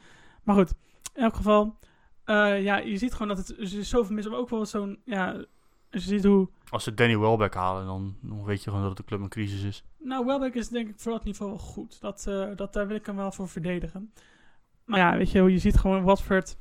Maar 0.42 0.54
goed, 0.56 0.72
in 1.14 1.22
elk 1.22 1.34
geval. 1.34 1.78
eh, 2.24 2.62
ja, 2.62 2.76
je 2.78 2.96
ziet 2.96 3.12
gewoon 3.12 3.28
dat 3.28 3.38
het 3.38 3.48
er 3.50 3.60
is 3.78 3.88
zoveel 3.88 4.14
mis. 4.14 4.28
Maar 4.28 4.38
ook 4.38 4.48
wel 4.48 4.66
zo'n, 4.66 4.98
ja, 5.04 5.30
als 5.90 6.04
je 6.04 6.08
ziet 6.08 6.24
hoe... 6.24 6.48
Als 6.70 6.84
ze 6.84 6.94
Danny 6.94 7.18
Welbeck 7.18 7.54
halen, 7.54 7.86
dan, 7.86 8.16
dan 8.20 8.44
weet 8.44 8.62
je 8.64 8.70
gewoon 8.70 8.84
dat 8.86 8.96
de 8.96 9.04
club 9.04 9.20
een 9.20 9.28
crisis 9.28 9.62
is. 9.62 9.84
Nou, 9.98 10.26
Welbeck 10.26 10.54
is 10.54 10.68
denk 10.68 10.88
ik 10.88 10.94
voor 11.00 11.12
dat 11.12 11.24
niveau 11.24 11.50
wel 11.50 11.60
goed. 11.60 12.00
Dat, 12.00 12.26
eh, 12.26 12.48
dat, 12.56 12.72
daar 12.72 12.86
wil 12.86 12.96
ik 12.96 13.06
hem 13.06 13.16
wel 13.16 13.32
voor 13.32 13.48
verdedigen. 13.48 14.12
Maar 14.84 14.98
ja, 14.98 15.16
weet 15.16 15.30
je, 15.30 15.42
je 15.42 15.58
ziet 15.58 15.76
gewoon 15.78 16.02
Watford... 16.02 16.56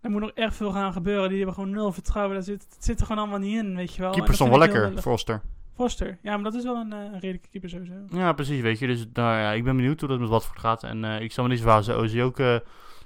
Er 0.00 0.10
moet 0.10 0.20
nog 0.20 0.30
erg 0.30 0.54
veel 0.54 0.70
gaan 0.72 0.92
gebeuren. 0.92 1.28
Die 1.28 1.36
hebben 1.36 1.54
gewoon 1.54 1.70
nul 1.70 1.92
vertrouwen. 1.92 2.34
Daar 2.34 2.44
zit, 2.44 2.66
het 2.74 2.84
zit 2.84 3.00
er 3.00 3.06
gewoon 3.06 3.22
allemaal 3.22 3.38
niet 3.48 3.56
in, 3.58 3.76
weet 3.76 3.94
je 3.94 4.00
wel. 4.00 4.10
Keeper 4.10 4.26
dat 4.26 4.34
stond 4.36 4.50
wel 4.50 4.60
heel 4.60 4.72
lekker. 4.82 5.02
Foster. 5.02 5.40
Foster. 5.74 6.18
Ja, 6.22 6.34
maar 6.34 6.42
dat 6.44 6.54
is 6.54 6.64
wel 6.64 6.76
een, 6.76 6.92
eh, 6.92 6.98
een 6.98 7.12
redelijke 7.12 7.48
keeper 7.48 7.70
sowieso. 7.70 7.92
Ja, 8.10 8.32
precies, 8.32 8.60
weet 8.60 8.78
je. 8.78 8.86
Dus 8.86 9.06
nou, 9.12 9.38
ja, 9.38 9.52
ik 9.52 9.64
ben 9.64 9.76
benieuwd 9.76 10.00
hoe 10.00 10.08
dat 10.08 10.18
met 10.20 10.28
Watford 10.28 10.58
gaat. 10.58 10.82
En 10.82 11.04
eh, 11.04 11.20
ik 11.20 11.32
zal 11.32 11.44
me 11.44 11.50
niet 11.50 11.58
verbazen, 11.60 11.96
Ozzy 11.98 12.20
ook 12.20 12.38
eh, 12.38 12.56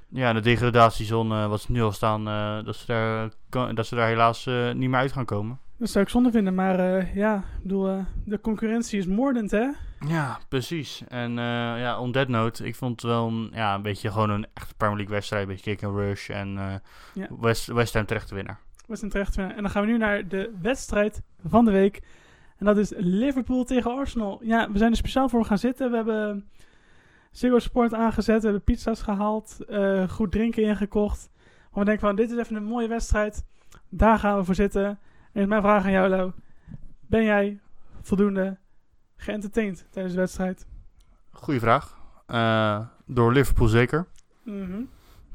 ja, 0.08 0.28
in 0.28 0.34
de 0.34 0.40
degradatiezone, 0.40 1.48
wat 1.48 1.60
ze 1.60 1.72
nu 1.72 1.82
al 1.82 1.92
staan, 1.92 2.24
dat, 2.64 2.76
ze 2.76 2.86
daar, 2.86 3.30
kan- 3.48 3.74
dat 3.74 3.86
ze 3.86 3.94
daar 3.94 4.08
helaas 4.08 4.46
niet 4.74 4.90
meer 4.90 4.98
uit 5.00 5.12
gaan 5.12 5.24
komen. 5.24 5.58
Dat 5.82 5.90
zou 5.90 6.04
ik 6.04 6.10
zonde 6.10 6.30
vinden. 6.30 6.54
Maar 6.54 6.78
eh, 6.78 7.14
ja, 7.14 7.36
ik 7.36 7.62
bedoel, 7.62 7.88
eh, 7.88 8.04
de 8.24 8.40
concurrentie 8.40 8.98
is 8.98 9.06
moordend, 9.06 9.50
hè? 9.50 9.70
Ja, 10.06 10.38
precies. 10.48 11.02
En 11.08 11.30
eh, 11.30 11.44
ja, 11.80 12.00
on 12.00 12.12
that 12.12 12.28
note, 12.28 12.66
ik 12.66 12.74
vond 12.74 13.00
het 13.02 13.10
wel 13.10 13.28
een, 13.28 13.50
ja, 13.54 13.74
een 13.74 13.82
beetje 13.82 14.10
gewoon 14.10 14.30
een 14.30 14.46
echte 14.54 14.74
Premier 14.74 14.96
League 14.96 15.14
wedstrijd. 15.14 15.42
Een 15.42 15.48
beetje 15.48 15.70
kick 15.70 15.84
and 15.84 15.96
rush 15.96 16.30
en 16.30 16.80
Ja. 17.14 17.28
West, 17.40 17.66
West 17.66 17.94
Ham 17.94 18.06
terecht 18.06 18.28
te 18.28 18.34
winnaar. 18.34 18.58
We 18.86 18.96
zijn 18.96 19.10
terecht. 19.10 19.36
En 19.36 19.54
dan 19.56 19.70
gaan 19.70 19.84
we 19.84 19.90
nu 19.90 19.98
naar 19.98 20.28
de 20.28 20.54
wedstrijd 20.62 21.22
van 21.46 21.64
de 21.64 21.70
week. 21.70 22.00
En 22.58 22.66
dat 22.66 22.76
is 22.76 22.92
Liverpool 22.96 23.64
tegen 23.64 23.90
Arsenal. 23.96 24.40
Ja, 24.42 24.70
we 24.70 24.78
zijn 24.78 24.90
er 24.90 24.96
speciaal 24.96 25.28
voor 25.28 25.44
gaan 25.44 25.58
zitten. 25.58 25.90
We 25.90 25.96
hebben 25.96 26.48
Ziggo 27.30 27.58
Sport 27.58 27.94
aangezet. 27.94 28.40
We 28.40 28.44
hebben 28.46 28.64
pizza's 28.64 29.02
gehaald. 29.02 29.56
eh, 29.68 30.08
goed 30.08 30.32
drinken 30.32 30.62
ingekocht. 30.62 31.30
Want 31.60 31.74
we 31.74 31.84
denken 31.84 32.06
van, 32.06 32.16
dit 32.16 32.30
is 32.30 32.38
even 32.38 32.56
een 32.56 32.64
mooie 32.64 32.88
wedstrijd. 32.88 33.44
Daar 33.88 34.18
gaan 34.18 34.38
we 34.38 34.44
voor 34.44 34.54
zitten. 34.54 34.98
En 35.32 35.48
mijn 35.48 35.62
vraag 35.62 35.84
aan 35.84 35.90
jou, 35.92 36.08
Lau. 36.08 36.32
Ben 37.00 37.24
jij 37.24 37.60
voldoende 38.02 38.58
geëntertained 39.16 39.86
tijdens 39.90 40.14
de 40.14 40.20
wedstrijd? 40.20 40.66
Goeie 41.30 41.60
vraag. 41.60 41.98
Eh, 42.26 42.80
door 43.06 43.32
Liverpool 43.32 43.68
zeker. 43.68 44.06
Mhm. 44.42 44.82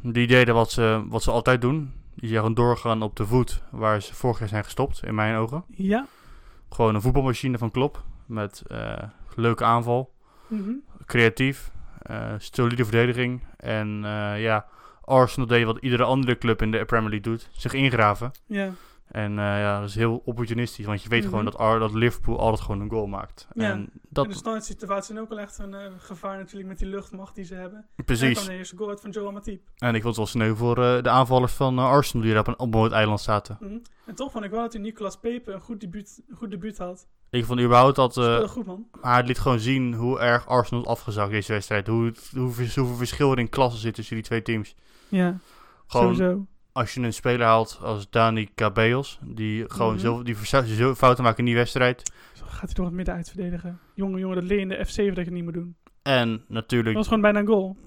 Die 0.01 0.27
deden 0.27 0.53
wat 0.53 0.71
ze, 0.71 1.03
wat 1.07 1.23
ze 1.23 1.31
altijd 1.31 1.61
doen. 1.61 1.93
Die 2.15 2.29
zijn 2.29 2.39
gewoon 2.39 2.53
doorgaan 2.55 3.01
op 3.01 3.15
de 3.15 3.25
voet 3.25 3.63
waar 3.71 4.01
ze 4.01 4.13
vorig 4.15 4.39
jaar 4.39 4.47
zijn 4.47 4.63
gestopt, 4.63 5.03
in 5.03 5.15
mijn 5.15 5.35
ogen. 5.35 5.63
Ja. 5.67 6.05
Gewoon 6.69 6.95
een 6.95 7.01
voetbalmachine 7.01 7.57
van 7.57 7.71
Klop. 7.71 8.03
Met 8.25 8.63
eh, 8.67 9.03
leuke 9.35 9.63
aanval. 9.63 10.13
Mhm. 10.47 10.71
Creatief. 11.05 11.71
eh 12.01 12.33
solide 12.37 12.83
verdediging. 12.83 13.43
En 13.57 13.87
ja, 14.37 14.65
Arsenal 15.01 15.47
deed 15.47 15.65
wat 15.65 15.77
iedere 15.77 16.03
andere 16.03 16.37
club 16.37 16.61
in 16.61 16.71
de 16.71 16.85
Premier 16.85 17.09
League 17.09 17.31
doet. 17.31 17.49
Zich 17.51 17.73
ingraven. 17.73 18.31
Ja. 18.45 18.71
En 19.07 19.31
eh, 19.31 19.45
ja, 19.45 19.79
dat 19.79 19.89
is 19.89 19.95
heel 19.95 20.21
opportunistisch. 20.25 20.85
Want 20.85 21.03
je 21.03 21.09
weet 21.09 21.19
Mhm. 21.21 21.29
gewoon 21.29 21.45
dat, 21.45 21.57
Ar- 21.57 21.79
dat 21.79 21.93
Liverpool 21.93 22.39
altijd 22.39 22.61
gewoon 22.61 22.81
een 22.81 22.89
goal 22.89 23.07
maakt. 23.07 23.47
Ja. 23.53 23.69
En 23.71 23.89
dat, 24.09 24.23
In 24.25 24.31
de 24.31 24.37
standaard 24.37 24.65
situatie 24.65 25.15
is 25.15 25.21
ook 25.21 25.29
wel 25.29 25.39
echt 25.39 25.57
een 25.57 25.73
eh, 25.73 25.91
gevaar 25.97 26.37
natuurlijk 26.37 26.67
met 26.69 26.79
die 26.79 26.87
luchtmacht 26.87 27.35
die 27.35 27.45
ze 27.45 27.53
hebben. 27.55 27.85
En 27.95 28.03
precies. 28.05 28.37
dan 28.37 28.45
de 28.45 28.53
eerste 28.57 28.77
goal 28.77 28.89
uit 28.89 29.01
van 29.01 29.09
Joel 29.09 29.31
Matip. 29.31 29.61
En 29.77 29.95
ik 29.95 30.01
vond 30.01 30.15
het 30.15 30.15
wel 30.15 30.25
sneu 30.25 30.55
voor 30.55 30.83
eh, 30.83 31.03
de 31.03 31.09
aanvallers 31.09 31.53
van 31.53 31.79
Arsenal 31.79 32.21
die 32.23 32.31
daar 32.31 32.41
op 32.41 32.47
een 32.47 32.59
onbewoond 32.59 32.91
eiland 32.91 33.21
zaten. 33.21 33.57
Mhm. 33.59 33.77
En 34.05 34.15
toch 34.15 34.31
vond 34.31 34.43
ik 34.45 34.51
wel 34.51 34.61
dat 34.61 34.73
hij 34.73 34.81
Nicolas 34.81 35.17
Pepe 35.17 35.51
een 35.51 35.61
goed 35.61 35.79
debuut, 35.81 36.21
een 36.29 36.35
goed 36.37 36.51
debuut 36.51 36.77
had. 36.77 37.07
Ik 37.29 37.45
vond 37.45 37.59
überhaupt 37.59 37.95
dat... 37.95 38.11
Speelde 38.11 38.47
goed, 38.47 38.65
man. 38.65 38.87
maar 39.01 39.17
het 39.17 39.27
liet 39.27 39.39
gewoon 39.39 39.59
zien 39.59 39.93
hoe 39.93 40.19
erg 40.19 40.47
Arsenal 40.47 40.83
is 40.83 40.89
afgezakt 40.89 41.31
deze 41.31 41.51
wedstrijd. 41.51 41.87
Hoe, 41.87 42.13
hoe, 42.31 42.41
hoeveel 42.41 42.85
verschil 42.95 43.31
er 43.31 43.39
in 43.39 43.49
klassen 43.49 43.81
zit 43.81 43.93
tussen 43.93 44.15
die 44.15 44.23
twee 44.23 44.41
teams. 44.41 44.75
Ja, 45.07 45.37
Gewoon 45.87 46.15
sowieso. 46.15 46.45
Als 46.77 46.93
je 46.93 47.01
een 47.01 47.13
speler 47.13 47.45
haalt 47.45 47.79
als 47.81 48.09
Dani 48.09 48.49
Cabellos, 48.55 49.19
die 49.23 49.63
gewoon 49.69 49.93
Mhm. 49.93 50.01
zo, 50.01 50.23
die 50.23 50.35
zo 50.75 50.95
fouten 50.95 51.23
maken 51.23 51.39
in 51.39 51.45
die 51.45 51.55
wedstrijd. 51.55 52.11
Zo 52.33 52.43
gaat 52.47 52.61
hij 52.65 52.73
door 52.73 52.85
het 52.85 52.93
midden 52.93 53.13
uitverdedigen. 53.15 53.79
Jongen, 53.93 54.19
jongen, 54.19 54.35
dat 54.35 54.43
leer 54.45 54.55
je 54.55 54.61
in 54.61 54.69
de 54.69 54.85
F7 54.85 55.13
dat 55.15 55.25
je 55.25 55.31
niet 55.31 55.43
moet 55.43 55.53
doen. 55.53 55.75
En 56.01 56.31
Dat 56.31 56.49
natuurlijk, 56.49 56.95
was 56.95 57.07
gewoon 57.07 57.21
bijna 57.21 57.39
een 57.39 57.47
goal. 57.47 57.77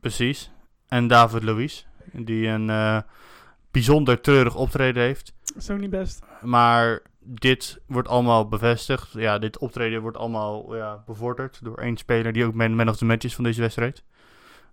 precies. 0.00 0.50
En 0.88 1.06
David 1.06 1.42
Luiz, 1.42 1.84
die 2.12 2.46
een 2.46 2.70
eh, 2.70 3.00
bijzonder 3.70 4.20
treurig 4.20 4.54
optreden 4.56 5.02
heeft. 5.02 5.34
Dat 5.44 5.56
is 5.62 5.70
ook 5.70 5.78
niet 5.78 5.90
best. 5.90 6.22
Maar 6.42 7.02
dit 7.20 7.80
wordt 7.86 8.08
allemaal 8.08 8.48
bevestigd. 8.48 9.12
Ja, 9.12 9.38
dit 9.38 9.58
optreden 9.58 10.00
wordt 10.00 10.16
allemaal 10.16 10.76
ja, 10.76 11.02
bevorderd 11.06 11.60
door 11.64 11.76
één 11.78 11.96
speler 11.96 12.32
die 12.32 12.44
ook 12.44 12.54
man, 12.54 12.74
man 12.76 12.88
of 12.88 12.96
the 12.96 13.04
match 13.04 13.24
is 13.24 13.34
van 13.34 13.44
deze 13.44 13.60
wedstrijd. 13.60 14.02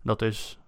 Dat 0.01 0.21
is 0.21 0.59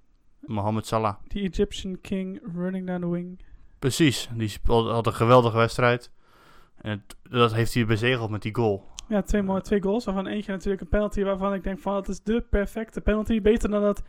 Mohamed 0.48 0.86
Salah. 0.86 1.16
Die 1.28 1.50
Egyptian 1.50 1.98
King 2.02 2.42
running 2.56 2.88
down 2.88 3.02
the 3.02 3.10
wing. 3.10 3.40
Precies, 3.80 4.30
die 4.34 4.52
had 4.66 5.08
een 5.08 5.14
geweldige 5.14 5.58
wedstrijd. 5.58 6.12
En 6.82 6.92
het- 6.92 7.32
dat 7.32 7.54
heeft 7.54 7.74
hij 7.74 7.86
bezegeld 7.86 8.30
met 8.30 8.42
die 8.42 8.56
goal. 8.56 8.86
Ja, 9.08 9.22
twee, 9.22 9.42
mooie, 9.42 9.62
twee 9.62 9.82
goals. 9.82 10.06
Waarvan 10.06 10.28
eentje 10.28 10.52
natuurlijk 10.52 10.82
een 10.82 10.88
penalty 10.88 11.24
waarvan 11.24 11.54
ik 11.54 11.64
denk 11.64 11.80
van 11.80 11.94
dat 11.94 12.08
is 12.08 12.22
de 12.24 12.42
perfecte 12.50 13.02
penalty. 13.02 13.42
Beter 13.42 13.70
dan 13.70 13.82
dat 13.82 14.04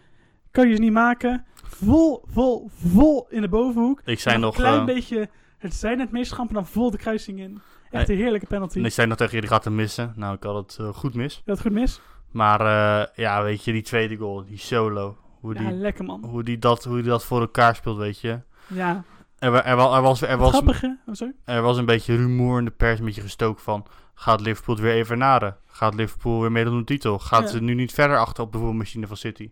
kan 0.50 0.64
je 0.64 0.70
dus 0.70 0.78
niet 0.80 0.92
maken. 0.92 1.44
Vol, 1.62 2.24
vol, 2.26 2.68
vol 2.72 3.26
in 3.28 3.40
de 3.40 3.48
bovenhoek. 3.48 4.00
Ik 4.04 4.20
zei 4.20 4.38
nog, 4.38 4.54
een 4.54 4.60
klein 4.62 4.78
eh, 4.78 4.84
beetje 4.86 5.28
het 5.58 5.74
zijn 5.74 6.00
het 6.00 6.10
meest 6.10 6.30
schampen 6.30 6.54
dan 6.54 6.66
vol 6.66 6.90
de 6.90 6.96
kruising 6.96 7.38
in. 7.40 7.60
Echt 7.90 8.08
een 8.08 8.16
heerlijke 8.16 8.46
penalty. 8.46 8.78
en 8.78 8.84
ik 8.84 8.92
zei 8.92 9.06
nog 9.06 9.16
tegen 9.16 9.34
je, 9.34 9.40
die 9.40 9.50
gaat 9.50 9.64
hem 9.64 9.74
missen. 9.74 10.12
Nou, 10.16 10.34
ik 10.34 10.42
had 10.42 10.54
het 10.54 10.76
eh, 10.80 10.88
goed 10.94 11.14
mis. 11.14 11.42
Dat 11.44 11.60
goed 11.60 11.72
mis? 11.72 12.00
Maar 12.30 12.60
eh, 12.60 13.06
ja, 13.16 13.42
weet 13.42 13.64
je, 13.64 13.72
die 13.72 13.82
tweede 13.82 14.16
goal, 14.16 14.44
die 14.44 14.58
solo. 14.58 15.16
Hoe 15.40 15.54
Ja, 15.54 15.60
die, 15.60 15.70
lekker 15.72 16.04
man. 16.04 16.24
hoe 16.24 16.42
die, 16.42 16.58
dat, 16.58 16.84
hoe 16.84 16.96
die 16.96 17.04
dat 17.10 17.24
voor 17.24 17.40
elkaar 17.40 17.74
speelt, 17.76 17.96
weet 17.96 18.20
je. 18.20 18.40
Ja, 18.66 19.04
Er, 19.38 19.54
er, 19.54 19.76
wa- 19.76 19.96
er, 19.96 20.02
was, 20.02 20.22
er, 20.22 20.36
was, 20.38 20.50
grappige. 20.50 20.98
Oh, 21.06 21.14
sorry. 21.14 21.34
er 21.44 21.62
was 21.62 21.76
een 21.76 21.84
beetje 21.84 22.16
rumoer 22.16 22.58
in 22.58 22.64
de 22.64 22.70
pers, 22.70 22.98
een 22.98 23.04
beetje 23.04 23.20
gestoken 23.20 23.62
van... 23.62 23.86
Gaat 24.14 24.40
Liverpool 24.40 24.76
weer 24.76 24.92
even 24.94 25.18
naden? 25.18 25.56
Gaat 25.66 25.94
Liverpool 25.94 26.40
weer 26.40 26.52
meedoen 26.52 26.72
om 26.72 26.78
de 26.78 26.84
titel? 26.84 27.18
Gaat 27.18 27.42
Ja. 27.42 27.46
ze 27.48 27.60
nu 27.62 27.74
niet 27.74 27.92
verder 27.92 28.18
achter 28.18 28.44
op 28.44 28.52
de 28.52 28.58
voetbalmachine 28.58 29.06
van 29.06 29.16
City? 29.16 29.50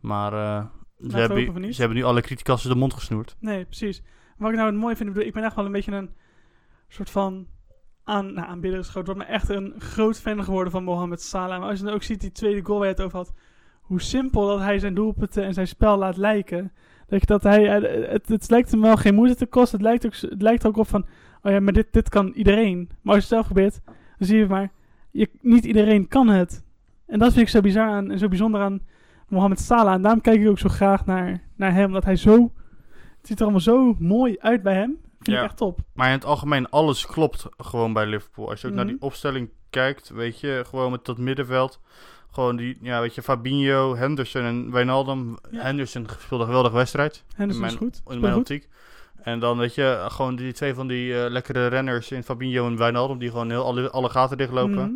Maar 0.00 0.32
eh, 0.32 0.64
ze, 1.10 1.20
hopen 1.20 1.44
hebben, 1.44 1.74
ze 1.74 1.80
hebben 1.80 1.98
nu 1.98 2.04
alle 2.04 2.20
criticassen 2.20 2.70
de 2.70 2.76
mond 2.76 2.94
gesnoerd. 2.94 3.36
Nee, 3.38 3.64
precies. 3.64 4.02
Wat 4.38 4.50
ik 4.50 4.56
nou 4.56 4.68
het 4.70 4.78
mooie 4.80 4.96
vind, 4.96 5.08
ik, 5.08 5.14
bedoel, 5.14 5.28
ik 5.28 5.34
ben 5.34 5.44
echt 5.44 5.54
wel 5.56 5.64
een 5.64 5.72
beetje 5.72 5.92
een 5.92 6.10
soort 6.88 7.10
van 7.10 7.46
aan, 8.04 8.32
nou, 8.34 8.48
aanbidder 8.48 8.80
is 8.80 8.88
groot 8.88 9.16
maar 9.16 9.26
echt 9.26 9.48
een 9.48 9.74
groot 9.78 10.20
fan 10.20 10.44
geworden 10.44 10.72
van 10.72 10.84
Mohamed 10.84 11.22
Salah. 11.22 11.58
Maar 11.60 11.68
als 11.68 11.78
je 11.78 11.84
dan 11.84 11.94
ook 11.94 12.02
ziet 12.02 12.20
die 12.20 12.32
tweede 12.32 12.64
goal 12.64 12.78
waar 12.78 12.88
je 12.88 12.94
het 12.94 13.02
over 13.02 13.18
had, 13.18 13.32
hoe 13.84 14.00
simpel 14.00 14.46
dat 14.46 14.58
hij 14.60 14.78
zijn 14.78 14.94
doelpunten 14.94 15.44
en 15.44 15.54
zijn 15.54 15.68
spel 15.68 15.98
laat 15.98 16.16
lijken. 16.16 16.72
Dat, 17.08 17.42
hij, 17.42 17.76
eh, 17.78 18.10
het, 18.12 18.28
het 18.28 18.50
lijkt 18.50 18.70
hem 18.70 18.80
wel 18.80 18.96
geen 18.96 19.14
moeite 19.14 19.36
te 19.36 19.46
kosten. 19.46 19.78
Het 19.78 19.86
lijkt, 19.86 20.06
ook, 20.06 20.30
het 20.30 20.42
lijkt 20.42 20.66
ook 20.66 20.76
op 20.76 20.88
van, 20.88 21.06
oh 21.42 21.52
ja, 21.52 21.60
maar 21.60 21.72
dit, 21.72 21.86
dit 21.92 22.08
kan 22.08 22.32
iedereen. 22.32 22.78
Maar 23.02 23.14
als 23.14 23.28
je 23.28 23.34
het 23.34 23.44
zelf 23.44 23.44
probeert, 23.44 23.80
dan 24.18 24.28
zie 24.28 24.38
je 24.38 24.46
maar, 24.46 24.70
je, 25.10 25.30
niet 25.40 25.64
iedereen 25.64 26.08
kan 26.08 26.28
het. 26.28 26.64
En 27.06 27.18
dat 27.18 27.32
vind 27.32 27.44
ik 27.46 27.52
zo 27.52 27.60
bizar 27.60 27.88
aan 27.88 28.10
en 28.10 28.18
zo 28.18 28.28
bijzonder 28.28 28.60
aan 28.60 28.80
Mohamed 29.28 29.60
Salah. 29.60 29.94
En 29.94 30.02
daarom 30.02 30.20
kijk 30.20 30.40
ik 30.40 30.48
ook 30.48 30.58
zo 30.58 30.68
graag 30.68 31.06
naar, 31.06 31.42
naar 31.56 31.72
hem. 31.72 31.92
Dat 31.92 32.04
hij 32.04 32.16
zo... 32.16 32.52
Het 33.18 33.26
ziet 33.26 33.36
er 33.38 33.42
allemaal 33.42 33.60
zo 33.60 33.94
mooi 33.98 34.36
uit 34.38 34.62
bij 34.62 34.74
hem. 34.74 34.98
Vind 35.18 35.36
Ja. 35.36 35.42
ik 35.42 35.48
echt 35.48 35.56
top. 35.56 35.78
Maar 35.94 36.06
in 36.06 36.12
het 36.12 36.24
algemeen, 36.24 36.68
alles 36.70 37.06
klopt 37.06 37.46
gewoon 37.56 37.92
bij 37.92 38.06
Liverpool. 38.06 38.50
Als 38.50 38.60
je 38.60 38.66
ook 38.68 38.74
naar 38.74 38.84
Mhm. 38.84 38.92
die 38.94 39.02
opstelling 39.02 39.50
kijkt, 39.70 40.08
weet 40.08 40.40
je, 40.40 40.62
gewoon 40.66 40.90
met 40.90 41.04
dat 41.04 41.18
middenveld. 41.18 41.80
Gewoon 42.34 42.56
die, 42.56 42.78
ja, 42.80 43.00
weet 43.00 43.14
je, 43.14 43.22
Fabinho, 43.22 43.96
Henderson 43.96 44.42
en 44.42 44.70
Wijnaldum. 44.70 45.36
Ja. 45.50 45.62
Henderson 45.62 46.06
speelde 46.18 46.44
een 46.44 46.48
geweldige 46.48 46.76
wedstrijd, 46.76 47.24
Henderson 47.34 47.64
is 47.64 47.74
goed. 47.74 48.02
in 48.08 48.20
mijn 48.20 48.34
optiek. 48.34 48.68
En 49.22 49.38
dan, 49.40 49.58
weet 49.58 49.74
je, 49.74 50.06
gewoon 50.08 50.36
die 50.36 50.52
twee 50.52 50.74
van 50.74 50.86
die 50.86 51.22
eh, 51.22 51.30
lekkere 51.30 51.66
renners 51.66 52.10
in 52.10 52.22
Fabinho 52.22 52.66
en 52.66 52.76
Wijnaldum, 52.76 53.18
die 53.18 53.30
gewoon 53.30 53.50
heel 53.50 53.64
alle, 53.64 53.90
alle 53.90 54.08
gaten 54.08 54.36
dichtlopen. 54.36 54.74
Mhm. 54.74 54.92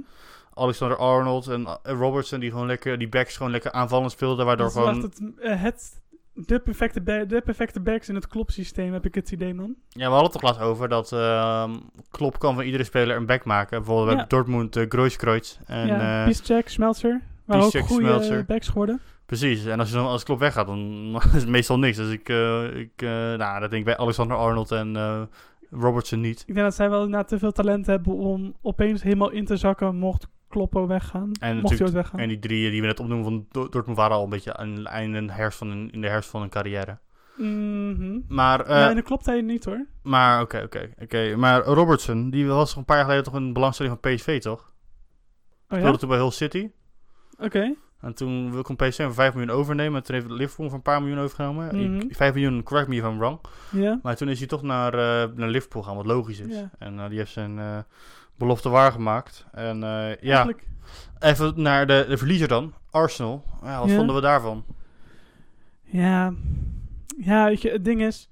Alexander 0.55 0.97
Arnold 0.97 1.47
en 1.47 1.67
eh, 1.67 1.93
Robertson, 1.93 2.41
die 2.41 2.51
gewoon 2.51 2.67
lekker, 2.67 2.99
die 2.99 3.09
backs 3.09 3.37
gewoon 3.37 3.53
lekker 3.53 3.73
aanvallend 3.73 4.11
speelden, 4.13 4.47
waardoor 4.47 4.67
Dat 4.67 4.77
gewoon... 4.77 5.03
het, 5.03 5.23
eh, 5.41 5.63
het, 5.63 6.01
de, 6.33 6.59
perfecte 6.61 7.03
de 7.03 7.43
perfecte 7.45 7.81
backs 7.81 8.09
in 8.09 8.15
het 8.15 8.27
klopsysteem, 8.27 8.93
heb 8.93 9.05
ik 9.05 9.15
het 9.15 9.31
idee, 9.31 9.55
man. 9.55 9.75
Ja, 9.89 10.05
we 10.07 10.13
hadden 10.13 10.23
het 10.23 10.33
toch 10.33 10.43
laatst 10.43 10.61
over 10.61 10.89
dat 10.89 11.13
ehm 11.13 11.71
Klopp 12.11 12.39
kan 12.39 12.55
van 12.55 12.65
iedere 12.65 12.85
speler 12.85 13.17
een 13.17 13.27
back 13.27 13.45
maken. 13.45 13.79
Bijvoorbeeld 13.79 14.11
Ja. 14.11 14.17
bij 14.17 14.27
Dortmund, 14.27 14.77
uh, 14.77 14.85
Grooskreutz 14.89 15.59
en... 15.67 15.87
ja, 15.87 16.25
Piszczek, 16.25 16.69
Smeltzer. 16.69 17.21
Waren 17.49 17.65
ook 17.65 17.79
goede 17.79 18.45
backs 18.47 18.69
geworden. 18.69 19.01
Precies, 19.27 19.65
en 19.65 19.79
als, 19.79 19.89
je 19.89 19.95
dan, 19.95 20.07
als 20.07 20.25
Klopp 20.25 20.41
weggaat, 20.41 20.67
dan 20.67 21.15
is 21.35 21.41
het 21.41 21.49
meestal 21.49 21.79
niks. 21.79 21.97
Dus 21.97 22.11
ik, 22.13 22.29
eh, 22.29 22.77
ik 22.77 22.93
eh, 23.03 23.09
nou, 23.11 23.61
dat 23.61 23.71
denk 23.71 23.73
ik 23.73 23.85
bij 23.85 23.97
Alexander 23.97 24.37
Arnold 24.37 24.71
en 24.71 24.97
eh, 24.97 25.23
Robertson 25.71 26.21
niet. 26.21 26.41
Ik 26.47 26.55
denk 26.55 26.67
dat 26.67 26.75
zij 26.75 26.91
wel 26.91 27.05
inderdaad 27.05 27.29
te 27.29 27.39
veel 27.39 27.53
talent 27.53 27.87
hebben 27.87 28.15
om 28.15 28.55
opeens 28.63 29.03
helemaal 29.03 29.31
in 29.31 29.45
te 29.45 29.57
zakken 29.57 29.97
mocht 29.97 30.27
Kloppo 30.49 30.87
weggaan. 30.87 31.31
En 31.41 31.61
mocht 31.61 31.79
hij 31.79 31.93
weggaan. 31.93 32.21
En 32.21 32.29
die 32.29 32.39
drie 32.39 32.71
die 32.71 32.81
we 32.81 32.87
net 32.87 33.01
opnoemen 33.01 33.25
van 33.25 33.47
Dor- 33.51 33.71
Dortmund 33.71 33.99
waren 33.99 34.17
al 34.17 34.25
een 34.25 34.31
beetje 34.31 34.57
aan 34.57 34.77
het 34.77 34.87
einde 34.87 35.33
herfst 35.33 35.59
van 35.59 35.91
in 35.91 36.01
de 36.01 36.09
herfst 36.09 36.31
van 36.31 36.41
hun 36.41 36.51
carrière. 36.51 36.99
Mhm. 37.37 38.19
Maar, 38.29 38.69
ja, 38.69 38.89
en 38.89 38.95
dat 38.95 39.05
klopt 39.05 39.27
hij 39.27 39.41
niet 39.41 39.65
hoor. 39.65 39.87
maar 40.03 40.41
oké, 40.43 40.63
oké, 40.65 40.91
oké. 41.03 41.37
Maar 41.37 41.63
Robertson, 41.65 42.31
die 42.31 42.47
was 42.47 42.77
een 42.77 42.85
paar 42.85 42.97
jaar 42.97 43.05
geleden 43.05 43.25
toch 43.25 43.35
een 43.35 43.53
belangstelling 43.53 43.99
van 44.01 44.13
PSV, 44.15 44.41
toch? 44.41 44.61
Oh 44.61 44.67
ja? 45.69 45.77
Speelde 45.79 45.99
toen 45.99 46.09
bij 46.09 46.19
Hull 46.19 46.31
City. 46.31 46.71
Oké. 47.39 47.75
En 48.01 48.15
toen 48.15 48.63
kon 48.63 48.77
PSV 48.77 49.03
voor 49.05 49.15
5 49.15 49.35
miljoen 49.35 49.55
overnemen. 49.57 49.97
En 49.99 50.03
toen 50.05 50.15
heeft 50.15 50.31
Liverpool 50.31 50.67
voor 50.67 50.77
een 50.77 50.83
paar 50.83 51.01
miljoen 51.03 51.19
overgenomen. 51.19 51.75
Ik- 52.01 52.15
5 52.17 52.35
miljoen, 52.35 52.63
correct 52.63 52.89
me 52.89 52.97
if 52.97 53.05
I'm 53.05 53.19
wrong. 53.19 53.41
Ja. 53.71 53.99
Maar 54.03 54.17
toen 54.17 54.29
is 54.29 54.39
hij 54.39 54.49
toch 54.49 54.63
naar, 54.63 54.95
eh, 54.95 55.31
naar 55.37 55.49
Liverpool 55.49 55.83
gaan, 55.83 55.97
wat 55.97 56.07
logisch 56.07 56.41
is. 56.41 56.63
En 56.79 56.99
eh, 56.99 57.09
die 57.09 57.19
heeft 57.19 57.33
zijn 57.33 57.59
eh, 57.59 57.79
belofte 58.37 58.69
waargemaakt. 58.69 59.47
En 59.53 59.79
ja, 59.79 60.17
Eigenlijk. 60.21 60.67
even 61.19 61.63
naar 61.63 61.87
de, 61.87 62.05
de 62.09 62.17
verliezer 62.19 62.49
dan. 62.49 62.75
Arsenal. 62.91 63.45
Ja, 63.63 63.81
wat 63.81 63.91
vonden 63.91 64.15
we 64.15 64.21
daarvan? 64.21 64.65
Ja. 65.83 66.35
Ja, 67.19 67.45
weet 67.45 67.63
je, 67.63 67.71
het 67.71 67.85
ding 67.85 68.03
is... 68.03 68.29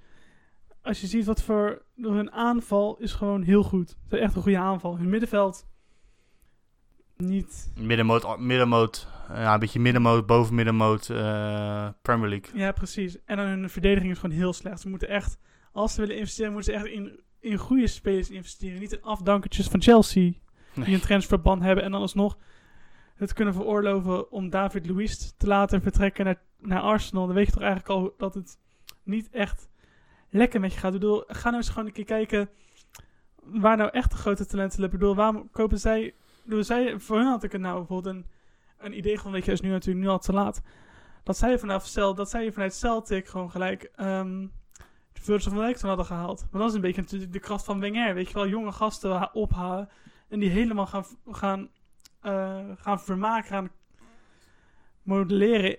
Als 0.83 1.01
je 1.01 1.07
ziet 1.07 1.25
wat 1.25 1.43
voor... 1.43 1.83
Hun 1.97 2.33
aanval 2.33 2.97
is 2.99 3.13
gewoon 3.13 3.43
heel 3.43 3.63
goed. 3.63 3.89
Het 4.05 4.13
is 4.13 4.19
echt 4.19 4.35
een 4.37 4.43
goede 4.43 4.59
aanval. 4.59 4.97
Hun 4.99 5.09
middenveld... 5.09 5.67
Niet... 7.17 7.73
Middenmoot, 7.79 8.39
middenmoot 8.39 9.09
ja, 9.29 9.55
een 9.55 9.61
beetje 9.61 9.81
middenmoot, 9.81 10.27
boven 10.27 10.55
middenmoot, 10.55 11.11
eh, 11.11 11.89
Premier 12.03 12.29
League. 12.29 12.59
Ja, 12.59 12.73
precies. 12.73 13.25
En 13.25 13.37
dan 13.37 13.47
hun 13.47 13.71
verdediging 13.71 14.13
is 14.13 14.19
gewoon 14.19 14.37
heel 14.37 14.53
slecht. 14.53 14.81
Ze 14.81 14.89
moeten 14.89 15.09
echt... 15.09 15.39
Als 15.73 15.95
ze 15.95 16.01
willen 16.01 16.17
investeren, 16.17 16.53
moeten 16.53 16.73
ze 16.73 16.79
echt 16.79 16.89
in, 16.89 17.21
in 17.41 17.57
goede 17.57 17.87
spelers 17.87 18.31
investeren. 18.31 18.81
Niet 18.81 18.93
in 18.93 19.03
afdankertjes 19.03 19.67
van 19.67 19.83
Chelsea. 19.83 20.33
die 20.75 20.95
een 20.95 21.01
transferban 21.01 21.63
hebben 21.63 21.85
en 21.85 21.91
dan 21.91 22.01
alsnog 22.01 22.39
het 23.15 23.33
kunnen 23.33 23.55
veroorloven 23.55 24.31
om 24.31 24.51
David 24.51 24.87
Luiz 24.89 25.33
te 25.37 25.47
laten 25.47 25.83
vertrekken 25.83 26.25
naar, 26.25 26.41
naar 26.59 26.81
Arsenal. 26.81 27.27
Dan 27.27 27.35
weet 27.35 27.47
je 27.47 27.53
toch 27.53 27.63
eigenlijk 27.63 27.93
al 27.93 28.15
dat 28.17 28.35
het 28.35 28.59
niet 29.03 29.31
echt 29.31 29.69
lekker 30.31 30.61
met 30.61 30.73
je 30.73 30.79
gaat. 30.79 30.95
Ik 30.95 31.01
bedoel, 31.01 31.25
ga 31.27 31.45
nou 31.45 31.57
eens 31.57 31.69
gewoon 31.69 31.87
een 31.87 31.93
keer 31.93 32.05
kijken 32.05 32.49
waar 33.43 33.77
nou 33.77 33.91
echt 33.91 34.11
de 34.11 34.17
grote 34.17 34.47
talenten 34.47 34.81
liggen. 34.81 34.99
Ik 34.99 35.01
bedoel, 35.01 35.17
waarom 35.17 35.51
kopen 35.51 35.79
zij... 35.79 36.15
zij 36.49 36.99
voor 36.99 37.17
hun 37.17 37.27
had 37.27 37.43
ik 37.43 37.53
er 37.53 37.61
nou 37.61 37.77
bijvoorbeeld 37.77 38.15
een, 38.15 38.27
een 38.79 38.97
idee 38.97 39.21
van, 39.21 39.33
weet 39.33 39.45
je, 39.45 39.53
is 39.53 39.61
nu 39.61 39.71
natuurlijk 39.71 40.05
nu 40.05 40.11
al 40.11 40.19
te 40.19 40.33
laat. 40.33 40.63
Dat 41.23 41.37
zij 41.37 41.59
vanaf 41.59 41.87
Cel, 41.87 42.15
dat 42.15 42.31
zij 42.31 42.53
vanuit 42.53 42.75
Celtic 42.75 43.29
gewoon 43.29 43.51
gelijk 43.51 43.93
um, 44.01 44.53
Virgil 45.27 45.53
van 45.53 45.75
toen 45.75 45.89
hadden 45.89 46.07
gehaald. 46.07 46.47
Maar 46.51 46.61
dat 46.61 46.71
is 46.71 46.77
een 46.77 46.81
beetje 46.81 47.01
natuurlijk 47.01 47.33
de 47.33 47.39
kracht 47.39 47.65
van 47.65 47.81
Wenger, 47.81 48.15
weet 48.15 48.29
je 48.29 48.35
wel, 48.35 48.49
jonge 48.49 48.73
gasten 48.73 49.11
ha- 49.11 49.31
ophalen 49.33 49.89
en 50.29 50.39
die 50.39 50.51
helemaal 50.51 50.87
gaan, 50.87 51.05
gaan, 51.27 51.71
eh, 52.21 52.65
gaan 52.77 53.01
vermaken, 53.01 53.49
gaan 53.49 53.71
modelleren. 55.03 55.77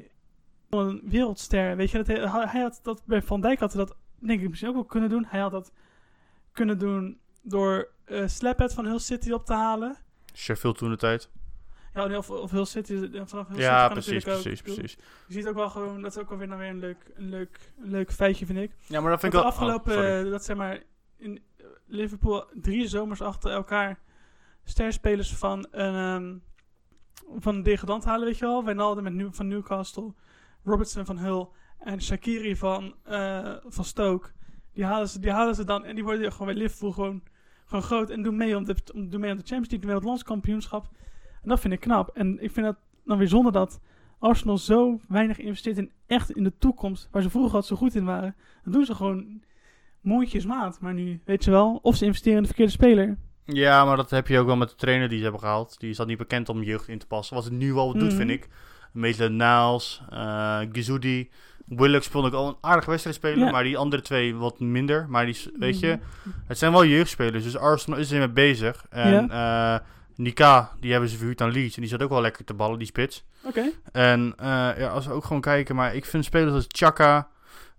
Een 0.69 1.01
wereldster, 1.03 1.75
weet 1.75 1.91
je. 1.91 1.97
Dat 1.97 2.07
hij, 2.07 2.61
had 2.61 2.79
dat 2.83 3.05
bij 3.05 3.21
Van 3.21 3.41
Dijk 3.41 3.59
had 3.59 3.71
dat 3.71 3.95
denk 4.19 4.41
ik 4.41 4.49
misschien 4.49 4.69
ook 4.69 4.75
wel 4.75 4.85
kunnen 4.85 5.09
doen. 5.09 5.25
Hij 5.27 5.39
had 5.39 5.51
dat 5.51 5.71
kunnen 6.51 6.79
doen 6.79 7.19
door 7.41 7.91
eh 8.05 8.27
Slaphead 8.27 8.73
van 8.73 8.85
Hull 8.85 8.99
City 8.99 9.31
op 9.31 9.45
te 9.45 9.53
halen. 9.53 9.97
Sheffield 10.37 10.77
toen 10.77 10.89
de 10.89 10.95
tijd. 10.97 11.29
Ja, 11.93 12.17
of, 12.17 12.29
of 12.29 12.51
Hull 12.51 12.65
City, 12.65 13.09
eh, 13.13 13.21
vanaf 13.25 13.47
Hull 13.47 13.59
Ja, 13.59 13.87
precies, 13.89 14.27
ook. 14.27 14.41
precies, 14.41 14.61
precies. 14.61 14.97
Je 15.27 15.33
ziet 15.33 15.47
ook 15.47 15.55
wel 15.55 15.69
gewoon, 15.69 16.01
dat 16.01 16.11
is 16.15 16.21
ook 16.21 16.29
wel 16.29 16.37
weer, 16.37 16.47
nou 16.47 16.59
weer 16.59 16.69
een, 16.69 16.79
leuk, 16.79 17.11
een, 17.15 17.29
leuk, 17.29 17.71
een 17.81 17.89
leuk 17.89 18.11
feitje, 18.11 18.45
vind 18.45 18.59
ik. 18.59 18.71
Ja, 18.87 19.01
maar 19.01 19.11
dat 19.11 19.19
vind 19.19 19.33
Dat 19.33 19.41
ik 19.41 19.49
wel... 19.49 19.57
afgelopen, 19.57 19.91
oh, 19.91 19.97
sorry. 20.03 20.25
eh, 20.25 20.31
dat 20.31 20.43
zeg 20.45 20.55
maar, 20.57 20.83
in 21.17 21.41
eh, 21.57 21.65
Liverpool 21.85 22.45
drie 22.53 22.87
zomers 22.87 23.21
achter 23.21 23.51
elkaar 23.51 23.99
sterspelers 24.63 25.33
van 25.35 25.67
een, 25.71 25.95
ehm, 25.95 26.35
van 27.39 27.55
een 27.55 27.63
degradant 27.63 28.05
halen, 28.05 28.25
weet 28.25 28.37
je 28.37 28.45
wel. 28.45 28.63
Wijnaldum 28.65 29.03
met 29.03 29.13
New, 29.13 29.33
van 29.33 29.47
Newcastle, 29.47 30.13
Robertson 30.63 31.05
van 31.05 31.17
Hull 31.17 31.47
en 31.79 32.01
Shakiri 32.01 32.55
van, 32.55 32.95
eh, 33.03 33.55
van 33.65 33.85
Stoke. 33.85 34.29
Die 34.73 34.85
halen, 34.85 35.09
ze, 35.09 35.19
die 35.19 35.31
halen 35.31 35.55
ze 35.55 35.63
dan 35.63 35.85
en 35.85 35.95
die 35.95 36.03
worden 36.03 36.31
gewoon 36.31 36.47
bij 36.47 36.55
Liverpool 36.55 36.91
gewoon, 36.91 37.23
gewoon 37.67 37.83
groot 37.83 38.09
en 38.09 38.21
doen 38.23 38.35
mee 38.37 38.57
om 38.57 38.63
de, 38.65 38.75
om, 38.93 39.09
doen 39.09 39.19
mee 39.19 39.29
aan 39.31 39.37
de 39.37 39.43
Champions 39.43 39.69
League, 39.69 39.79
doen 39.79 39.85
mee 39.87 39.95
aan 39.95 40.01
het 40.01 40.09
landskampioenschap. 40.09 40.87
En 41.43 41.49
dat 41.49 41.59
vind 41.59 41.73
ik 41.73 41.79
knap. 41.79 42.09
En 42.13 42.43
ik 42.43 42.51
vind 42.51 42.65
dat 42.65 42.75
dan 43.05 43.17
weer 43.17 43.27
zonde 43.27 43.51
dat 43.51 43.79
Arsenal 44.19 44.57
zo 44.57 44.99
weinig 45.07 45.37
investeert 45.39 45.77
in 45.77 45.91
echt 46.07 46.31
in 46.31 46.43
de 46.43 46.53
toekomst, 46.57 47.07
waar 47.11 47.21
ze 47.21 47.29
vroeger 47.29 47.55
al 47.55 47.63
zo 47.63 47.75
goed 47.75 47.95
in 47.95 48.05
waren. 48.05 48.35
Dan 48.63 48.73
doen 48.73 48.85
ze 48.85 48.95
gewoon 48.95 49.41
mondjesmaat. 50.01 50.79
Maar 50.81 50.93
nu, 50.93 51.21
weet 51.25 51.43
je 51.43 51.51
wel, 51.51 51.79
of 51.81 51.95
ze 51.95 52.05
investeren 52.05 52.35
in 52.35 52.41
de 52.41 52.47
verkeerde 52.47 52.71
speler. 52.71 53.17
Ja, 53.45 53.85
maar 53.85 53.95
dat 53.97 54.09
heb 54.09 54.27
je 54.27 54.39
ook 54.39 54.45
wel 54.45 54.55
met 54.57 54.69
de 54.69 54.75
trainer 54.75 55.07
die 55.07 55.17
ze 55.17 55.23
hebben 55.23 55.41
gehaald. 55.41 55.79
Die 55.79 55.89
is 55.89 55.97
dat 55.97 56.07
niet 56.07 56.17
bekend 56.17 56.49
om 56.49 56.63
jeugd 56.63 56.87
in 56.87 56.97
te 56.99 57.07
passen. 57.07 57.35
Wat 57.35 57.43
het 57.43 57.53
nu 57.53 57.73
al 57.73 57.93
doet, 57.93 58.01
Mhm. 58.07 58.15
vind 58.15 58.29
ik. 58.29 58.47
Maitland 58.93 59.31
Niles, 59.33 60.01
eh 60.09 60.59
Gizoudi. 60.71 61.29
Willock 61.67 62.03
speelde 62.03 62.27
ook 62.27 62.33
al 62.33 62.47
een 62.47 62.57
aardige 62.61 62.89
wedstrijd 62.89 63.15
spelen. 63.17 63.45
Ja. 63.45 63.51
Maar 63.51 63.63
die 63.63 63.77
andere 63.77 64.01
twee 64.01 64.35
wat 64.35 64.59
minder. 64.59 65.05
Maar 65.09 65.25
die, 65.25 65.33
s- 65.33 65.49
weet 65.59 65.79
je, 65.79 65.99
het 66.47 66.57
zijn 66.57 66.71
wel 66.71 66.85
jeugdspelers. 66.85 67.43
Dus 67.43 67.57
Arsenal 67.57 67.99
is 67.99 68.11
ermee 68.11 68.29
bezig. 68.29 68.85
En 68.89 69.29
eh 69.31 69.75
Nika, 70.15 70.71
die 70.79 70.91
hebben 70.91 71.09
ze 71.09 71.17
verhuurd 71.17 71.41
aan 71.41 71.51
Leeds. 71.51 71.75
En 71.75 71.81
die 71.81 71.89
zat 71.89 72.03
ook 72.03 72.09
wel 72.09 72.21
lekker 72.21 72.45
te 72.45 72.53
ballen, 72.53 72.77
die 72.77 72.87
spits. 72.87 73.25
Oké. 73.43 73.63
En 73.91 74.33
eh, 74.37 74.47
ja, 74.77 74.87
als 74.87 75.05
we 75.05 75.11
ook 75.13 75.23
gewoon 75.25 75.41
kijken. 75.41 75.75
Maar 75.75 75.95
ik 75.95 76.05
vind 76.05 76.25
spelers 76.25 76.53
als 76.53 76.65
Chaka 76.67 77.27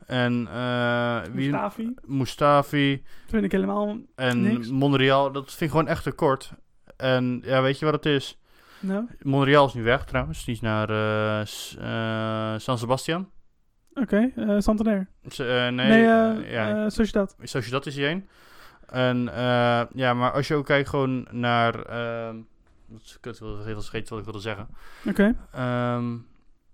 en 0.07 0.49
eh, 0.53 1.21
wie, 1.33 1.51
Mustafi. 1.51 1.95
Mustafi 2.05 3.03
Vind 3.29 3.45
ik 3.45 3.53
helemaal 3.53 3.97
en 4.15 4.43
Niks. 4.43 4.69
Monreal. 4.71 5.33
Dat 5.33 5.49
vind 5.49 5.61
ik 5.61 5.71
gewoon 5.71 5.89
echt 5.89 6.03
tekort. 6.03 6.53
En 6.97 7.43
ja, 7.45 7.63
weet 7.63 7.79
je 7.79 7.85
wat 7.85 7.95
het 7.95 8.07
is? 8.07 8.39
Nou, 8.81 9.05
Monreal 9.23 9.67
is 9.67 9.75
nu 9.75 9.83
weg 9.83 10.05
trouwens. 10.05 10.45
Die 10.45 10.55
is 10.55 10.61
naar 10.61 10.89
San 12.61 12.79
Sebastian. 12.79 13.29
Oké. 14.01 14.31
eh 14.37 14.55
Santander. 14.59 15.09
S- 15.29 15.39
eh, 15.39 15.47
nee, 15.49 15.71
Nee, 15.71 16.05
eh 16.07 16.53
ja, 16.53 16.91
Sociedad. 16.91 17.37
Sociedad 17.43 17.87
is 17.87 17.97
hij 17.97 18.05
heen. 18.07 18.29
En 18.87 19.19
ja, 19.95 20.15
maar 20.15 20.31
als 20.33 20.49
je 20.49 20.55
ook 20.55 20.67
kijkt 20.67 20.89
gewoon 20.89 21.27
naar... 21.31 21.83
ehm 21.83 22.37
wat 22.87 23.01
is 23.05 23.19
kut, 23.21 23.37
ik 23.37 23.43
even 23.67 23.83
vergeten 23.83 24.09
wat 24.11 24.19
ik 24.19 24.25
wilde 24.25 24.41
zeggen. 24.41 24.69
Oké. 25.07 25.35
Ehm, 25.53 26.15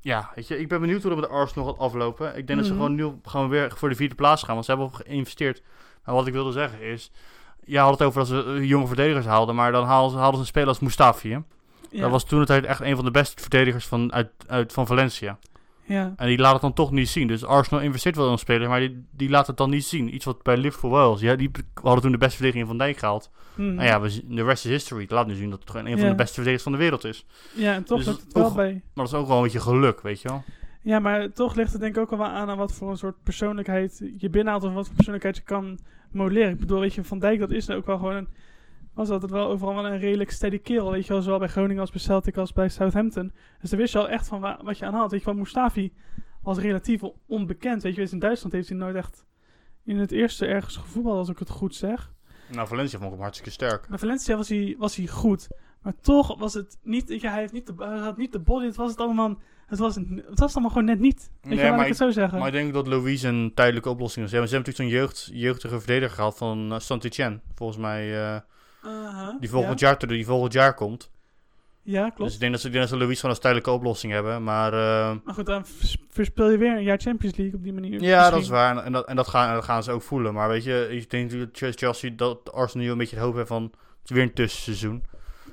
ja, 0.00 0.30
weet 0.34 0.48
je, 0.48 0.58
ik 0.58 0.68
ben 0.68 0.80
benieuwd 0.80 1.02
hoe 1.02 1.10
dat 1.10 1.20
met 1.20 1.28
de 1.30 1.34
Arsenal 1.36 1.68
gaat 1.68 1.78
aflopen. 1.78 2.36
Ik 2.36 2.46
denk 2.46 2.58
dat 2.58 2.68
ze 2.68 2.74
Mhm. 2.74 2.82
gewoon 2.82 2.96
nu 2.96 3.12
gewoon 3.22 3.48
weer 3.48 3.72
voor 3.76 3.88
de 3.88 3.94
vierde 3.94 4.14
plaats 4.14 4.42
gaan, 4.42 4.54
want 4.54 4.64
ze 4.66 4.70
hebben 4.70 4.90
al 4.90 5.00
geïnvesteerd. 5.04 5.62
Maar 6.04 6.14
wat 6.14 6.26
ik 6.26 6.32
wilde 6.32 6.52
zeggen 6.52 6.80
is, 6.80 7.10
je 7.64 7.78
had 7.78 7.90
het 7.90 8.02
over 8.02 8.18
dat 8.18 8.28
ze 8.28 8.66
jonge 8.66 8.86
verdedigers 8.86 9.26
haalden, 9.26 9.54
maar 9.54 9.72
dan 9.72 9.84
haalden 9.84 10.10
ze, 10.10 10.16
haalden 10.16 10.34
ze 10.34 10.40
een 10.40 10.46
speler 10.46 10.68
als 10.68 10.78
Mustafi. 10.78 11.30
Hè? 11.32 11.38
Ja. 11.90 12.00
Dat 12.00 12.10
was 12.10 12.24
toen 12.24 12.40
het 12.40 12.50
echt 12.50 12.80
een 12.80 12.96
van 12.96 13.04
de 13.04 13.10
beste 13.10 13.40
verdedigers 13.42 13.86
van, 13.86 14.12
uit, 14.12 14.30
uit, 14.46 14.72
van 14.72 14.86
Valencia. 14.86 15.38
Ja. 15.86 16.12
En 16.16 16.26
die 16.26 16.38
laat 16.38 16.52
het 16.52 16.60
dan 16.60 16.72
toch 16.72 16.90
niet 16.90 17.08
zien. 17.08 17.26
Dus 17.26 17.44
Arsenal 17.44 17.82
investeert 17.82 18.16
wel 18.16 18.26
in 18.26 18.32
een 18.32 18.38
speler, 18.38 18.68
maar 18.68 18.80
die, 18.80 19.04
die 19.10 19.30
laat 19.30 19.46
het 19.46 19.56
dan 19.56 19.70
niet 19.70 19.84
zien. 19.84 20.14
Iets 20.14 20.24
wat 20.24 20.42
bij 20.42 20.56
Liverpool 20.56 20.90
wel 20.90 21.14
is. 21.14 21.20
Ja, 21.20 21.36
die 21.36 21.50
hadden 21.74 22.02
toen 22.02 22.12
de 22.12 22.18
beste 22.18 22.36
verdediging 22.36 22.68
van 22.68 22.78
Dijk 22.78 22.96
gehaald. 22.96 23.30
Mhm. 23.54 23.74
Nou 23.74 23.86
ja, 23.86 24.00
we, 24.00 24.34
de 24.34 24.44
rest 24.44 24.64
is 24.64 24.70
history. 24.70 25.02
Het 25.02 25.10
laat 25.10 25.26
nu 25.26 25.34
zien 25.34 25.50
dat 25.50 25.60
het 25.60 25.70
gewoon 25.70 25.86
een 25.86 25.98
van 25.98 26.08
de 26.08 26.14
beste 26.14 26.34
verdedigers 26.34 26.62
van 26.62 26.72
de 26.72 26.78
wereld 26.78 27.04
is. 27.04 27.26
Ja, 27.54 27.74
en 27.74 27.84
toch 27.84 27.98
Dus 27.98 28.06
het 28.06 28.32
wel 28.32 28.52
bij. 28.52 28.72
Maar 28.72 29.04
dat 29.04 29.06
is 29.06 29.14
ook 29.14 29.26
wel 29.26 29.36
een 29.36 29.42
beetje 29.42 29.60
geluk, 29.60 30.00
weet 30.00 30.20
je 30.20 30.28
wel. 30.28 30.42
Ja, 30.82 30.98
maar 30.98 31.32
toch 31.32 31.54
ligt 31.54 31.72
het 31.72 31.80
denk 31.80 31.96
ik 31.96 32.02
ook 32.02 32.10
wel 32.10 32.26
aan 32.26 32.48
aan 32.48 32.56
wat 32.56 32.72
voor 32.72 32.90
een 32.90 32.96
soort 32.96 33.22
persoonlijkheid 33.22 34.02
je 34.18 34.30
binnenhaalt 34.30 34.64
of 34.64 34.72
wat 34.72 34.86
voor 34.86 34.94
persoonlijkheid 34.94 35.36
je 35.36 35.42
kan 35.42 35.78
modelleren. 36.10 36.50
Ik 36.50 36.58
bedoel, 36.58 36.80
weet 36.80 36.94
je, 36.94 37.04
Van 37.04 37.18
Dijk 37.18 37.38
dat 37.38 37.50
is 37.50 37.70
ook 37.70 37.86
wel 37.86 37.96
gewoon 37.96 38.14
een, 38.14 38.28
was 38.94 39.08
altijd 39.10 39.30
wel 39.30 39.48
overal 39.48 39.74
wel 39.74 39.86
een 39.86 39.98
redelijk 39.98 40.30
steady 40.30 40.58
kerel. 40.58 40.90
Weet 40.90 41.06
je 41.06 41.12
wel, 41.12 41.22
zowel 41.22 41.38
bij 41.38 41.48
Groningen 41.48 41.80
als 41.80 41.90
bij 41.90 42.00
Celtic 42.00 42.36
als 42.36 42.52
bij 42.52 42.68
Southampton. 42.68 43.32
Dus 43.60 43.70
daar 43.70 43.78
wist 43.78 43.92
je 43.92 43.98
al 43.98 44.08
echt 44.08 44.26
van 44.26 44.40
wa- 44.40 44.60
wat 44.62 44.78
je 44.78 44.84
aan 44.84 44.94
had. 44.94 45.10
Weet 45.10 45.20
je 45.20 45.26
wel, 45.26 45.34
Mustafi 45.34 45.92
was 46.42 46.58
relatief 46.58 47.00
onbekend. 47.26 47.82
Weet 47.82 47.94
je, 47.94 48.00
wel, 48.02 48.10
in 48.12 48.18
Duitsland 48.18 48.52
heeft 48.54 48.68
hij 48.68 48.78
nooit 48.78 48.94
echt 48.94 49.24
in 49.84 49.98
het 49.98 50.12
eerste 50.12 50.46
ergens 50.46 50.76
gevoetbald, 50.76 51.16
als 51.16 51.28
ik 51.28 51.38
het 51.38 51.50
goed 51.50 51.74
zeg. 51.74 52.12
Nou, 52.52 52.68
Valencia 52.68 52.98
vond 52.98 53.04
ik 53.10 53.14
hem 53.14 53.22
hartstikke 53.22 53.52
sterk. 53.52 53.88
Bij 53.88 53.98
Valencia 53.98 54.36
was 54.36 54.48
hij, 54.48 54.74
was 54.78 54.96
hij 54.96 55.06
goed. 55.06 55.48
Maar 55.82 55.94
toch 56.00 56.38
was 56.38 56.54
het 56.54 56.78
niet, 56.82 57.08
je, 57.08 57.28
hij, 57.28 57.38
heeft 57.38 57.52
niet 57.52 57.66
de, 57.66 57.74
hij 57.76 57.98
had 57.98 58.16
niet 58.16 58.32
de 58.32 58.38
body, 58.38 58.64
het 58.64 58.76
was 58.76 58.90
het 58.90 59.00
allemaal, 59.00 59.38
het 59.66 59.78
was, 59.78 59.94
het, 59.94 60.06
het 60.26 60.38
was 60.38 60.52
allemaal 60.52 60.70
gewoon 60.70 60.84
net 60.84 60.98
niet. 60.98 61.30
Weet 61.42 61.58
Nee, 61.58 61.70
maar 61.70 61.80
ik 61.80 61.86
het 61.88 61.96
zo 61.96 62.10
zeggen. 62.10 62.38
Maar 62.38 62.46
ik 62.46 62.52
denk 62.52 62.72
dat 62.72 62.86
Louise 62.86 63.28
een 63.28 63.52
tijdelijke 63.54 63.88
oplossing 63.88 64.24
is. 64.24 64.30
Ze 64.30 64.36
hebben, 64.36 64.50
ze 64.50 64.56
hebben 64.56 64.74
natuurlijk 64.74 65.08
zo'n 65.14 65.28
jeugd, 65.32 65.42
jeugdige 65.42 65.78
verdediger 65.78 66.14
gehad 66.16 66.36
van 66.36 66.72
uh, 66.72 66.78
Santitien. 66.78 67.40
Volgens 67.54 67.78
mij, 67.78 68.22
eh, 68.22 68.40
Die, 69.40 69.50
volgend 69.50 69.80
ja. 69.80 69.86
jaar, 69.86 70.06
die 70.06 70.24
volgend 70.26 70.52
jaar 70.52 70.74
komt. 70.74 71.10
Ja, 71.82 72.02
klopt. 72.02 72.18
Dus 72.18 72.34
ik 72.34 72.40
denk 72.40 72.52
dat 72.52 72.60
ze, 72.60 72.66
ik 72.66 72.72
denk 72.72 72.84
dat 72.84 72.92
ze 72.94 72.98
Louise 73.00 73.20
gewoon 73.20 73.34
als 73.34 73.44
tijdelijke 73.44 73.70
oplossing 73.72 74.12
hebben. 74.12 74.42
Maar 74.44 74.72
eh, 74.72 75.16
Maar 75.24 75.34
goed, 75.34 75.46
dan 75.46 75.66
vers- 75.66 75.96
verspil 76.10 76.50
je 76.50 76.58
weer 76.58 76.76
een 76.76 76.82
jaar 76.82 76.98
Champions 77.00 77.36
League 77.36 77.56
op 77.56 77.62
die 77.62 77.72
manier. 77.72 78.02
ja, 78.02 78.30
dat 78.30 78.40
is 78.40 78.48
waar. 78.48 78.76
En 78.84 78.92
dat, 78.92 79.06
en 79.06 79.16
dat, 79.16 79.28
gaan, 79.28 79.54
dat 79.54 79.64
gaan 79.64 79.82
ze 79.82 79.92
ook 79.92 80.02
voelen. 80.02 80.34
Maar 80.34 80.48
weet 80.48 80.64
je, 80.64 80.86
ik 80.90 81.10
denk 81.10 81.30
dat 81.30 81.48
Chelsea, 81.76 82.10
dat 82.16 82.52
Arsenal 82.52 82.84
nu 82.86 82.92
een 82.92 82.98
beetje 82.98 83.16
het 83.16 83.24
hoop 83.24 83.34
heeft 83.34 83.48
van... 83.48 83.72
Het 84.00 84.10
weer 84.10 84.22
een 84.22 84.32
tussenseizoen. 84.32 85.04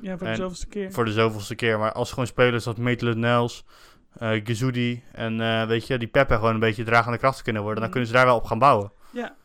Ja, 0.02 0.18
voor 0.18 0.28
de 0.28 0.36
zoveelste 0.36 0.68
keer. 0.68 0.92
Voor 0.92 1.06
de 1.06 1.12
zoveelste 1.12 1.56
keer. 1.56 1.80
Maar 1.80 1.92
als 1.92 2.10
gewoon 2.10 2.28
spelers 2.28 2.68
als 2.68 2.76
Maitland 2.76 3.18
Niles, 3.18 3.64
eh 4.18 4.42
Gezoudi 4.44 5.04
en 5.12 5.42
eh, 5.42 5.68
weet 5.68 5.88
je, 5.88 5.98
die 5.98 6.08
Pepe 6.08 6.34
gewoon 6.36 6.54
een 6.54 6.60
beetje 6.60 6.84
dragende 6.84 7.18
krachten 7.18 7.44
kunnen 7.44 7.62
worden... 7.62 7.80
dan 7.82 7.90
Mhm. 7.90 8.00
kunnen 8.00 8.10
ze 8.10 8.16
daar 8.18 8.32
wel 8.32 8.36
op 8.42 8.46
gaan 8.46 8.60
bouwen. 8.60 8.92
Ja. 9.12 9.36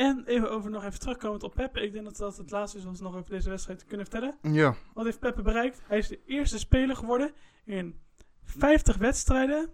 En 0.00 0.22
even 0.26 0.50
over 0.50 0.70
nog 0.70 0.84
even 0.84 0.98
terugkomend 0.98 1.42
op 1.42 1.54
Peppe. 1.54 1.80
Ik 1.80 1.92
denk 1.92 2.04
dat 2.04 2.16
dat 2.16 2.36
het 2.36 2.50
laatste 2.50 2.78
is 2.78 2.84
wat 2.84 2.98
we 2.98 3.04
nog 3.04 3.16
over 3.16 3.30
deze 3.30 3.48
wedstrijd 3.48 3.78
te 3.78 3.84
kunnen 3.84 4.06
vertellen. 4.06 4.54
Ja. 4.54 4.74
Wat 4.94 5.04
heeft 5.04 5.18
Peppe 5.18 5.42
bereikt? 5.42 5.82
Hij 5.86 5.98
is 5.98 6.08
de 6.08 6.20
eerste 6.26 6.58
speler 6.58 6.96
geworden 6.96 7.32
in 7.64 8.00
50 8.44 8.96
wedstrijden 8.96 9.70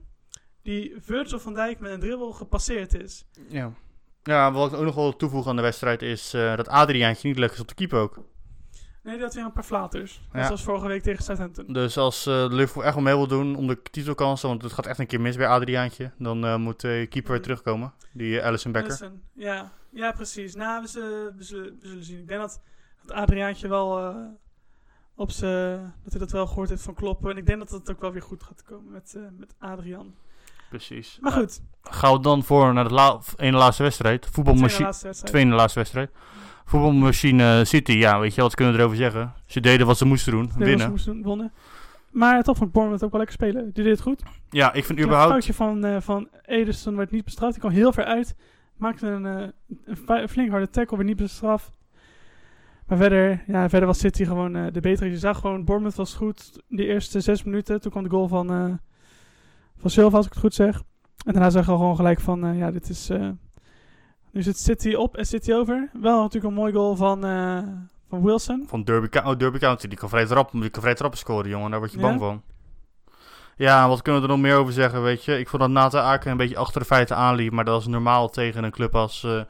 die 0.63 0.95
Virgil 0.99 1.39
van 1.39 1.55
Dijk 1.55 1.81
met 1.81 1.91
een 1.93 2.01
dribbel 2.01 2.33
gepasseerd 2.33 2.95
is. 2.95 3.27
Ja. 3.49 3.73
Ja, 4.23 4.53
wat 4.53 4.73
ik 4.73 4.79
ook 4.79 4.85
nog 4.85 4.95
wil 4.95 5.17
toevoegen 5.17 5.51
aan 5.51 5.57
de 5.57 5.63
wedstrijd 5.63 6.03
is 6.03 6.35
eh, 6.35 6.57
dat 6.57 6.69
Adriaantje 6.69 7.29
niet 7.29 7.39
lekker 7.39 7.57
is 7.57 7.63
op 7.63 7.69
de 7.69 7.75
keeper 7.75 7.99
ook. 7.99 8.19
Nee, 9.03 9.21
had 9.21 9.35
weer 9.35 9.45
een 9.45 9.53
paar 9.53 9.65
flaters. 9.65 10.21
Ja. 10.33 10.41
Dat 10.41 10.51
was 10.51 10.63
vorige 10.63 10.87
week 10.87 11.03
tegen 11.03 11.25
Southampton. 11.25 11.73
Dus 11.73 11.97
als 11.97 12.27
eh 12.27 12.47
Liverpool 12.49 12.85
echt 12.85 12.95
wel 12.95 13.03
mee 13.03 13.15
wil 13.15 13.27
doen 13.27 13.57
om 13.57 13.67
de 13.67 13.83
titelkansen, 13.83 14.49
want 14.49 14.63
het 14.63 14.73
gaat 14.73 14.87
echt 14.87 14.99
een 14.99 15.07
keer 15.07 15.21
mis 15.21 15.37
bij 15.37 15.49
Adriaantje, 15.49 16.13
dan 16.19 16.45
eh, 16.45 16.57
moet 16.57 16.81
de 16.81 17.07
keeper 17.11 17.31
weer 17.31 17.43
terugkomen, 17.43 17.93
die 18.13 18.43
Alison 18.45 18.73
Becker. 18.73 19.13
Ja, 19.35 19.73
ja, 19.97 20.13
precies. 20.13 20.55
Nou, 20.55 20.83
we 20.83 20.89
zullen, 20.89 21.37
we, 21.37 21.43
zullen, 21.43 21.79
we 21.81 21.89
zullen 21.89 22.05
zien. 22.05 22.19
Ik 22.19 22.29
denk 22.29 22.41
dat, 22.41 22.61
dat 23.07 23.17
Adriaantje 23.17 23.69
wel 23.69 23.99
eh, 23.99 24.17
op 25.15 25.31
zijn... 25.31 25.95
Dat 26.03 26.13
hij 26.13 26.21
dat 26.21 26.31
wel 26.31 26.47
gehoord 26.47 26.69
heeft 26.69 26.83
van 26.83 26.95
Kloppen. 26.95 27.31
En 27.31 27.37
ik 27.37 27.47
denk 27.47 27.59
dat 27.59 27.71
het 27.71 27.91
ook 27.91 28.01
wel 28.01 28.13
weer 28.13 28.23
goed 28.23 28.43
gaat 28.43 28.63
komen 28.63 28.93
met, 28.93 29.15
eh, 29.17 29.23
met 29.39 29.55
Adrian. 29.59 30.15
Precies. 30.69 31.19
Maar 31.21 31.33
goed, 31.33 31.61
gaan 31.83 32.13
we 32.13 32.21
dan 32.21 32.43
voor 32.45 32.73
naar 32.73 32.89
de 32.89 32.95
la 32.95 33.21
ene 33.37 33.57
laatste 33.57 33.83
wedstrijd. 33.83 34.27
Voetbalmachine. 34.27 34.93
Tweede 35.25 35.51
laatste 35.51 35.79
wedstrijd. 35.79 36.11
Voetbalmachine 36.65 37.65
City, 37.65 37.93
ja, 37.93 38.21
weet 38.21 38.35
je 38.35 38.41
wat 38.41 38.55
kunnen 38.55 38.75
we 38.75 38.81
erover 38.81 38.97
zeggen? 38.97 39.35
Ze 39.47 39.61
deden 39.61 39.87
wat 39.87 39.99
ze 39.99 40.05
moesten 40.05 40.33
doen, 40.33 40.45
wat 40.45 40.53
ze 40.53 40.59
winnen. 40.59 40.91
moesten 40.91 41.13
doen, 41.13 41.23
wonnen. 41.23 41.53
Maar 42.11 42.43
toch 42.43 42.57
vond 42.57 42.73
Bournemouth 42.73 43.05
ook 43.05 43.11
wel 43.11 43.21
lekker 43.21 43.39
spelen. 43.39 43.65
Die 43.73 43.85
deed 43.85 43.93
het 43.93 44.01
goed. 44.01 44.23
Ja, 44.51 44.73
ik 44.73 44.85
vind 44.85 44.99
überhaupt... 44.99 45.31
foutje 45.31 45.55
van, 45.55 45.85
eh 45.85 45.97
van 46.01 46.29
Ederson 46.45 46.97
werd 46.97 47.11
niet 47.11 47.25
bestraft. 47.25 47.53
Die 47.53 47.61
kwam 47.61 47.73
heel 47.73 47.93
ver 47.93 48.05
uit. 48.05 48.35
Maakte 48.77 49.07
een, 49.07 49.27
eh, 49.27 49.49
een, 49.85 50.29
flink 50.29 50.51
harde 50.51 50.71
tackle, 50.71 50.97
werd 50.97 51.09
niet 51.09 51.17
bestraft. 51.17 51.73
Maar 52.87 52.99
verder, 52.99 53.43
ja, 53.47 53.69
verder 53.69 53.87
was 53.87 53.99
City 53.99 54.25
gewoon 54.25 54.57
eh, 54.57 54.73
de 54.73 54.81
betere. 54.81 55.11
Je 55.11 55.19
zag 55.19 55.41
gewoon, 55.41 55.65
Bournemouth 55.65 55.97
was 55.97 56.15
goed 56.15 56.63
de 56.69 56.87
eerste 56.87 57.21
zes 57.21 57.45
minuten. 57.45 57.81
Toen 57.81 57.91
kwam 57.91 58.03
de 58.03 58.11
goal 58.11 58.29
van, 58.29 58.51
eh 58.51 58.73
van 59.77 59.91
Silva, 59.91 60.17
als 60.17 60.27
ik 60.27 60.33
het 60.33 60.43
goed 60.43 60.55
zeg. 60.55 60.83
En 61.25 61.33
daarna 61.33 61.51
zag 61.51 61.67
je 61.67 61.73
gewoon 61.73 61.97
gelijk 61.97 62.21
van, 62.21 62.57
ja, 62.57 62.71
dit 62.71 62.89
is... 62.89 63.11
nu 64.31 64.43
zit 64.43 64.59
City 64.59 64.95
op 64.95 65.17
en 65.17 65.27
City 65.27 65.53
over. 65.53 65.91
Wel 65.93 66.21
natuurlijk 66.21 66.45
een 66.45 66.61
mooi 66.61 66.73
goal 66.73 66.97
van, 66.97 67.21
van 68.09 68.23
Wilson. 68.23 68.65
Van 68.67 68.85
Derby, 68.85 69.19
oh, 69.19 69.39
Derby 69.39 69.59
County, 69.59 69.89
die 69.89 69.99
kan 69.99 70.09
vrij 70.09 70.27
trappen, 70.27 70.61
die 70.61 70.71
kan 70.71 70.83
vrij 70.83 70.95
trappen 70.95 71.19
scoren, 71.19 71.51
jongen. 71.51 71.71
Daar 71.71 71.79
word 71.79 71.93
je 71.93 71.99
Ja? 71.99 72.03
bang 72.03 72.21
van. 72.21 72.43
Ja, 73.57 73.89
wat 73.89 74.03
kunnen 74.03 74.23
we 74.23 74.29
er 74.29 74.33
nog 74.35 74.43
meer 74.43 74.57
over 74.57 74.73
zeggen, 74.73 75.03
weet 75.03 75.25
je? 75.25 75.39
Ik 75.39 75.49
vond 75.49 75.63
dat 75.63 75.71
Nata 75.71 76.01
Aken 76.01 76.31
een 76.31 76.37
beetje 76.37 76.57
achter 76.57 76.81
de 76.81 76.87
feiten 76.87 77.17
aanliep, 77.17 77.53
maar 77.53 77.65
dat 77.65 77.81
is 77.81 77.87
normaal 77.87 78.29
tegen 78.29 78.65
een 78.65 78.71
club 78.71 78.95
als, 78.95 79.25
eh, 79.25 79.41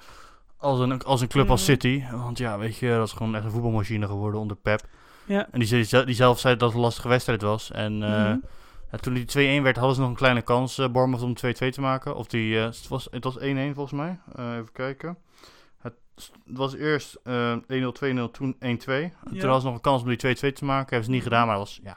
als, 0.57 0.79
een, 0.79 1.03
als 1.05 1.21
een 1.21 1.29
club 1.29 1.51
als 1.51 1.61
Mhm. 1.61 1.71
City. 1.71 2.03
Want 2.13 2.39
ja, 2.39 2.59
weet 2.59 2.77
je, 2.77 2.89
dat 2.89 3.07
is 3.07 3.13
gewoon 3.13 3.35
echt 3.35 3.45
een 3.45 3.51
voetbalmachine 3.51 4.07
geworden 4.07 4.41
onder 4.41 4.57
Pep. 4.57 4.81
Ja. 5.25 5.47
En 5.51 5.61
die, 5.61 5.87
die 6.05 6.15
zelf 6.15 6.39
zei 6.39 6.57
dat 6.57 6.67
het 6.69 6.77
een 6.77 6.85
lastige 6.85 7.09
wedstrijd 7.09 7.43
was. 7.43 7.71
En 7.71 8.03
eh, 8.03 8.09
Mhm. 8.09 8.37
ja, 8.93 8.99
toen 9.01 9.15
die 9.15 9.25
2-1 9.25 9.63
werd, 9.63 9.77
hadden 9.77 9.95
ze 9.95 10.01
nog 10.01 10.11
een 10.11 10.17
kleine 10.17 10.43
kans, 10.43 10.77
Bournemouth, 10.77 11.23
om 11.23 11.35
2-2 11.35 11.71
te 11.73 11.81
maken. 11.81 12.17
Of 12.17 12.27
die, 12.27 12.57
het 12.57 12.89
was 12.89 13.09
het 13.11 13.25
was 13.25 13.39
1-1 13.39 13.75
volgens 13.75 14.01
mij. 14.01 14.19
Even 14.37 14.73
kijken. 14.73 15.17
Het, 15.81 15.95
was 16.47 16.75
eerst 16.75 17.19
eh 17.25 17.53
1-0, 17.69 17.93
2-0, 17.93 18.31
toen 18.31 18.57
1-2. 18.59 18.59
En 18.61 19.13
Ja. 19.31 19.41
Toen 19.41 19.61
ze 19.61 19.67
nog 19.67 19.75
een 19.75 19.81
kans 19.81 20.03
om 20.03 20.09
die 20.09 20.37
2-2 20.37 20.53
te 20.53 20.65
maken. 20.65 20.89
Hebben 20.89 21.05
ze 21.05 21.11
niet 21.11 21.23
gedaan, 21.23 21.47
maar 21.47 21.57
was 21.59 21.81
ja, 21.83 21.97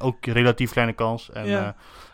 ook 0.00 0.26
relatief 0.26 0.70
kleine 0.72 0.92
kans. 0.92 1.30
En 1.32 1.46
Ja. 1.46 1.60
eh, 1.60 1.66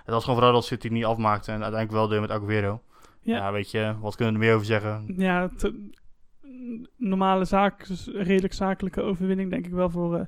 het 0.04 0.14
was 0.14 0.24
gewoon 0.24 0.38
vooral 0.38 0.54
dat 0.54 0.64
City 0.64 0.88
niet 0.88 1.04
afmaakte. 1.04 1.46
En 1.52 1.62
uiteindelijk 1.62 1.92
wel 1.92 2.08
deed 2.08 2.20
met 2.20 2.30
Aguero. 2.30 2.82
Ja. 3.22 3.36
Ja. 3.36 3.52
weet 3.52 3.70
je, 3.70 3.94
wat 4.00 4.16
kunnen 4.16 4.34
we 4.34 4.40
er 4.40 4.46
meer 4.46 4.54
over 4.54 4.66
zeggen? 4.66 5.14
Ja, 5.16 5.48
te- 5.56 5.88
normale 6.96 7.44
zaak, 7.44 7.86
redelijk 8.12 8.52
zakelijke 8.52 9.00
overwinning 9.02 9.50
denk 9.50 9.66
ik 9.66 9.72
wel 9.72 9.90
voor, 9.90 10.16
eh, 10.16 10.24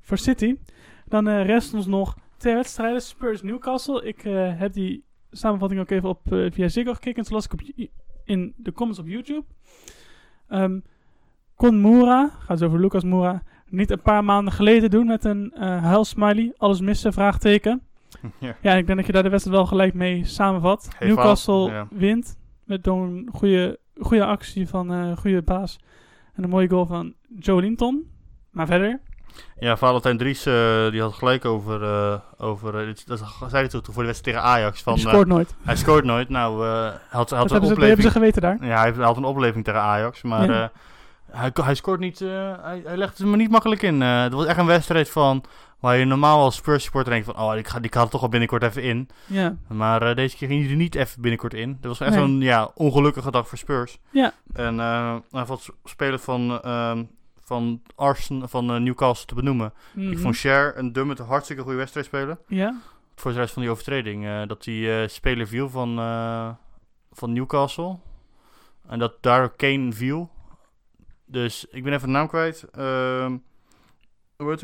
voor 0.00 0.18
City. 0.18 0.56
Dan 1.06 1.28
eh, 1.28 1.46
rest 1.46 1.74
ons 1.74 1.86
nog 1.86 2.16
twee 2.36 2.54
wedstrijden. 2.54 3.00
Spurs 3.02 3.42
Newcastle. 3.42 4.04
Ik 4.04 4.24
eh, 4.24 4.58
heb 4.58 4.72
die 4.72 5.04
samenvatting 5.30 5.80
ook 5.80 5.90
even 5.90 6.08
op 6.08 6.32
eh, 6.32 6.50
via 6.50 6.68
Ziggo 6.68 6.92
gekeken. 6.94 7.24
Las 7.28 7.44
ik 7.44 7.52
op, 7.52 7.60
in 8.24 8.54
de 8.56 8.72
comments 8.72 9.00
op 9.00 9.06
YouTube. 9.06 9.44
Ehm, 10.48 10.80
kon 11.54 11.80
Moura, 11.80 12.28
gaat 12.38 12.58
het 12.58 12.62
over 12.68 12.80
Lucas 12.80 13.04
Moura, 13.04 13.42
niet 13.70 13.90
een 13.90 14.02
paar 14.02 14.24
maanden 14.24 14.52
geleden 14.52 14.90
doen 14.90 15.06
met 15.06 15.24
een 15.24 15.52
eh 15.54 15.82
huilsmiley. 15.84 16.52
Alles 16.56 16.80
missen, 16.80 17.12
vraagteken. 17.12 17.82
ja. 18.38 18.56
Ja, 18.60 18.72
ik 18.74 18.86
denk 18.86 18.98
dat 18.98 19.06
je 19.06 19.12
daar 19.12 19.22
de 19.22 19.28
wedstrijd 19.28 19.56
wel 19.58 19.66
gelijk 19.66 19.94
mee 19.94 20.24
samenvat. 20.24 20.88
Newcastle 21.00 21.70
ja. 21.70 21.86
wint 21.90 22.36
met 22.64 22.84
door 22.84 23.02
een 23.06 23.28
goede, 23.32 23.78
goede 24.00 24.24
actie 24.24 24.68
van 24.68 24.90
een 24.90 25.16
goede 25.16 25.42
baas. 25.42 25.78
En 26.34 26.42
een 26.42 26.50
mooie 26.50 26.68
goal 26.68 26.86
van 26.86 27.14
Joe 27.38 27.60
Linton. 27.60 28.10
Maar 28.50 28.66
verder, 28.66 29.00
Ja, 29.58 29.76
Valentijn 29.76 30.18
Dries 30.18 30.46
eh, 30.46 30.90
die 30.90 31.00
had 31.00 31.12
gelijk 31.12 31.44
over, 31.44 31.82
eh, 31.82 32.14
over 32.38 32.78
eh, 32.80 32.86
dit- 32.86 33.06
dat 33.06 33.18
zei 33.48 33.50
hij 33.50 33.68
toen 33.68 33.82
voor 33.84 34.02
de 34.02 34.08
wedstrijd 34.08 34.36
tegen 34.36 34.42
Ajax. 34.54 34.82
Van, 34.82 34.94
eh, 34.94 35.00
scoort 35.00 35.28
nooit. 35.28 35.54
hij 35.64 35.76
scoort 35.76 36.04
nooit. 36.04 36.28
Nou, 36.28 36.64
eh, 36.66 36.72
hij 36.82 36.90
had, 36.90 37.00
hij 37.10 37.18
had 37.18 37.30
Dat 37.30 37.40
een 37.40 37.50
hebben 37.50 37.50
ze, 37.50 37.56
hebben 37.58 37.72
opleving. 37.76 38.02
ze 38.02 38.10
geweten 38.10 38.42
daar. 38.42 38.56
Ja, 38.60 38.80
hij 38.80 38.92
hij 38.92 39.04
had 39.04 39.16
een 39.16 39.24
opleving 39.24 39.64
tegen 39.64 39.80
Ajax, 39.80 40.22
maar 40.22 40.50
Ja. 40.50 40.70
Hij, 41.32 41.50
hij 41.54 41.74
scoort 41.74 42.00
niet, 42.00 42.20
eh, 42.20 42.52
hij, 42.62 42.82
hij 42.84 42.96
legt 42.96 43.18
het 43.18 43.26
me 43.26 43.36
niet 43.36 43.50
makkelijk 43.50 43.82
in. 43.82 44.02
Eh, 44.02 44.22
het 44.22 44.32
was 44.32 44.46
echt 44.46 44.58
een 44.58 44.66
wedstrijd 44.66 45.10
van, 45.10 45.44
waar 45.80 45.96
je 45.96 46.04
normaal 46.04 46.40
als 46.42 46.56
Spurs 46.56 46.84
supporter 46.84 47.12
denkt 47.12 47.26
van, 47.26 47.38
oh, 47.38 47.56
ik 47.56 47.68
ga, 47.68 47.80
die 47.80 47.92
gaat 47.92 48.04
er 48.04 48.10
toch 48.10 48.20
wel 48.20 48.30
binnenkort 48.30 48.62
even 48.62 48.82
in. 48.82 49.08
Ja, 49.26 49.56
Maar 49.68 50.02
eh, 50.02 50.16
deze 50.16 50.36
keer 50.36 50.48
ging 50.48 50.60
hij 50.62 50.70
er 50.70 50.76
niet 50.76 50.94
even 50.94 51.20
binnenkort 51.20 51.54
in. 51.54 51.78
Dat 51.80 51.98
was 51.98 52.00
echt 52.00 52.10
Nee. 52.16 52.18
zo'n, 52.26 52.40
ja, 52.40 52.70
ongelukkige 52.74 53.30
dag 53.30 53.48
voor 53.48 53.58
Spurs. 53.58 53.98
Ja. 54.10 54.32
En 54.52 54.78
hij 55.30 55.46
valt 55.46 55.68
spelers 55.84 56.22
van, 56.22 56.62
ehm 56.62 57.04
van 57.44 57.82
Arsenal, 57.94 58.48
van 58.48 58.82
Newcastle 58.82 59.26
te 59.26 59.34
benoemen. 59.34 59.72
Ik 59.94 60.02
Mhm. 60.02 60.16
vond 60.18 60.36
Cher 60.36 60.78
een 60.78 60.92
Dummett 60.92 61.18
een 61.20 61.26
hartstikke 61.26 61.62
goede 61.62 61.76
wedstrijd 61.76 62.06
spelen. 62.06 62.38
ja. 62.48 62.76
Voor 63.16 63.32
de 63.32 63.38
rest 63.38 63.52
van 63.52 63.62
die 63.62 63.70
overtreding. 63.70 64.46
dat 64.46 64.62
die 64.64 65.08
speler 65.08 65.46
viel 65.46 65.68
van, 65.68 65.94
van 67.12 67.32
Newcastle. 67.32 67.96
En 68.88 68.98
dat 68.98 69.12
daar 69.20 69.48
Kane 69.50 69.92
viel. 69.92 70.30
Dus 71.30 71.66
ik 71.70 71.84
ben 71.84 71.92
even 71.92 72.06
de 72.06 72.12
naam 72.12 72.28
kwijt. 72.28 72.62
Ehm 72.72 73.36
hoe 74.36 74.50
heet? 74.50 74.62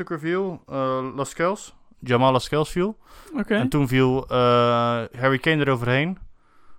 Eh 0.67 1.15
Lascelles. 1.15 1.75
Jamal 1.99 2.31
Lascelles 2.31 2.69
viel. 2.69 2.97
oké. 3.33 3.55
En 3.55 3.69
toen 3.69 3.87
viel 3.87 4.27
eh, 4.27 4.37
Harry 5.19 5.37
Kane 5.37 5.61
eroverheen. 5.65 6.17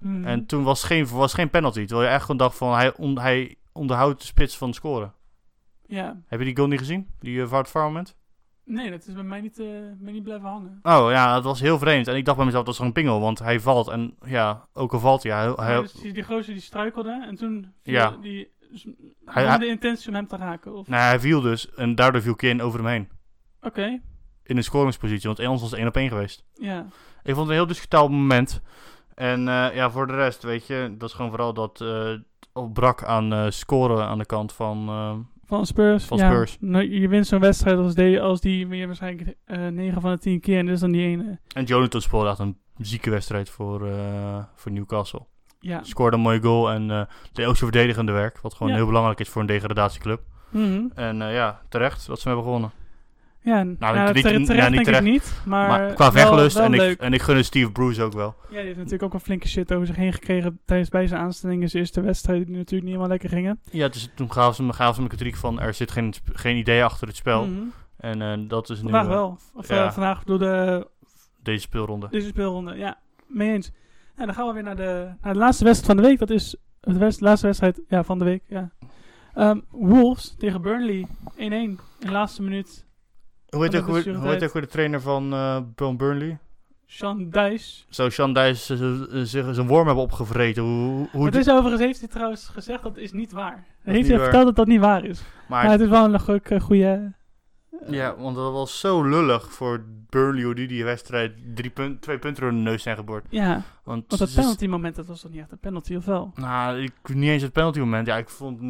Mhm. 0.01 0.24
En 0.24 0.47
toen 0.47 0.62
was 0.62 0.84
geen, 0.84 1.09
was 1.09 1.34
geen 1.34 1.51
penalty. 1.51 1.84
Terwijl 1.84 2.09
je 2.09 2.14
echt 2.14 2.22
gewoon 2.22 2.36
dacht 2.36 2.57
van 2.57 2.74
hij, 2.74 2.97
on, 2.97 3.18
hij 3.18 3.57
onderhoudt 3.72 4.20
de 4.20 4.26
spits 4.26 4.57
van 4.57 4.74
scoren. 4.74 5.12
Ja, 5.86 6.16
Heb 6.26 6.39
je 6.39 6.45
die 6.45 6.57
goal 6.57 6.68
niet 6.68 6.78
gezien? 6.78 7.09
Die 7.18 7.39
uh, 7.39 7.49
Wout 7.49 7.72
moment? 7.74 8.16
nee, 8.64 8.91
dat 8.91 9.07
is 9.07 9.14
bij 9.14 9.22
mij 9.22 9.41
niet, 9.41 9.59
eh, 9.59 9.66
mij 9.99 10.12
niet 10.12 10.22
blijven 10.22 10.49
hangen. 10.49 10.78
Oh 10.82 11.11
ja, 11.11 11.34
het 11.34 11.45
was 11.45 11.61
heel 11.61 11.78
vreemd. 11.78 12.09
En 12.09 12.16
ik 12.16 12.24
dacht 12.24 12.36
bij 12.36 12.47
mezelf, 12.47 12.64
dat 12.64 12.72
is 12.74 12.80
gewoon 12.80 12.95
een 12.97 13.03
pingel. 13.03 13.20
Want 13.20 13.39
hij 13.39 13.61
valt. 13.61 13.89
En 13.89 14.16
ja, 14.24 14.66
ook 14.72 14.93
al 14.93 15.01
valt 15.01 15.22
hij. 15.22 15.53
Hij, 15.57 15.80
dus 15.80 15.93
die, 15.93 16.12
die 16.12 16.22
gozer 16.22 16.53
die 16.53 16.62
struikelde 16.62 17.24
en 17.28 17.36
toen 17.36 17.72
viel 17.82 17.95
Ja. 17.95 18.16
die 18.20 18.53
Hij- 18.71 18.95
hij, 19.25 19.45
hij- 19.47 19.59
de 19.59 19.66
intentie 19.66 20.09
om 20.09 20.14
hem 20.14 20.27
te 20.27 20.37
raken. 20.37 20.75
Of... 20.75 20.89
nou, 20.89 21.03
hij 21.03 21.21
viel 21.21 21.41
dus. 21.41 21.75
En 21.75 21.95
daardoor 21.95 22.23
viel 22.23 22.35
Kane 22.35 22.62
over 22.62 22.79
hem 22.79 22.89
heen. 22.89 23.09
Oké, 23.62 24.01
In 24.43 24.57
een 24.57 24.64
scoringspositie. 24.64 25.27
Want 25.27 25.41
anders 25.41 25.61
was 25.61 25.71
het 25.71 25.79
één 25.79 25.89
op 25.89 25.97
één 25.97 26.09
geweest. 26.09 26.45
ja. 26.55 26.87
Ik 27.23 27.35
vond 27.35 27.47
het 27.47 27.49
een 27.49 27.62
heel 27.62 27.66
discutabel 27.73 28.09
moment. 28.16 28.61
En 29.14 29.49
eh, 29.49 29.75
ja, 29.75 29.91
voor 29.91 30.07
de 30.07 30.14
rest, 30.14 30.43
weet 30.43 30.66
je, 30.66 30.95
dat 30.99 31.09
is 31.09 31.14
gewoon 31.14 31.31
vooral 31.31 31.53
dat 31.55 31.79
het 31.79 32.73
brak 32.73 33.05
aan 33.05 33.33
eh, 33.33 33.47
scoren 33.49 34.07
aan 34.07 34.19
de 34.19 34.27
kant 34.27 34.53
van, 34.53 34.87
Van 35.45 35.66
Spurs. 35.66 36.05
Van 36.05 36.19
ja. 36.19 36.31
Spurs. 36.31 36.57
Nou, 36.61 36.91
je 37.01 37.09
wint 37.09 37.27
zo'n 37.27 37.41
wedstrijd 37.41 37.79
als 37.79 37.95
die, 37.95 38.21
als 38.23 38.41
die 38.41 38.66
weer 38.66 38.87
waarschijnlijk 38.87 39.35
eh 39.45 39.66
9 39.66 40.01
van 40.01 40.11
de 40.12 40.19
10 40.19 40.41
keer. 40.41 40.59
En 40.59 40.64
dit 40.66 40.75
is 40.75 40.81
dan 40.81 40.93
die 40.93 41.07
ene. 41.07 41.39
En 41.55 41.64
Jonathan 41.64 42.01
speelde 42.01 42.29
echt 42.29 42.39
een 42.39 42.59
zieke 42.79 43.11
wedstrijd 43.11 43.51
voor, 43.51 43.89
voor 44.55 44.73
Newcastle. 44.73 45.27
Ja. 45.61 45.83
Scoorde 45.83 46.17
een 46.17 46.23
mooie 46.23 46.41
goal 46.41 46.71
en 46.71 46.91
eh 46.91 47.03
deed 47.33 47.47
ook 47.47 47.57
zijn 47.57 47.71
verdedigende 47.71 48.13
werk. 48.13 48.39
Wat 48.41 48.55
gewoon 48.55 48.69
Ja. 48.73 48.79
heel 48.79 48.87
belangrijk 48.87 49.21
is 49.21 49.29
voor 49.29 49.41
een 49.41 49.47
degradatieclub. 49.47 50.21
Mhm. 50.49 50.83
En 50.95 51.23
eh, 51.23 51.33
ja, 51.35 51.61
terecht 51.69 52.07
dat 52.07 52.21
ze 52.21 52.29
hem 52.29 52.37
hebben 52.37 52.45
gewonnen. 52.45 52.71
Ja, 53.43 53.63
nou, 53.63 53.77
Nou, 53.79 54.13
niet- 54.13 54.23
terecht, 54.25 54.47
terecht 54.47 54.65
ja, 54.65 54.69
niet 54.71 54.85
terecht. 54.85 55.43
Maar, 55.47 55.69
Maar, 55.69 55.93
qua 55.95 56.13
wel 56.13 56.49
en, 56.49 56.75
ik, 56.75 57.01
en 57.01 57.13
ik 57.13 57.23
gun 57.23 57.45
Steve 57.45 57.71
Bruce 57.73 58.03
ook 58.03 58.13
wel. 58.13 58.35
Ja, 58.43 58.57
die 58.57 58.59
heeft 58.65 58.77
natuurlijk 58.77 59.03
ook 59.03 59.15
een 59.15 59.21
flinke 59.21 59.49
shit 59.49 59.73
over 59.73 59.87
zich 59.87 59.97
heen 59.97 60.13
gekregen 60.13 60.61
tijdens 60.65 60.89
bij 60.89 61.07
zijn 61.07 61.21
aanstelling 61.21 61.63
in 61.63 61.69
zijn 61.69 61.83
eerste 61.83 62.01
wedstrijd, 62.01 62.39
die 62.47 62.57
natuurlijk 62.57 62.83
niet 62.83 62.85
helemaal 62.91 63.09
lekker 63.09 63.29
gingen. 63.29 63.61
Ja, 63.71 63.89
dus 63.89 64.11
toen 64.15 64.33
gaven 64.33 64.55
ze, 64.55 64.73
gaven 64.73 64.95
ze 64.95 65.01
hem 65.01 65.11
een 65.11 65.17
kritiek 65.17 65.37
van 65.37 65.61
er 65.61 65.75
zit 65.75 65.91
geen, 65.91 66.15
geen 66.33 66.57
idee 66.57 66.85
achter 66.85 67.07
het 67.07 67.17
spel. 67.17 67.47
Mhm. 67.47 67.61
En 67.97 68.23
eh, 68.23 68.39
dat 68.49 68.71
is 68.71 68.77
nu 68.83 68.91
Vandaag 68.91 69.07
wel. 69.07 69.39
Of, 69.55 69.67
vandaag 69.67 70.25
door 70.25 70.39
de, 70.39 70.87
deze 71.43 71.61
speelronde. 71.61 72.09
deze 72.11 72.27
speelronde. 72.29 72.75
Ja, 72.77 72.99
mee 73.27 73.53
eens. 73.53 73.71
En 74.19 74.27
dan 74.27 74.35
gaan 74.35 74.47
we 74.47 74.53
weer 74.53 74.62
naar 74.62 74.77
de, 74.77 75.11
naar 75.21 75.33
de 75.33 75.39
laatste 75.39 75.64
wedstrijd 75.64 75.93
van 75.93 76.03
de 76.03 76.09
week. 76.09 76.19
Dat 76.19 76.31
is 76.31 76.57
de 76.81 76.99
west- 76.99 77.21
laatste 77.21 77.47
wedstrijd 77.47 77.81
ja, 77.89 78.05
van 78.05 78.19
de 78.19 78.25
week. 78.25 78.43
Ja. 78.47 78.71
Ehm, 79.35 79.61
Wolves 79.71 80.35
tegen 80.39 80.62
Burnley 80.62 81.07
1-1 81.37 81.37
in 81.37 81.79
de 81.99 82.11
laatste 82.11 82.43
minuut. 82.43 82.87
Hoe 83.49 83.62
heet 83.62 83.75
Van 83.75 83.81
ook 83.81 84.05
hoe 84.05 84.29
heet 84.29 84.45
ook 84.45 84.53
weer 84.53 84.62
de 84.62 84.69
trainer 84.69 85.01
van 85.01 85.33
eh 85.33 85.61
Bron 85.75 85.97
Burnley? 85.97 86.39
Sean 86.87 87.31
Dijs. 87.31 87.87
Zou 87.89 88.11
Sean 88.11 88.33
Dijs 88.33 88.66
zijn 88.66 89.66
worm 89.66 89.87
hebben 89.87 90.05
opgevreten? 90.05 90.62
Hoe, 90.62 91.09
hoe 91.12 91.25
Het 91.25 91.35
is 91.35 91.51
overigens, 91.51 91.81
heeft 91.81 91.99
hij 91.99 92.09
trouwens 92.09 92.49
gezegd, 92.49 92.83
dat 92.83 92.97
is 92.97 93.12
niet 93.12 93.33
waar. 93.33 93.64
Hij 93.83 93.95
heeft 93.95 94.09
hij 94.09 94.19
verteld 94.19 94.45
dat 94.45 94.57
dat 94.57 94.66
niet 94.66 94.81
waar 94.81 95.05
is. 95.05 95.23
maar 95.49 95.62
Maar 95.64 95.73
het 95.73 95.81
is 95.81 95.89
wel 95.89 96.14
een 96.14 96.61
goede... 96.61 97.12
goede 97.79 97.97
ja, 97.97 98.16
want 98.16 98.37
dat 98.37 98.53
was 98.53 98.81
zo 98.81 99.03
lullig 99.03 99.53
voor 99.53 99.85
Burnley 100.09 100.43
hoe 100.45 100.55
die 100.55 100.68
die 100.68 100.85
wedstrijd 100.85 101.33
drie 101.55 101.70
punt, 101.70 102.03
twee 102.03 102.18
punten 102.18 102.43
door 102.43 102.53
de 102.53 102.57
neus 102.59 102.83
zijn 102.83 102.97
geboord. 102.97 103.24
ja, 103.29 103.62
Want, 103.85 104.05
want 104.09 104.20
dat 104.20 104.35
penalty 104.35 104.66
moment, 104.66 104.97
dat 104.97 105.07
was 105.07 105.20
toch 105.20 105.31
niet 105.31 105.41
echt 105.41 105.53
een 105.53 105.59
penalty, 105.59 105.95
of 105.97 106.05
wel? 106.05 106.33
Nou, 106.35 106.83
ik 106.83 106.93
niet 107.14 107.31
eens 107.31 107.43
het 107.43 107.53
penalty 107.53 107.79
moment. 107.79 108.07
Ja, 108.07 108.16
ik 108.16 108.29
vond 108.29 108.61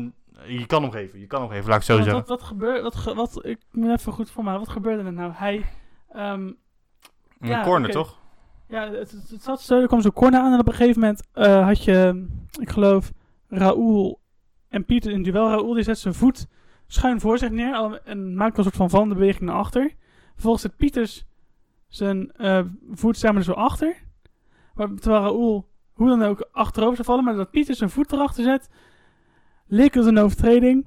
je 0.46 0.66
kan 0.66 0.82
hem 0.82 0.90
geven. 0.90 1.18
Je 1.20 1.26
kan 1.26 1.40
hem 1.40 1.50
geven, 1.50 1.68
laat 1.68 1.78
ik 1.78 1.84
zo 1.84 1.96
zeggen. 1.96 2.12
wat, 2.14 2.28
wat 2.28 2.42
gebeurde... 2.42 2.82
Wat, 2.82 2.94
ge- 2.94 3.14
wat, 3.14 3.44
ik 3.46 3.58
moet 3.70 3.90
even 3.90 4.12
goed 4.12 4.30
voor 4.30 4.44
mij. 4.44 4.58
Wat 4.58 4.68
gebeurde 4.68 5.02
er 5.02 5.12
nou? 5.12 5.32
Hij... 5.34 5.64
ehm, 6.12 6.40
Een 6.40 7.48
ja, 7.48 7.62
corner 7.62 7.90
toch? 7.90 8.18
ja, 8.68 8.90
het, 8.90 9.10
het, 9.10 9.30
het 9.30 9.42
zat 9.42 9.60
zo, 9.62 9.80
er 9.80 9.86
kwam 9.86 10.00
zo'n 10.00 10.12
corner 10.12 10.40
aan 10.40 10.52
en 10.52 10.58
op 10.58 10.68
een 10.68 10.74
gegeven 10.74 11.00
moment 11.00 11.22
eh, 11.32 11.66
had 11.66 11.84
je, 11.84 12.26
ik 12.60 12.70
geloof, 12.70 13.12
Raoul 13.48 14.20
en 14.68 14.84
Pieter 14.84 15.12
in 15.12 15.22
duel. 15.22 15.48
Raoul 15.48 15.72
die 15.74 15.82
zet 15.82 15.98
zijn 15.98 16.14
voet 16.14 16.46
schuin 16.88 17.20
voor 17.20 17.38
zich 17.38 17.50
neer 17.50 18.00
en 18.04 18.34
maakt 18.34 18.56
een 18.58 18.62
soort 18.62 18.76
van 18.76 18.90
van 18.90 19.08
de 19.08 19.14
beweging 19.14 19.44
naar 19.44 19.58
achter. 19.58 19.92
Vervolgens 20.32 20.62
zet 20.62 20.76
Pieters 20.76 21.26
zijn 21.88 22.32
eh, 22.32 22.60
voet 22.90 23.16
samen 23.16 23.44
zo 23.44 23.52
achter. 23.52 23.96
Maar, 24.74 24.88
terwijl 24.94 25.22
Raoul 25.22 25.68
hoe 25.92 26.08
dan 26.08 26.22
ook 26.22 26.48
achterover 26.52 26.94
zou 26.94 27.06
vallen, 27.06 27.24
maar 27.24 27.34
dat 27.34 27.50
Pieters 27.50 27.78
zijn 27.78 27.90
voet 27.90 28.12
erachter 28.12 28.44
zet, 28.44 28.68
leek 29.66 29.94
het 29.94 30.06
een 30.06 30.18
overtreding. 30.18 30.86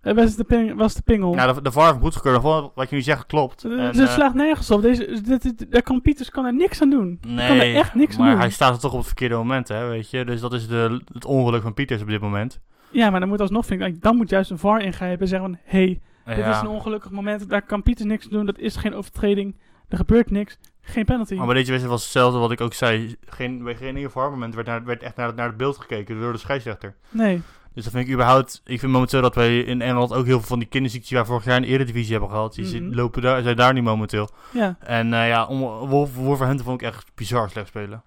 En 0.00 0.14
was 0.14 0.24
het 0.24 0.36
de, 0.36 0.44
ping, 0.44 0.74
was 0.74 0.94
de 0.94 1.02
pingel. 1.02 1.34
Nou, 1.34 1.54
de, 1.54 1.62
de 1.62 1.72
VAR 1.72 1.86
heeft 1.86 2.00
goedgekeurd. 2.00 2.42
Wat 2.42 2.90
je 2.90 2.96
nu 2.96 3.02
zegt 3.02 3.26
klopt. 3.26 3.64
En, 3.64 3.94
ze 3.94 4.02
eh, 4.02 4.08
slaagt 4.08 4.34
nergens 4.34 4.70
op. 4.70 4.82
Deze, 4.82 5.20
dit, 5.22 5.42
dit- 5.42 5.72
daar 5.72 5.82
kan 5.82 6.00
Pieters 6.00 6.30
kan 6.30 6.44
er 6.44 6.54
niks 6.54 6.82
aan 6.82 6.90
doen. 6.90 7.18
Nee, 7.26 7.48
kan 7.48 7.56
er 7.56 7.74
echt 7.74 7.94
niks 7.94 8.14
aan 8.14 8.20
maar 8.20 8.30
doen. 8.30 8.40
hij 8.40 8.50
staat 8.50 8.74
er 8.74 8.80
toch 8.80 8.92
op 8.92 8.98
het 8.98 9.06
verkeerde 9.06 9.34
moment, 9.36 9.68
hè, 9.68 9.88
weet 9.88 10.10
je. 10.10 10.24
Dus 10.24 10.40
dat 10.40 10.52
is 10.52 10.68
de, 10.68 11.02
het 11.12 11.24
ongeluk 11.24 11.62
van 11.62 11.74
Pieters 11.74 12.02
op 12.02 12.08
dit 12.08 12.20
moment. 12.20 12.60
Ja, 12.96 13.10
maar 13.10 13.20
dan 13.20 13.28
moet 13.28 13.40
alsnog, 13.40 13.66
vind 13.66 13.82
ik, 13.82 14.02
dan 14.02 14.16
moet 14.16 14.30
juist 14.30 14.50
een 14.50 14.58
VAR 14.58 14.80
ingrijpen 14.82 15.20
en 15.20 15.28
zeggen 15.28 15.48
van... 15.48 15.58
Hé, 15.64 16.00
hey, 16.24 16.36
dit 16.36 16.46
is 16.46 16.60
een 16.60 16.66
ongelukkig 16.68 17.10
moment, 17.10 17.48
daar 17.48 17.62
kan 17.62 17.82
Pieters 17.82 18.08
niks 18.08 18.28
doen, 18.28 18.46
dat 18.46 18.58
is 18.58 18.76
geen 18.76 18.94
overtreding, 18.94 19.56
er 19.88 19.96
gebeurt 19.96 20.30
niks, 20.30 20.58
geen 20.80 21.04
penalty. 21.04 21.34
Maar 21.34 21.46
bij 21.46 21.54
deze 21.54 21.70
wedstrijd 21.70 21.94
was 21.94 22.02
hetzelfde 22.02 22.38
wat 22.38 22.50
ik 22.50 22.60
ook 22.60 22.74
zei. 22.74 23.16
Geen, 23.26 23.62
bij 23.64 23.74
geen 23.74 23.96
enkel 23.96 24.10
VAR-moment 24.10 24.54
werd, 24.54 24.66
naar, 24.66 24.84
werd 24.84 25.02
echt 25.02 25.16
naar, 25.16 25.34
naar 25.34 25.46
het 25.48 25.56
beeld 25.56 25.76
gekeken 25.78 26.20
door 26.20 26.32
de 26.32 26.38
scheidsrechter. 26.38 26.94
Nee, 27.10 27.40
Dus 27.74 27.84
dat 27.84 27.92
vind 27.92 28.06
ik 28.06 28.12
überhaupt... 28.12 28.60
Ik 28.64 28.80
vind 28.80 28.92
momenteel 28.92 29.20
dat 29.22 29.34
wij 29.34 29.58
in 29.60 29.82
Engeland 29.82 30.12
ook 30.12 30.24
heel 30.26 30.38
veel 30.38 30.48
van 30.48 30.58
die 30.58 30.68
kinderziektes... 30.68 31.10
wij 31.10 31.24
vorig 31.24 31.44
jaar 31.44 31.56
in 31.56 31.62
de 31.62 31.68
Eredivisie 31.68 32.10
hebben 32.12 32.30
gehad. 32.30 32.54
Die 32.54 32.82
Mhm. 32.82 32.94
lopen 32.94 33.22
daar, 33.22 33.42
zijn 33.42 33.56
daar 33.56 33.72
nu 33.72 33.82
momenteel. 33.82 34.28
ja. 34.52 34.76
En 34.80 35.12
eh, 35.14 35.28
ja, 35.28 35.48
Wolverhampton 35.48 36.64
vond 36.64 36.80
ik 36.80 36.86
echt 36.86 37.10
bizar 37.14 37.50
slecht 37.50 37.68
spelen. 37.68 38.02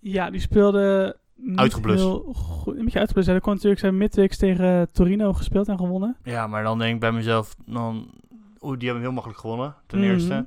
Ja, 0.00 0.30
die 0.30 0.40
speelde 0.40 1.04
niet 1.06 1.14
Uitgeblust. 1.54 1.98
heel 2.04 2.32
goed. 2.34 2.76
Een 2.76 2.84
beetje 2.84 2.98
uitgeblust. 2.98 3.28
Dat 3.28 3.40
kon 3.40 3.52
natuurlijk 3.52 3.80
zijn 3.80 3.96
midweeks 3.96 4.36
tegen 4.36 4.88
Torino 4.92 5.32
gespeeld 5.32 5.68
en 5.68 5.78
gewonnen. 5.78 6.16
Ja, 6.22 6.46
maar 6.46 6.62
dan 6.62 6.78
denk 6.78 6.94
ik 6.94 7.00
bij 7.00 7.12
mezelf... 7.12 7.54
Dan, 7.66 7.94
oeh, 8.60 8.78
die 8.78 8.88
hebben 8.88 8.90
hem 8.94 9.00
heel 9.02 9.12
makkelijk 9.12 9.38
gewonnen, 9.38 9.74
ten 9.86 9.98
Mhm. 9.98 10.08
eerste. 10.08 10.46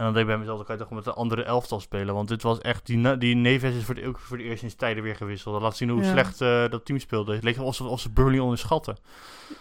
En 0.00 0.06
dan 0.06 0.14
denk 0.14 0.26
ik 0.26 0.30
bij 0.32 0.38
mezelf, 0.40 0.56
dan 0.56 0.66
kan 0.66 0.76
je 0.76 0.82
toch 0.82 0.90
met 0.90 1.04
de 1.04 1.12
andere 1.12 1.42
elftal 1.42 1.80
spelen. 1.80 2.14
Want 2.14 2.28
dit 2.28 2.42
was 2.42 2.58
echt... 2.58 2.86
Die, 2.86 3.18
die 3.18 3.34
Neves 3.34 3.74
is 3.74 3.84
voor 3.84 3.94
de, 3.94 4.06
ook 4.06 4.18
voor 4.18 4.36
de 4.36 4.42
eerst 4.42 4.58
sinds 4.58 4.74
tijden 4.74 5.02
weer 5.02 5.16
gewisseld. 5.16 5.54
Dat 5.54 5.62
laat 5.62 5.76
zien 5.76 5.88
hoe 5.88 6.02
Ja. 6.02 6.10
slecht 6.10 6.40
eh, 6.40 6.68
dat 6.68 6.84
team 6.84 6.98
speelde. 6.98 7.34
Het 7.34 7.44
leek 7.44 7.56
alsof 7.56 7.74
ze, 7.74 7.82
alsof 7.82 8.00
ze 8.00 8.10
Burnley 8.10 8.38
onderschatten. 8.38 8.96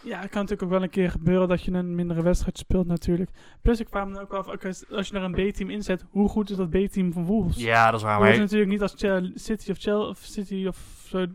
Ja, 0.03 0.19
het 0.19 0.29
kan 0.29 0.41
natuurlijk 0.41 0.63
ook 0.63 0.69
wel 0.69 0.81
een 0.83 0.89
keer 0.89 1.11
gebeuren 1.11 1.47
dat 1.47 1.63
je 1.63 1.71
een 1.71 1.95
mindere 1.95 2.21
wedstrijd 2.21 2.57
speelt 2.57 2.87
natuurlijk. 2.87 3.29
Plus 3.61 3.79
ik 3.79 3.87
vraag 3.89 4.07
me 4.07 4.19
ook 4.21 4.33
af, 4.33 4.47
als- 4.91 5.07
je 5.09 5.15
er 5.17 5.23
een 5.23 5.31
B-team 5.51 5.69
inzet, 5.69 6.05
hoe 6.09 6.29
goed 6.29 6.49
is 6.49 6.57
dat 6.57 6.69
B-team 6.69 7.13
van 7.13 7.25
Wolves? 7.25 7.57
Ja, 7.57 7.85
dat 7.91 7.99
is 7.99 8.05
waar. 8.05 8.19
Maar 8.19 8.29
is 8.31 8.37
natuurlijk 8.37 8.71
niet 8.71 8.81
als 8.81 8.91
City 9.35 9.71
of 9.71 9.77
Chelsea 9.77 10.09
of 10.09 10.19
City 10.21 10.65
of, 10.67 10.77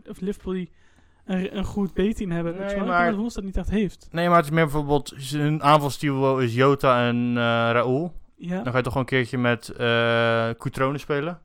of 0.09 0.19
Liverpool 0.19 0.53
die 0.53 0.69
een, 1.25 1.57
een 1.57 1.65
goed 1.65 1.93
B-team 1.93 2.31
hebben. 2.31 2.55
Nee, 2.57 2.75
je 2.75 2.81
maar- 2.81 3.05
dat 3.05 3.15
Wolves 3.15 3.33
dat 3.33 3.43
niet 3.43 3.57
echt 3.57 3.69
heeft. 3.69 4.07
Nee, 4.11 4.27
maar 4.27 4.37
het 4.37 4.45
is 4.45 4.51
meer 4.51 4.63
bijvoorbeeld... 4.63 5.13
Een 5.33 5.63
aanvalsduo 5.63 6.37
is 6.37 6.53
Jota 6.53 7.07
en 7.07 7.27
eh 7.37 7.43
Raoul. 7.71 8.13
Ja. 8.47 8.61
Dan 8.63 8.71
ga 8.71 8.77
je 8.77 8.83
toch 8.83 8.93
gewoon 8.93 8.97
een 8.97 9.05
keertje 9.17 9.37
met 9.37 9.73
Coutrone 10.57 10.97
spelen. 10.97 11.39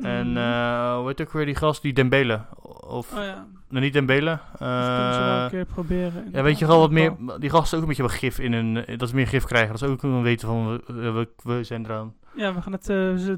En 0.00 0.36
eh 0.36 0.96
hoe 0.96 1.06
heet 1.06 1.20
ook 1.20 1.32
weer 1.32 1.44
die 1.46 1.54
gast? 1.54 1.82
Die 1.82 1.92
Dembele. 1.92 2.40
Of, 2.86 3.12
oh 3.12 3.24
ja, 3.24 3.46
nee, 3.68 3.82
niet 3.82 3.92
Dembele. 3.92 4.38
kunnen 4.58 5.14
ze 5.14 5.20
wel 5.20 5.36
eh 5.36 5.42
een 5.42 5.50
keer 5.50 5.64
proberen. 5.64 6.28
ja, 6.32 6.42
weet 6.42 6.58
je 6.58 6.66
wel 6.66 6.78
wat 6.78 6.90
meer... 6.90 7.14
Wel. 7.26 7.38
Die 7.40 7.50
gasten 7.50 7.76
ook 7.76 7.82
een 7.82 7.88
beetje 7.88 8.02
hebben 8.02 8.20
gif 8.20 8.38
in 8.38 8.52
hun... 8.52 8.98
Dat 8.98 9.08
ze 9.08 9.14
meer 9.14 9.26
gif 9.26 9.44
krijgen. 9.44 9.70
Dat 9.70 9.78
ze 9.78 9.86
ook 9.86 10.02
een 10.02 10.22
weten 10.22 10.48
van... 10.48 10.80
We, 10.86 11.10
we, 11.10 11.28
we 11.42 11.64
zijn 11.64 11.84
eraan. 11.84 12.14
Ja, 12.34 12.54
we 12.54 12.62
gaan 12.62 12.72
het 12.72 12.86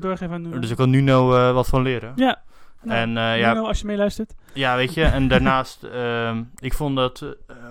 doorgeven 0.03 0.35
aan 0.35 0.43
Nuno. 0.43 0.59
Dus 0.59 0.71
ik 0.71 0.77
kan 0.77 0.91
Nuno 0.91 1.35
eh 1.35 1.53
wat 1.53 1.67
van 1.69 1.83
leren. 1.83 2.13
Ja. 2.17 2.43
Nou, 2.83 2.99
En 2.99 3.17
eh, 3.17 3.39
ja, 3.39 3.53
Nuno, 3.53 3.67
als 3.67 3.81
je 3.81 3.87
meeluistert. 3.87 4.35
ja, 4.53 4.77
weet 4.77 4.95
je. 4.95 5.05
En 5.05 5.29
daarnaast... 5.35 5.83
ehm, 5.85 6.43
ik 6.59 6.75
vond 6.75 6.97
dat... 6.97 7.19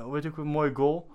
hoe 0.03 0.15
heet 0.15 0.28
ook 0.28 0.38
een 0.38 0.47
mooie 0.47 0.74
goal. 0.74 1.11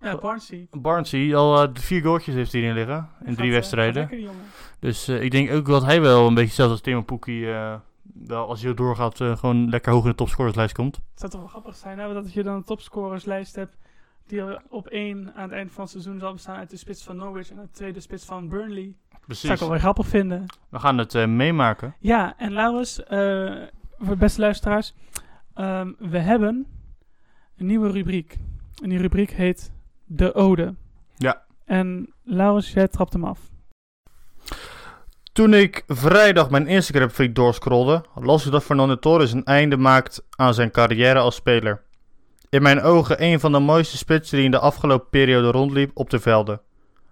Ja, 0.00 0.16
Barnsley. 0.16 0.66
Barnsley, 0.70 1.34
al 1.36 1.62
eh, 1.62 1.68
vier 1.72 2.02
goaltjes 2.02 2.34
heeft 2.34 2.52
hij 2.52 2.60
erin 2.60 2.74
liggen. 2.74 3.08
In 3.20 3.26
Gaat, 3.26 3.36
drie 3.36 3.48
eh, 3.48 3.54
wedstrijden. 3.54 4.08
lekker. 4.10 4.30
Dus 4.78 5.08
eh, 5.08 5.22
ik 5.22 5.30
denk 5.30 5.50
ook 5.50 5.66
dat 5.66 5.84
hij 5.84 6.00
wel 6.00 6.26
een 6.26 6.34
beetje 6.34 6.54
zelfs 6.54 6.72
als 6.72 6.80
Timo 6.80 7.02
Pukki... 7.02 7.50
eh, 7.50 7.74
wel 8.24 8.48
als 8.48 8.62
hij 8.62 8.74
doorgaat, 8.74 9.16
gewoon 9.16 9.68
lekker 9.68 9.92
hoog 9.92 10.04
in 10.04 10.10
de 10.10 10.16
topscorerslijst 10.16 10.74
komt. 10.74 10.94
Het 10.96 11.04
zou 11.18 11.30
toch 11.30 11.40
wel 11.40 11.50
grappig 11.50 11.76
zijn 11.76 11.98
hè, 11.98 12.12
dat 12.12 12.32
je 12.32 12.42
dan 12.42 12.54
een 12.54 12.64
topscorerslijst 12.64 13.54
hebt 13.54 13.76
die 14.26 14.70
op 14.70 14.86
één 14.86 15.32
aan 15.34 15.42
het 15.42 15.52
eind 15.52 15.72
van 15.72 15.82
het 15.82 15.90
seizoen 15.92 16.18
zal 16.18 16.32
bestaan 16.32 16.56
uit 16.56 16.70
de 16.70 16.76
spits 16.76 17.02
van 17.04 17.16
Norwich 17.16 17.50
en 17.50 17.56
de 17.56 17.70
tweede 17.70 18.00
spits 18.00 18.24
van 18.24 18.48
Burnley. 18.48 18.94
Dat 19.10 19.20
Precies. 19.26 19.42
zou 19.42 19.52
ik 19.54 19.60
wel 19.60 19.70
weer 19.70 19.78
grappig 19.78 20.06
vinden. 20.06 20.46
We 20.68 20.78
gaan 20.78 20.98
het 20.98 21.26
meemaken. 21.26 21.94
Ja, 21.98 22.34
en 22.36 22.52
Laurens, 22.52 23.00
voor 23.98 24.16
beste 24.18 24.40
luisteraars, 24.40 24.94
ehm, 25.54 25.92
we 25.98 26.18
hebben 26.18 26.66
een 27.56 27.66
nieuwe 27.66 27.90
rubriek. 27.90 28.36
En 28.82 28.88
die 28.88 28.98
rubriek 28.98 29.30
heet 29.30 29.72
De 30.12 30.34
Ode. 30.34 30.74
Ja. 31.16 31.42
En 31.64 32.14
Laurens, 32.22 32.72
jij 32.72 32.88
trapt 32.88 33.12
hem 33.12 33.24
af. 33.24 33.40
Toen 35.32 35.54
ik 35.54 35.84
vrijdag 35.86 36.50
mijn 36.50 36.66
Instagram-feed 36.66 37.34
doorscrolde, 37.34 38.04
las 38.14 38.46
ik 38.46 38.52
dat 38.52 38.62
Fernando 38.62 38.98
Torres 38.98 39.32
een 39.32 39.44
einde 39.44 39.76
maakt 39.76 40.22
aan 40.30 40.54
zijn 40.54 40.70
carrière 40.70 41.18
als 41.18 41.34
speler. 41.34 41.82
In 42.48 42.62
mijn 42.62 42.82
ogen 42.82 43.22
een 43.22 43.40
van 43.40 43.52
de 43.52 43.58
mooiste 43.58 43.96
spitsen 43.96 44.36
die 44.36 44.44
in 44.44 44.50
de 44.50 44.58
afgelopen 44.58 45.08
periode 45.08 45.50
rondliep 45.50 45.90
op 45.94 46.10
de 46.10 46.20
velden. 46.20 46.60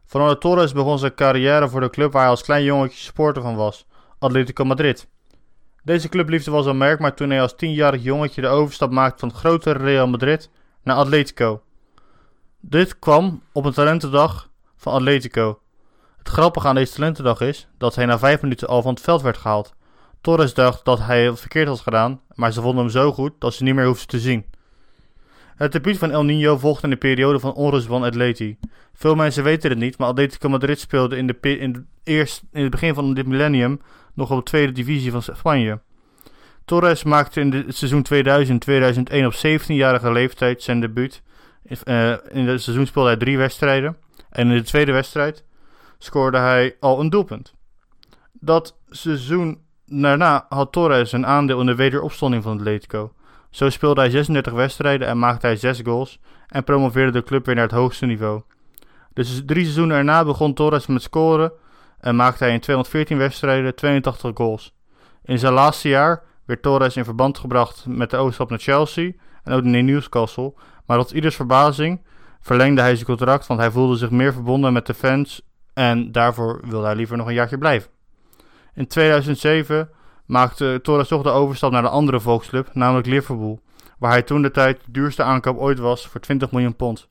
Fernando 0.06 0.38
Torres 0.38 0.72
begon 0.72 0.98
zijn 0.98 1.14
carrière 1.14 1.68
voor 1.68 1.80
de 1.80 1.90
club 1.90 2.12
waar 2.12 2.22
hij 2.22 2.30
als 2.30 2.42
klein 2.42 2.64
jongetje 2.64 2.98
supporter 2.98 3.42
van 3.42 3.56
was, 3.56 3.86
Atletico 4.18 4.64
Madrid. 4.64 5.08
Deze 5.82 6.08
clubliefde 6.08 6.50
was 6.50 6.66
al 6.66 6.74
merkbaar 6.74 7.14
toen 7.14 7.30
hij 7.30 7.42
als 7.42 7.56
tienjarig 7.56 8.02
jongetje 8.02 8.40
de 8.40 8.48
overstap 8.48 8.90
maakte 8.90 9.18
van 9.18 9.28
het 9.28 9.36
grotere 9.36 9.78
Real 9.78 10.06
Madrid 10.06 10.50
naar 10.82 10.96
Atletico. 10.96 11.62
Dit 12.60 12.98
kwam 12.98 13.42
op 13.52 13.64
een 13.64 13.72
talentendag 13.72 14.50
van 14.76 14.92
Atletico. 14.92 15.60
Het 16.18 16.28
grappige 16.28 16.68
aan 16.68 16.74
deze 16.74 16.92
talentendag 16.92 17.40
is 17.40 17.68
dat 17.78 17.94
hij 17.94 18.06
na 18.06 18.18
vijf 18.18 18.42
minuten 18.42 18.68
al 18.68 18.82
van 18.82 18.94
het 18.94 19.02
veld 19.02 19.22
werd 19.22 19.36
gehaald. 19.36 19.74
Torres 20.20 20.54
dacht 20.54 20.84
dat 20.84 20.98
hij 20.98 21.24
het 21.24 21.40
verkeerd 21.40 21.68
had 21.68 21.80
gedaan, 21.80 22.20
maar 22.34 22.52
ze 22.52 22.60
vonden 22.60 22.82
hem 22.84 22.92
zo 22.92 23.12
goed 23.12 23.32
dat 23.38 23.54
ze 23.54 23.62
niet 23.62 23.74
meer 23.74 23.86
hoefden 23.86 24.06
te 24.08 24.20
zien. 24.20 24.44
Het 25.56 25.72
debuut 25.72 25.98
van 25.98 26.10
El 26.10 26.24
Nino 26.24 26.58
volgde 26.58 26.82
in 26.82 26.90
de 26.90 26.96
periode 26.96 27.38
van 27.38 27.54
onrust 27.54 27.86
van 27.86 28.04
Atleti. 28.04 28.58
Veel 28.94 29.14
mensen 29.14 29.44
weten 29.44 29.70
het 29.70 29.78
niet, 29.78 29.98
maar 29.98 30.08
Atletico 30.08 30.48
Madrid 30.48 30.80
speelde 30.80 31.16
in, 31.16 31.26
de, 31.26 31.58
in, 31.58 31.86
het 32.52 32.70
begin 32.70 32.94
van 32.94 33.14
dit 33.14 33.26
millennium 33.26 33.80
nog 34.14 34.30
op 34.30 34.36
de 34.36 34.42
tweede 34.42 34.72
divisie 34.72 35.10
van 35.10 35.22
Spanje. 35.22 35.80
Torres 36.64 37.02
maakte 37.02 37.40
in 37.40 37.52
het 37.52 37.76
seizoen 37.76 38.06
2000-2001 38.14 39.24
op 39.24 39.34
17-jarige 39.46 40.12
leeftijd 40.12 40.62
zijn 40.62 40.80
debuut 40.80 41.22
Eh, 41.68 42.10
in 42.28 42.48
het 42.48 42.62
seizoen 42.62 42.86
speelde 42.86 43.08
hij 43.08 43.18
drie 43.18 43.38
wedstrijden. 43.38 43.96
En 44.30 44.50
in 44.50 44.56
de 44.56 44.62
tweede 44.62 44.92
wedstrijd 44.92 45.44
scoorde 45.98 46.38
hij 46.38 46.76
al 46.80 47.00
een 47.00 47.10
doelpunt. 47.10 47.54
Dat 48.32 48.78
seizoen 48.88 49.60
daarna 49.86 50.46
had 50.48 50.72
Torres 50.72 51.12
een 51.12 51.26
aandeel 51.26 51.60
in 51.60 51.66
de 51.66 51.74
wederopstanding 51.74 52.42
van 52.42 52.58
Atletico. 52.58 53.12
Zo 53.50 53.70
speelde 53.70 54.00
hij 54.00 54.10
36 54.10 54.52
wedstrijden 54.52 55.08
en 55.08 55.18
maakte 55.18 55.46
hij 55.46 55.56
6 55.56 55.80
goals 55.82 56.20
en 56.46 56.64
promoveerde 56.64 57.12
de 57.12 57.22
club 57.22 57.46
weer 57.46 57.54
naar 57.54 57.64
het 57.64 57.72
hoogste 57.72 58.06
niveau. 58.06 58.42
Dus 59.12 59.42
drie 59.46 59.62
seizoenen 59.62 59.96
erna 59.96 60.24
begon 60.24 60.54
Torres 60.54 60.86
met 60.86 61.02
scoren 61.02 61.52
en 62.00 62.16
maakte 62.16 62.44
hij 62.44 62.52
in 62.52 62.60
214 62.60 63.18
wedstrijden 63.18 63.74
82 63.74 64.30
goals. 64.34 64.74
In 65.24 65.38
zijn 65.38 65.52
laatste 65.52 65.88
jaar 65.88 66.22
werd 66.44 66.62
Torres 66.62 66.96
in 66.96 67.04
verband 67.04 67.38
gebracht 67.38 67.86
met 67.86 68.10
de 68.10 68.16
overstap 68.16 68.50
naar 68.50 68.58
Chelsea 68.58 69.12
en 69.44 69.52
ook 69.52 69.62
naar 69.62 69.82
Newcastle, 69.82 70.54
maar 70.88 70.98
tot 70.98 71.10
ieders 71.10 71.36
verbazing 71.36 72.00
verlengde 72.40 72.80
hij 72.80 72.94
zijn 72.94 73.06
contract, 73.06 73.46
want 73.46 73.60
hij 73.60 73.70
voelde 73.70 73.96
zich 73.96 74.10
meer 74.10 74.32
verbonden 74.32 74.72
met 74.72 74.86
de 74.86 74.94
fans 74.94 75.42
en 75.74 76.12
daarvoor 76.12 76.60
wilde 76.64 76.86
hij 76.86 76.94
liever 76.94 77.16
nog 77.16 77.26
een 77.26 77.34
jaartje 77.34 77.58
blijven. 77.58 77.90
In 78.74 78.86
2007 78.86 79.90
maakte 80.26 80.80
Torres 80.82 81.08
toch 81.08 81.22
de 81.22 81.30
overstap 81.30 81.70
naar 81.70 81.82
de 81.82 81.88
andere 81.88 82.20
volksclub, 82.20 82.68
namelijk 82.72 83.06
Liverpool, 83.06 83.60
waar 83.98 84.10
hij 84.10 84.22
toen 84.22 84.42
de 84.42 84.50
tijd 84.50 84.80
de 84.84 84.90
duurste 84.90 85.22
aankoop 85.22 85.58
ooit 85.58 85.78
was 85.78 86.06
voor 86.06 86.20
20 86.20 86.50
miljoen 86.50 86.76
pond. 86.76 87.08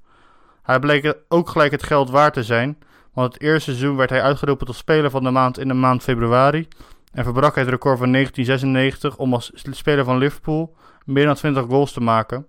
Hij 0.64 0.80
bleek 0.80 1.18
ook 1.28 1.50
gelijk 1.50 1.72
het 1.72 1.84
geld 1.84 2.10
waard 2.10 2.34
te 2.34 2.44
zijn, 2.44 2.78
want 3.14 3.34
het 3.34 3.42
eerste 3.42 3.72
seizoen 3.72 3.96
werd 3.96 4.10
hij 4.10 4.22
uitgeroepen 4.22 4.66
tot 4.66 4.76
speler 4.76 5.10
van 5.10 5.24
de 5.24 5.32
maand 5.32 5.60
in 5.60 5.68
de 5.68 5.74
maand 5.74 6.04
februari 6.04 6.68
en 7.12 7.24
verbrak 7.24 7.54
hij 7.54 7.64
het 7.64 7.72
record 7.72 7.98
van 7.98 8.12
1996 8.12 9.18
om 9.18 9.34
als 9.34 9.52
speler 9.54 10.06
van 10.06 10.18
Liverpool 10.18 10.76
meer 11.06 11.26
dan 11.26 11.36
20 11.36 11.66
goals 11.66 11.94
te 11.94 12.02
maken. 12.02 12.48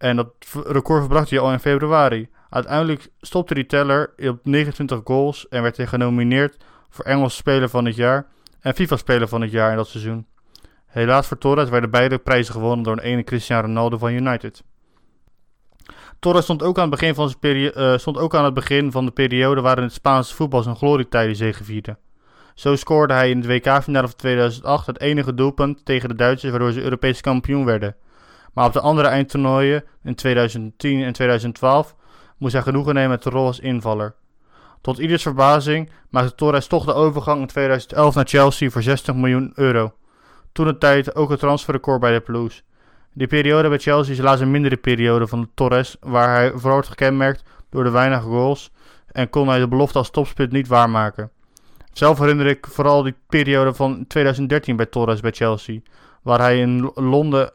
En 0.00 0.16
dat 0.16 0.32
record 0.66 1.00
verbrak 1.00 1.28
hij 1.28 1.38
al 1.38 1.52
in 1.52 1.58
februari. 1.58 2.28
Uiteindelijk 2.50 3.08
stopte 3.20 3.54
die 3.54 3.66
teller 3.66 4.12
op 4.16 4.38
29 4.42 5.00
goals 5.04 5.48
en 5.48 5.62
werd 5.62 5.76
hij 5.76 5.86
genomineerd 5.86 6.56
voor 6.88 7.04
Engelse 7.04 7.36
Speler 7.36 7.68
van 7.68 7.84
het 7.84 7.96
Jaar 7.96 8.26
en 8.60 8.74
FIFA 8.74 8.96
Speler 8.96 9.28
van 9.28 9.40
het 9.40 9.50
Jaar 9.50 9.70
in 9.70 9.76
dat 9.76 9.88
seizoen. 9.88 10.26
Helaas 10.86 11.26
voor 11.26 11.38
Torres 11.38 11.68
werden 11.68 11.90
beide 11.90 12.18
prijzen 12.18 12.54
gewonnen 12.54 12.82
door 12.82 12.92
een 12.92 13.02
ene 13.02 13.24
Cristiano 13.24 13.66
Ronaldo 13.66 13.98
van 13.98 14.12
United. 14.12 14.62
Torres 16.18 16.44
stond 16.44 16.62
ook 16.62 16.76
aan 16.76 16.90
het 16.90 17.00
begin 17.00 17.14
van, 17.14 17.34
zijn 17.40 17.72
eh, 17.72 17.98
stond 17.98 18.18
ook 18.18 18.34
aan 18.34 18.44
het 18.44 18.54
begin 18.54 18.92
van 18.92 19.04
de 19.04 19.12
periode 19.12 19.60
waarin 19.60 19.84
het 19.84 19.92
Spaanse 19.92 20.34
voetbal 20.34 20.62
zijn 20.62 20.76
glorietijden 20.76 21.36
zegevierde. 21.36 21.98
Zo 22.54 22.76
scoorde 22.76 23.14
hij 23.14 23.30
in 23.30 23.40
de 23.40 23.48
WK-finale 23.48 24.06
van 24.06 24.16
2008 24.16 24.86
het 24.86 25.00
enige 25.00 25.34
doelpunt 25.34 25.84
tegen 25.84 26.08
de 26.08 26.14
Duitsers 26.14 26.50
waardoor 26.50 26.72
ze 26.72 26.82
Europees 26.82 27.20
kampioen 27.20 27.64
werden. 27.64 27.96
Maar 28.52 28.66
op 28.66 28.72
de 28.72 28.80
andere 28.80 29.08
eindtoernooien 29.08 29.84
in 30.02 30.14
2010 30.14 31.02
en 31.02 31.12
2012 31.12 31.94
moest 32.36 32.52
hij 32.52 32.62
genoegen 32.62 32.94
nemen 32.94 33.10
met 33.10 33.22
de 33.22 33.30
rol 33.30 33.46
als 33.46 33.60
invaller. 33.60 34.14
Tot 34.80 34.98
ieders 34.98 35.22
verbazing 35.22 35.90
maakte 36.08 36.34
Torres 36.34 36.66
toch 36.66 36.84
de 36.84 36.94
overgang 36.94 37.40
in 37.40 37.46
2011 37.46 38.14
naar 38.14 38.26
Chelsea 38.28 38.70
voor 38.70 38.82
60 38.82 39.14
miljoen 39.14 39.52
euro. 39.54 39.92
Toen 40.52 40.66
de 40.66 40.78
tijd 40.78 41.14
ook 41.14 41.30
het 41.30 41.38
transferrecord 41.38 42.00
bij 42.00 42.12
de 42.12 42.20
Blues. 42.20 42.64
Die 43.12 43.26
periode 43.26 43.68
bij 43.68 43.78
Chelsea 43.78 44.12
is 44.12 44.18
helaas 44.18 44.40
een 44.40 44.50
mindere 44.50 44.76
periode 44.76 45.26
van 45.26 45.50
Torres, 45.54 45.96
waar 46.00 46.34
hij 46.34 46.50
vooral 46.50 46.72
wordt 46.72 46.88
gekenmerkt 46.88 47.42
door 47.70 47.84
de 47.84 47.90
weinig 47.90 48.22
goals 48.22 48.72
en 49.12 49.30
kon 49.30 49.48
hij 49.48 49.58
de 49.58 49.68
belofte 49.68 49.98
als 49.98 50.10
topspit 50.10 50.52
niet 50.52 50.68
waarmaken. 50.68 51.30
Zelf 51.92 52.18
herinner 52.18 52.46
ik 52.46 52.66
vooral 52.66 53.02
die 53.02 53.14
periode 53.28 53.74
van 53.74 54.04
2013 54.06 54.76
bij 54.76 54.86
Torres 54.86 55.20
bij 55.20 55.32
Chelsea, 55.32 55.80
waar 56.22 56.38
hij 56.38 56.58
in 56.58 56.90
Londen 56.94 57.52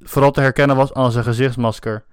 vooral 0.00 0.30
te 0.30 0.40
herkennen 0.40 0.76
was 0.76 0.94
aan 0.94 1.12
zijn 1.12 1.24
gezichtsmasker. 1.24 2.04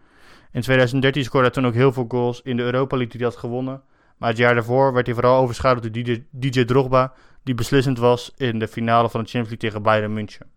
In 0.51 0.61
2013 0.61 1.23
scoorde 1.23 1.45
hij 1.45 1.55
toen 1.55 1.65
ook 1.65 1.73
heel 1.73 1.91
veel 1.91 2.05
goals 2.07 2.41
in 2.41 2.57
de 2.57 2.63
Europa 2.63 2.95
League 2.95 3.11
die 3.11 3.21
hij 3.21 3.29
had 3.29 3.39
gewonnen, 3.39 3.81
maar 4.17 4.29
het 4.29 4.37
jaar 4.37 4.53
daarvoor 4.53 4.93
werd 4.93 5.05
hij 5.05 5.15
vooral 5.15 5.41
overschaduwd 5.41 5.83
door 5.83 6.03
DJ, 6.03 6.23
DJ 6.29 6.65
Drogba, 6.65 7.13
die 7.43 7.55
beslissend 7.55 7.97
was 7.99 8.33
in 8.37 8.59
de 8.59 8.67
finale 8.67 9.09
van 9.09 9.23
de 9.23 9.29
Champions 9.29 9.49
League 9.49 9.69
tegen 9.69 9.81
Bayern 9.81 10.13
München. 10.13 10.47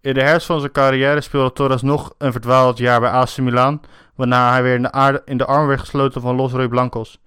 In 0.00 0.14
de 0.14 0.22
herfst 0.22 0.46
van 0.46 0.60
zijn 0.60 0.72
carrière 0.72 1.20
speelde 1.20 1.52
Torres 1.52 1.82
nog 1.82 2.14
een 2.18 2.32
verdwaald 2.32 2.78
jaar 2.78 3.00
bij 3.00 3.10
AC 3.10 3.36
Milan, 3.36 3.80
waarna 4.14 4.50
hij 4.52 4.62
weer 4.62 4.74
in 4.74 4.82
de, 4.82 5.22
in 5.24 5.36
de 5.36 5.44
arm 5.44 5.66
werd 5.66 5.80
gesloten 5.80 6.20
van 6.20 6.36
Los 6.36 6.52
Roy 6.52 6.68
Blancos. 6.68 7.20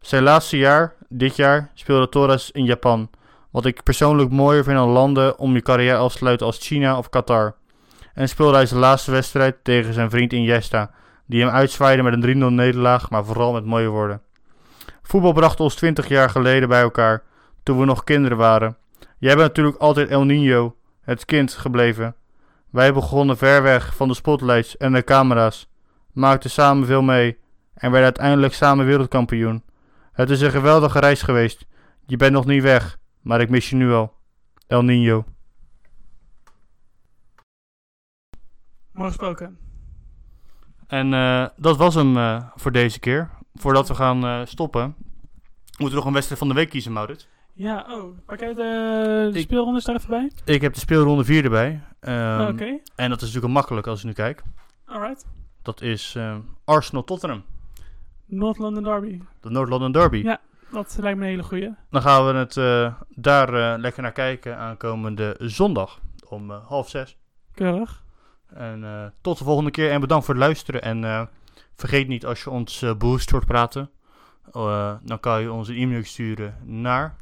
Zijn 0.00 0.22
laatste 0.22 0.56
jaar, 0.56 0.94
dit 1.08 1.36
jaar, 1.36 1.70
speelde 1.74 2.08
Torres 2.08 2.50
in 2.50 2.64
Japan, 2.64 3.10
wat 3.56 3.64
ik 3.64 3.82
persoonlijk 3.82 4.30
mooier 4.30 4.64
vind 4.64 4.76
dan 4.76 4.88
landen 4.88 5.38
om 5.38 5.54
je 5.54 5.62
carrière 5.62 5.96
af 5.96 6.12
te 6.12 6.18
sluiten 6.18 6.46
als 6.46 6.58
China 6.58 6.98
of 6.98 7.08
Qatar. 7.08 7.54
En 8.14 8.28
speelde 8.28 8.56
hij 8.56 8.66
zijn 8.66 8.80
laatste 8.80 9.10
wedstrijd 9.10 9.56
tegen 9.62 9.94
zijn 9.94 10.10
vriend 10.10 10.32
Iniesta, 10.32 10.90
die 11.26 11.40
hem 11.40 11.50
uitzwaaide 11.50 12.02
met 12.02 12.12
een 12.12 12.52
3-0 12.52 12.54
nederlaag, 12.54 13.10
maar 13.10 13.24
vooral 13.24 13.52
met 13.52 13.64
mooie 13.64 13.88
woorden. 13.88 14.20
Voetbal 15.02 15.32
bracht 15.32 15.60
ons 15.60 15.74
20 15.74 16.08
jaar 16.08 16.30
geleden 16.30 16.68
bij 16.68 16.80
elkaar, 16.80 17.22
toen 17.62 17.78
we 17.78 17.84
nog 17.84 18.04
kinderen 18.04 18.36
waren. 18.36 18.76
Jij 19.18 19.34
bent 19.34 19.48
natuurlijk 19.48 19.76
altijd 19.76 20.08
El 20.08 20.24
Niño, 20.24 20.74
het 21.00 21.24
kind, 21.24 21.52
gebleven. 21.52 22.14
Wij 22.70 22.92
begonnen 22.92 23.36
ver 23.36 23.62
weg 23.62 23.96
van 23.96 24.08
de 24.08 24.14
spotlights 24.14 24.76
en 24.76 24.92
de 24.92 25.04
camera's, 25.04 25.68
maakten 26.12 26.50
samen 26.50 26.86
veel 26.86 27.02
mee 27.02 27.38
en 27.74 27.90
werden 27.90 28.02
uiteindelijk 28.02 28.54
samen 28.54 28.86
wereldkampioen. 28.86 29.62
Het 30.12 30.30
is 30.30 30.40
een 30.40 30.50
geweldige 30.50 30.98
reis 30.98 31.22
geweest. 31.22 31.66
Je 32.06 32.16
bent 32.16 32.32
nog 32.32 32.46
niet 32.46 32.62
weg, 32.62 32.98
maar 33.26 33.40
ik 33.40 33.50
mis 33.50 33.70
je 33.70 33.76
nu 33.76 33.92
al. 33.92 34.12
El 34.66 34.82
Niño. 34.82 35.24
Mooi 38.92 39.08
gesproken. 39.08 39.58
En 40.86 41.14
eh, 41.14 41.46
dat 41.56 41.76
was 41.76 41.94
hem 41.94 42.16
eh, 42.16 42.46
voor 42.54 42.72
deze 42.72 42.98
keer. 42.98 43.30
Voordat 43.54 43.88
we 43.88 43.94
gaan 43.94 44.24
eh, 44.24 44.40
stoppen, 44.44 44.94
moeten 45.66 45.88
we 45.88 45.94
nog 45.94 46.04
een 46.04 46.12
wedstrijd 46.12 46.40
van 46.40 46.48
de 46.48 46.54
week 46.54 46.68
kiezen, 46.68 46.92
Maurits. 46.92 47.28
Ja, 47.52 47.86
oh, 47.88 48.18
pak 48.26 48.40
jij 48.40 48.54
de, 48.54 49.28
de 49.32 49.38
Ik- 49.38 49.44
speelrondes 49.44 49.84
daar 49.84 49.94
even 49.96 50.08
bij? 50.10 50.30
Ik 50.54 50.60
heb 50.60 50.74
de 50.74 50.80
speelronde 50.80 51.24
4 51.24 51.44
erbij. 51.44 51.80
Ehm, 52.00 52.48
Oké, 52.52 52.80
En 52.96 53.08
dat 53.10 53.18
is 53.20 53.26
natuurlijk 53.26 53.52
makkelijk 53.52 53.86
als 53.86 53.98
ik 54.00 54.06
nu 54.06 54.12
kijk. 54.12 54.42
alright. 54.84 55.26
Dat 55.62 55.80
is 55.80 56.16
Arsenal-Tottenham. 56.64 57.44
North 58.26 58.58
London 58.58 58.82
Derby. 58.82 59.20
De 59.40 59.50
Noord-London 59.50 59.92
Derby. 59.92 60.16
Ja. 60.22 60.40
Dat 60.70 60.96
lijkt 61.00 61.18
me 61.18 61.24
een 61.24 61.30
hele 61.30 61.42
goeie. 61.42 61.74
Dan 61.90 62.02
gaan 62.02 62.26
we 62.26 62.32
het 62.32 62.56
eh, 62.56 62.94
daar 63.08 63.54
eh, 63.54 63.74
lekker 63.78 64.02
naar 64.02 64.12
kijken 64.12 64.56
aankomende 64.56 65.36
zondag 65.38 66.00
om 66.28 66.50
eh, 66.50 66.66
half 66.66 66.88
zes. 66.88 67.16
Keurig. 67.54 68.04
En 68.46 69.12
tot 69.20 69.38
de 69.38 69.44
volgende 69.44 69.70
keer 69.70 69.90
en 69.90 70.00
bedankt 70.00 70.24
voor 70.24 70.34
het 70.34 70.42
luisteren. 70.42 70.82
En 70.82 71.28
vergeet 71.74 72.08
niet 72.08 72.26
als 72.26 72.42
je 72.42 72.50
ons 72.50 72.84
boost 72.98 73.30
hoort 73.30 73.46
praten, 73.46 73.90
dan 75.02 75.20
kan 75.20 75.40
je 75.40 75.52
ons 75.52 75.68
een 75.68 75.76
e-mail 75.76 76.04
sturen 76.04 76.54
naar... 76.64 77.16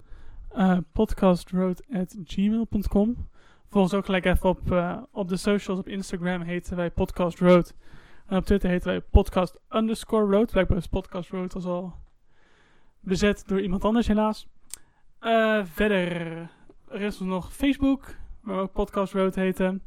Podcastroad.gmail.com 0.92 3.28
Volg 3.68 3.82
ons 3.82 3.94
ook 3.94 4.04
gelijk 4.04 4.24
even 4.24 4.48
op, 4.48 4.60
op 5.12 5.28
de 5.28 5.36
socials. 5.36 5.78
Op 5.78 5.88
Instagram 5.88 6.42
heten 6.42 6.76
wij 6.76 6.90
Podcast 6.90 7.38
Road. 7.38 7.74
En 8.26 8.36
op 8.36 8.44
Twitter 8.44 8.70
heten 8.70 8.88
wij 8.88 9.00
Podcast 9.00 9.60
underscore 9.70 10.36
Road. 10.36 10.50
Blijkbaar 10.50 10.76
is 10.76 10.86
Podcast 10.86 11.30
Road 11.30 11.54
als 11.54 11.64
al 11.64 12.03
bezet 13.04 13.42
door 13.46 13.60
iemand 13.60 13.84
anders 13.84 14.06
helaas. 14.06 14.46
Eh, 15.18 15.60
verder, 15.64 16.10
er 16.88 17.00
is 17.00 17.20
er 17.20 17.26
nog 17.26 17.52
Facebook, 17.52 18.14
waar 18.40 18.56
we 18.56 18.62
ook 18.62 18.72
Podcast 18.72 19.12
Road 19.12 19.34
heten. 19.34 19.82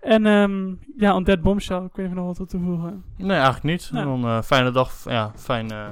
En 0.00 0.26
ehm 0.26 0.74
ja, 0.96 1.16
Undead 1.16 1.42
Bombshell, 1.42 1.76
ik 1.84 1.94
weet 1.94 2.06
even 2.06 2.16
nog 2.16 2.26
wat 2.26 2.36
toe 2.36 2.46
te 2.46 2.58
voegen. 2.58 3.04
Nee, 3.16 3.30
eigenlijk 3.36 3.64
niet. 3.64 3.90
Nou. 3.92 4.04
Dan 4.06 4.24
eh, 4.24 4.42
fijne 4.42 4.70
dag. 4.70 5.04
Ja, 5.04 5.32
fijn... 5.36 5.70
eh, 5.70 5.88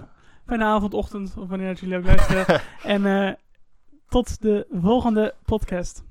Fijne 0.47 0.65
avond, 0.65 0.95
ochtend 0.95 1.35
of 1.39 1.49
wanneer 1.49 1.75
jullie 1.75 1.97
ook 1.97 2.05
luisteren. 2.05 2.61
en 2.95 3.07
eh, 3.07 3.35
tot 4.09 4.43
de 4.43 4.67
volgende 4.73 5.35
podcast. 5.45 6.05